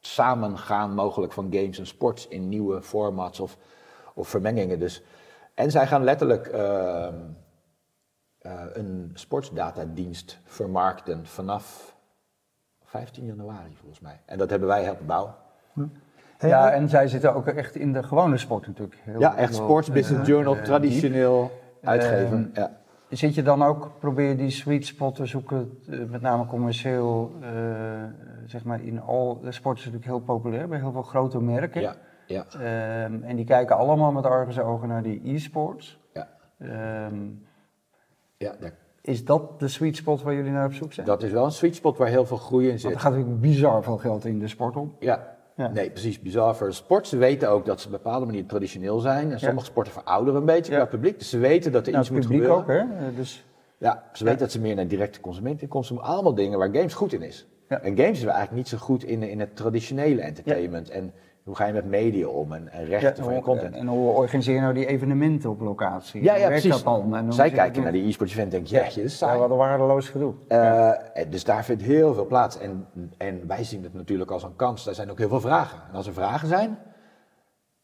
samengaan 0.00 0.94
mogelijk 0.94 1.32
van 1.32 1.48
games 1.50 1.78
en 1.78 1.86
sports 1.86 2.28
in 2.28 2.48
nieuwe 2.48 2.82
formats 2.82 3.40
of, 3.40 3.56
of 4.14 4.28
vermengingen. 4.28 4.78
Dus. 4.78 5.02
En 5.54 5.70
zij 5.70 5.86
gaan 5.86 6.04
letterlijk 6.04 6.46
ehm, 6.46 7.14
eh, 8.38 8.62
een 8.72 9.10
sportsdatadienst 9.14 10.40
vermarkten 10.44 11.26
vanaf 11.26 11.95
15 12.86 13.24
januari 13.24 13.76
volgens 13.76 14.00
mij. 14.00 14.20
En 14.24 14.38
dat 14.38 14.50
hebben 14.50 14.68
wij 14.68 14.84
helpen 14.84 15.06
bouwen. 15.06 15.34
Hé, 16.38 16.48
ja, 16.48 16.70
en 16.72 16.88
zij 16.88 17.08
zitten 17.08 17.34
ook 17.34 17.46
echt 17.46 17.74
in 17.76 17.92
de 17.92 18.02
gewone 18.02 18.36
sport 18.36 18.66
natuurlijk. 18.66 19.00
Heel- 19.02 19.20
Ja, 19.20 19.36
echt 19.36 19.54
Sports 19.54 19.88
eh, 19.88 19.94
Business 19.94 20.28
Journal, 20.28 20.56
eh, 20.56 20.62
traditioneel 20.62 21.50
uitgeven. 21.82 22.50
Ehm, 22.54 22.60
ja. 22.60 22.70
Zit 23.08 23.34
je 23.34 23.42
dan 23.42 23.62
ook, 23.62 23.90
probeer 23.98 24.36
die 24.36 24.50
sweet 24.50 24.86
spot 24.86 25.14
te 25.14 25.26
zoeken, 25.26 25.78
eh, 25.90 25.98
met 26.04 26.20
name 26.20 26.46
commercieel, 26.46 27.32
eh, 27.40 27.48
zeg 28.46 28.64
maar 28.64 28.80
in 28.82 29.00
al, 29.00 29.40
de 29.40 29.52
sport 29.52 29.78
is 29.78 29.84
natuurlijk 29.84 30.10
heel 30.10 30.20
populair 30.20 30.68
bij 30.68 30.78
heel 30.78 30.92
veel 30.92 31.02
grote 31.02 31.40
merken. 31.40 31.80
Ja, 31.80 31.94
ja, 32.26 32.44
Ehm, 32.52 33.22
en 33.22 33.36
die 33.36 33.44
kijken 33.44 33.76
allemaal 33.76 34.12
met 34.12 34.24
argusogen 34.24 34.88
naar 34.88 35.02
die 35.02 35.20
e-sports. 35.34 35.98
ja, 36.12 36.28
Ehm, 36.58 37.24
ja 38.36 38.52
daar- 38.60 38.72
is 39.06 39.24
dat 39.24 39.60
de 39.60 39.68
sweet 39.68 39.96
spot 39.96 40.22
waar 40.22 40.34
jullie 40.34 40.50
naar 40.50 40.66
op 40.66 40.72
zoek 40.72 40.92
zijn? 40.92 41.06
dat 41.06 41.22
is 41.22 41.30
wel 41.30 41.44
een 41.44 41.50
sweet 41.50 41.74
spot 41.74 41.96
waar 41.98 42.08
heel 42.08 42.26
veel 42.26 42.36
groei 42.36 42.64
in 42.64 42.70
Want 42.70 42.82
er 42.84 42.90
zit. 42.90 43.00
gaat 43.00 43.10
natuurlijk 43.12 43.40
bizar 43.40 43.82
veel 43.82 43.96
geld 43.96 44.24
in 44.24 44.38
de 44.38 44.48
sport 44.48 44.76
om. 44.76 44.94
Ja. 45.00 45.34
Ja. 45.56 45.68
Nee, 45.68 45.90
precies. 45.90 46.20
Bizar 46.20 46.56
voor 46.56 46.66
de 46.66 46.72
sport. 46.72 47.06
Ze 47.08 47.16
weten 47.16 47.50
ook 47.50 47.66
dat 47.66 47.80
ze 47.80 47.86
op 47.86 47.92
een 47.92 48.00
bepaalde 48.02 48.26
manier 48.26 48.46
traditioneel 48.46 48.98
zijn. 49.00 49.32
En 49.32 49.40
sommige 49.40 49.66
sporten 49.66 49.92
verouderen 49.92 50.40
een 50.40 50.46
beetje 50.46 50.72
Ja. 50.72 50.78
qua 50.78 50.86
publiek. 50.86 51.18
Dus 51.18 51.30
ze 51.30 51.38
weten 51.38 51.72
dat 51.72 51.86
er 51.86 51.92
Nou, 51.92 52.04
iets 52.04 52.12
het 52.14 52.18
moet 52.18 52.28
publiek 52.28 52.48
gebeuren. 52.50 52.84
ook, 52.84 53.00
hè? 53.00 53.14
Dus, 53.14 53.44
Ja, 53.78 54.02
ze 54.12 54.24
weten 54.24 54.38
dat 54.38 54.50
ze 54.52 54.60
meer 54.60 54.74
naar 54.74 54.86
directe 54.88 55.20
consumenteninkomsten 55.20 55.94
moeten. 55.94 56.12
Allemaal 56.12 56.34
dingen 56.34 56.58
waar 56.58 56.68
games 56.72 56.94
goed 56.94 57.12
in 57.12 57.22
is. 57.22 57.46
Ja. 57.68 57.80
En 57.80 57.96
games 57.96 58.18
is 58.18 58.24
eigenlijk 58.24 58.52
niet 58.52 58.68
zo 58.68 58.76
goed 58.78 59.04
in, 59.04 59.22
in 59.22 59.40
het 59.40 59.56
traditionele 59.56 60.20
entertainment. 60.20 60.90
En 60.90 61.12
hoe 61.46 61.56
ga 61.56 61.66
je 61.66 61.72
met 61.72 61.84
media 61.86 62.26
om 62.26 62.52
en, 62.52 62.72
en 62.72 62.84
rechten 62.84 63.22
voor 63.24 63.32
je 63.32 63.38
hoe- 63.38 63.46
content. 63.46 63.74
En 63.74 63.86
hoe 63.86 64.08
organiseer 64.10 64.54
je 64.54 64.60
nou 64.60 64.74
die 64.74 64.86
evenementen 64.86 65.50
op 65.50 65.60
locatie? 65.60 66.22
Ja, 66.22 66.32
ja, 66.34 66.38
werkt 66.48 66.60
precies. 66.62 66.82
dat 66.82 66.84
dan? 67.02 67.16
En 67.16 67.24
hoe 67.24 67.32
Zij 67.32 67.50
kijken 67.50 67.82
naar 67.82 67.92
die 67.92 68.06
e-sports 68.08 68.32
event 68.32 68.54
en 68.54 68.58
denken, 68.62 68.76
jeetje, 68.78 69.00
dat 69.02 69.10
is 69.10 69.18
saai. 69.18 69.32
Ja, 69.34 69.38
wat 69.40 69.50
een 69.50 69.56
waardeloos 69.56 70.08
gedoe. 70.08 70.34
Eh, 70.48 70.90
dus 71.30 71.44
daar 71.44 71.64
vindt 71.64 71.82
heel 71.82 72.14
veel 72.14 72.26
plaats. 72.26 72.58
En, 72.58 72.86
en 73.16 73.46
wij 73.46 73.64
zien 73.64 73.82
het 73.82 73.94
natuurlijk 73.94 74.30
als 74.30 74.42
een 74.42 74.56
kans. 74.56 74.84
Daar 74.84 74.94
zijn 74.94 75.10
ook 75.10 75.18
heel 75.18 75.28
veel 75.28 75.40
vragen. 75.40 75.78
En 75.90 75.94
als 75.96 76.06
er 76.06 76.12
vragen 76.12 76.48
zijn, 76.48 76.78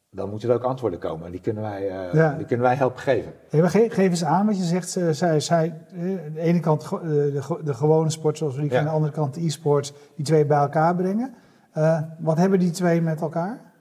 dan 0.09 0.29
moeten 0.29 0.49
er 0.49 0.55
ook 0.55 0.63
antwoorden 0.63 0.99
komen. 0.99 1.31
Die 1.31 1.41
kunnen 1.41 1.63
wij, 1.63 1.89
eh, 1.89 2.13
Ja. 2.13 2.33
die 2.33 2.45
kunnen 2.45 2.65
wij 2.65 2.75
helpen 2.75 2.99
geven. 2.99 3.33
Hé, 3.49 3.59
maar 3.59 3.69
ge- 3.69 3.89
geef 3.89 4.09
eens 4.09 4.23
aan 4.23 4.45
wat 4.45 4.57
je 4.57 4.63
zegt. 4.63 4.89
Zij, 4.89 5.13
zij, 5.13 5.39
zij, 5.39 5.73
aan 5.93 6.33
de 6.33 6.39
ene 6.39 6.59
kant 6.59 6.89
de, 6.89 7.41
de 7.63 7.73
gewone 7.73 8.09
sport 8.09 8.37
zoals 8.37 8.53
we 8.55 8.61
die 8.61 8.69
Ja. 8.69 8.75
kennen, 8.75 8.93
aan 8.93 8.99
de 9.01 9.05
andere 9.07 9.21
kant 9.23 9.33
de 9.35 9.45
e-sports, 9.45 9.93
die 10.15 10.25
twee 10.25 10.45
bij 10.45 10.57
elkaar 10.57 10.95
brengen. 10.95 11.33
Eh, 11.73 12.01
wat 12.19 12.37
hebben 12.37 12.59
die 12.59 12.71
twee 12.71 13.01
met 13.01 13.21
elkaar? 13.21 13.71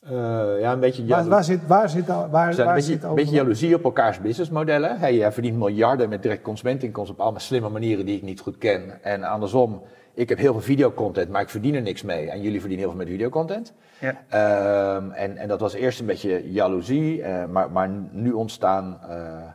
Eh, 0.00 0.60
ja, 0.60 0.72
een 0.72 0.80
beetje 0.80 1.06
Waar, 1.06 1.28
waar 1.28 1.44
zit, 1.44 1.66
waar 1.66 1.88
zit, 1.88 2.06
waar, 2.06 2.30
waar 2.30 2.58
een 2.58 2.74
beetje, 2.74 2.92
zit 2.92 3.02
een 3.02 3.14
beetje 3.14 3.34
jaloezie 3.34 3.74
op 3.74 3.84
elkaars 3.84 4.20
businessmodellen. 4.20 4.98
Hey, 4.98 5.16
jij 5.16 5.32
verdient 5.32 5.58
miljarden 5.58 6.08
met 6.08 6.22
direct 6.22 6.42
consumenteninkomsten 6.42 7.14
op 7.14 7.20
allemaal 7.20 7.40
slimme 7.40 7.68
manieren 7.68 8.06
die 8.06 8.16
ik 8.16 8.22
niet 8.22 8.40
goed 8.40 8.58
ken. 8.58 9.02
En 9.02 9.22
andersom, 9.22 9.82
ik 10.14 10.28
heb 10.28 10.38
heel 10.38 10.52
veel 10.52 10.62
videocontent, 10.62 11.28
maar 11.28 11.42
ik 11.42 11.48
verdien 11.48 11.74
er 11.74 11.82
niks 11.82 12.02
mee. 12.02 12.30
En 12.30 12.40
jullie 12.40 12.60
verdienen 12.60 12.86
heel 12.86 12.96
veel 12.96 13.04
met 13.04 13.12
videocontent. 13.12 13.72
Ja. 14.00 14.24
Ehm, 14.28 15.10
en, 15.10 15.36
en 15.36 15.48
dat 15.48 15.60
was 15.60 15.72
eerst 15.72 16.00
een 16.00 16.06
beetje 16.06 16.52
jaloezie, 16.52 17.22
eh, 17.22 17.46
maar, 17.46 17.70
maar 17.70 17.88
nu 18.10 18.32
ontstaan 18.32 18.98
eh, 19.08 19.50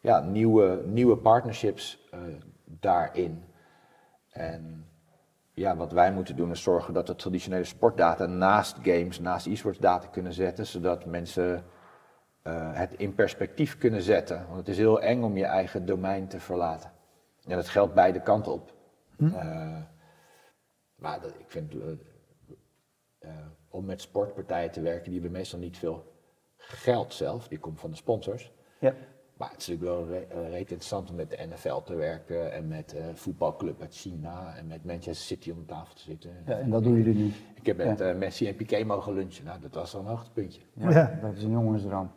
ja, 0.00 0.20
nieuwe, 0.20 0.82
nieuwe 0.86 1.16
partnerships 1.16 2.08
eh, 2.10 2.18
daarin. 2.64 3.44
En 4.30 4.86
ja, 5.54 5.76
wat 5.76 5.92
wij 5.92 6.12
moeten 6.12 6.36
doen 6.36 6.50
is 6.50 6.62
zorgen 6.62 6.94
dat 6.94 7.06
de 7.06 7.14
traditionele 7.14 7.64
sportdata 7.64 8.26
naast 8.26 8.76
games, 8.82 9.20
naast 9.20 9.46
e-sports 9.46 9.78
data 9.78 10.06
kunnen 10.06 10.32
zetten, 10.32 10.66
zodat 10.66 11.04
mensen 11.04 11.64
eh, 12.42 12.74
het 12.74 12.94
in 12.94 13.14
perspectief 13.14 13.78
kunnen 13.78 14.02
zetten. 14.02 14.44
Want 14.46 14.58
het 14.58 14.68
is 14.68 14.76
heel 14.76 15.00
eng 15.00 15.22
om 15.22 15.36
je 15.36 15.44
eigen 15.44 15.86
domein 15.86 16.28
te 16.28 16.40
verlaten. 16.40 16.90
En 17.46 17.56
dat 17.56 17.68
geldt 17.68 17.94
beide 17.94 18.22
kanten 18.22 18.52
op. 18.52 18.72
Eh, 19.18 19.82
maar 20.94 21.20
dat, 21.20 21.30
ik 21.38 21.50
vind, 21.50 21.74
eh, 23.18 23.30
om 23.68 23.84
met 23.84 24.00
sportpartijen 24.00 24.70
te 24.70 24.80
werken, 24.80 25.04
die 25.04 25.20
hebben 25.20 25.38
meestal 25.38 25.58
niet 25.58 25.78
veel 25.78 26.12
geld 26.56 27.14
zelf. 27.14 27.48
Die 27.48 27.58
komt 27.58 27.80
van 27.80 27.90
de 27.90 27.96
sponsors. 27.96 28.52
Ja. 28.78 28.94
Maar 29.42 29.50
het 29.50 29.60
is 29.60 29.66
natuurlijk 29.68 29.96
wel 29.98 30.06
re- 30.08 30.26
eh, 30.42 30.50
reet 30.50 30.60
interessant 30.70 31.10
om 31.10 31.16
met 31.16 31.30
de 31.30 31.38
NFL 31.50 31.80
te 31.84 31.94
werken 31.94 32.52
en 32.52 32.68
met 32.68 32.94
eh 32.94 33.04
voetbalclub 33.14 33.80
uit 33.80 33.94
China 33.94 34.54
en 34.58 34.66
met 34.66 34.84
Manchester 34.84 35.14
City 35.26 35.50
om 35.50 35.66
tafel 35.66 35.94
te 35.94 36.02
zitten. 36.02 36.30
ja, 36.46 36.58
en 36.58 36.70
dat 36.70 36.82
doen 36.82 36.94
jullie 36.94 37.14
nu. 37.14 37.32
Ik 37.54 37.66
heb 37.66 37.76
met 37.76 38.00
eh, 38.00 38.14
Messi 38.14 38.48
en 38.48 38.56
Piqué 38.56 38.84
mogen 38.84 39.14
lunchen. 39.14 39.44
Nou, 39.44 39.60
dat 39.60 39.74
was 39.74 39.94
al 39.94 40.00
een 40.00 40.06
hoogtepuntje. 40.06 40.60
Ja, 40.74 40.90
Ja. 40.90 41.18
Dat 41.22 41.32
is 41.36 41.42
een 41.42 41.50
jongensdroom. 41.50 42.10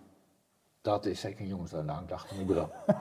Dat 0.82 1.06
is 1.06 1.20
zeker 1.20 1.42
een 1.42 1.48
jongensdroom. 1.48 1.86
Nou, 1.86 2.02
ik 2.02 2.10
dacht 2.10 2.32
mijn 2.36 2.48
bureau. 2.48 2.70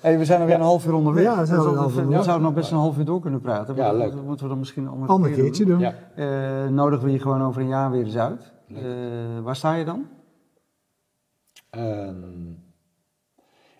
Hey, 0.00 0.18
we 0.18 0.24
zijn 0.24 0.40
alweer 0.40 0.54
een 0.54 0.60
half 0.60 0.86
uur 0.86 0.94
onderweg. 0.94 1.24
Ja, 1.24 1.38
we 1.38 1.46
zijn 1.46 1.58
alweer 1.58 1.72
een 1.72 1.78
half 1.78 1.96
uur 1.96 2.08
we 2.08 2.22
zouden 2.22 2.46
nog 2.46 2.54
best 2.54 2.70
een 2.70 2.76
half 2.76 2.98
uur 2.98 3.04
door 3.04 3.20
kunnen 3.20 3.40
praten. 3.40 3.74
Ja, 3.74 3.92
leuk. 3.92 4.12
Dat 4.12 4.24
moeten 4.24 4.42
we 4.44 4.48
dan 4.50 4.58
misschien 4.58 4.86
een 4.86 5.08
Ander 5.08 5.30
keer 5.30 5.42
keertje 5.42 5.64
doen. 5.64 5.78
doen. 5.78 5.92
Ja. 6.16 6.64
Eh, 6.64 6.68
nodigen 6.70 7.04
we 7.04 7.12
je 7.12 7.18
gewoon 7.18 7.42
over 7.42 7.60
een 7.62 7.68
jaar 7.68 7.90
weer 7.90 8.04
eens 8.04 8.16
uit. 8.16 8.52
Eh, 8.68 8.82
waar 9.42 9.56
sta 9.56 9.74
je 9.74 9.84
dan? 9.84 10.06
Ehm, 11.76 12.50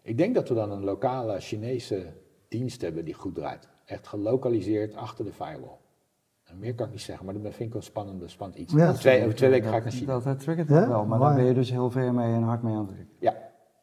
ik 0.03 0.17
denk 0.19 0.35
dat 0.35 0.49
we 0.49 0.55
dan 0.55 0.71
een 0.71 0.85
lokale 0.85 1.41
Chinese 1.41 2.13
dienst 2.49 2.81
hebben 2.81 3.05
die 3.05 3.15
goed 3.15 3.35
draait. 3.35 3.69
Echt 3.85 4.07
gelokaliseerd 4.07 4.95
achter 4.95 5.25
de 5.25 5.33
firewall. 5.33 5.77
En 6.45 6.59
meer 6.59 6.75
kan 6.75 6.87
ik 6.87 6.93
niet 6.93 7.01
zeggen, 7.01 7.25
maar 7.25 7.35
dat 7.35 7.43
vind 7.55 7.67
ik 7.69 7.73
wel 7.73 7.83
spannend, 7.83 8.31
spannend 8.31 8.59
iets. 8.61 8.73
Ja. 8.73 8.89
over, 8.89 9.01
twee, 9.01 9.23
over 9.23 9.35
twee 9.35 9.51
weken 9.51 9.71
ga 9.71 9.77
ik 9.77 9.83
naar 9.83 9.93
China. 9.93 10.13
Dat, 10.13 10.25
dat 10.25 10.39
triggert 10.41 10.69
Ja? 10.69 10.89
wel, 10.89 11.05
maar 11.05 11.19
Mooi. 11.19 11.21
daar 11.31 11.35
ben 11.39 11.45
je 11.45 11.55
dus 11.55 11.71
heel 11.71 11.91
ver 11.91 12.15
mee 12.15 12.35
en 12.35 12.43
hard 12.43 12.63
mee 12.63 12.75
aan 12.75 12.87
het 12.87 12.97
werken. 12.97 13.15
Ja, 13.21 13.35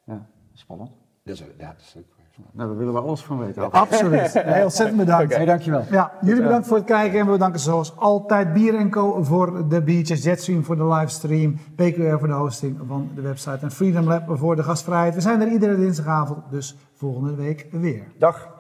Ja, 0.06 0.30
spannend. 0.54 0.92
dat 1.24 1.34
is, 1.36 1.40
ja, 1.58 1.72
dat 1.74 1.80
is 1.82 1.96
ook. 1.98 2.18
Nou, 2.52 2.70
daar 2.70 2.78
willen 2.78 2.94
we 2.94 3.00
alles 3.00 3.22
van 3.22 3.40
weten. 3.40 3.72
Absoluut. 3.72 4.34
Heel 4.44 4.64
ontzettend 4.64 4.98
bedankt. 4.98 5.36
Hey, 5.36 5.46
dankjewel. 5.46 5.84
Ja, 5.92 6.12
jullie 6.22 6.44
bedankt 6.44 6.68
voor 6.68 6.78
het 6.78 6.86
kijken 6.86 7.20
en 7.20 7.26
we 7.26 7.32
bedanken 7.32 7.60
zoals 7.60 7.98
altijd 7.98 8.54
Bier 8.54 8.90
Co 8.90 9.24
voor 9.24 9.68
de 9.68 9.82
biertjes, 9.82 10.24
Jetstream 10.24 10.64
voor 10.64 10.76
de 10.76 10.86
livestream, 10.86 11.56
PQR 11.76 12.18
voor 12.18 12.28
de 12.28 12.34
hosting 12.34 12.80
van 12.88 13.10
de 13.16 13.22
website 13.22 13.58
en 13.62 13.72
Freedom 13.72 14.08
Lab 14.08 14.38
voor 14.38 14.56
de 14.56 14.64
gastvrijheid. 14.64 15.16
We 15.16 15.22
zijn 15.22 15.42
er 15.42 15.48
iedere 15.48 15.78
dinsdagavond, 15.78 16.40
dus 16.50 16.78
volgende 16.94 17.36
week 17.36 17.68
weer. 17.72 18.04
Dag. 18.18 18.59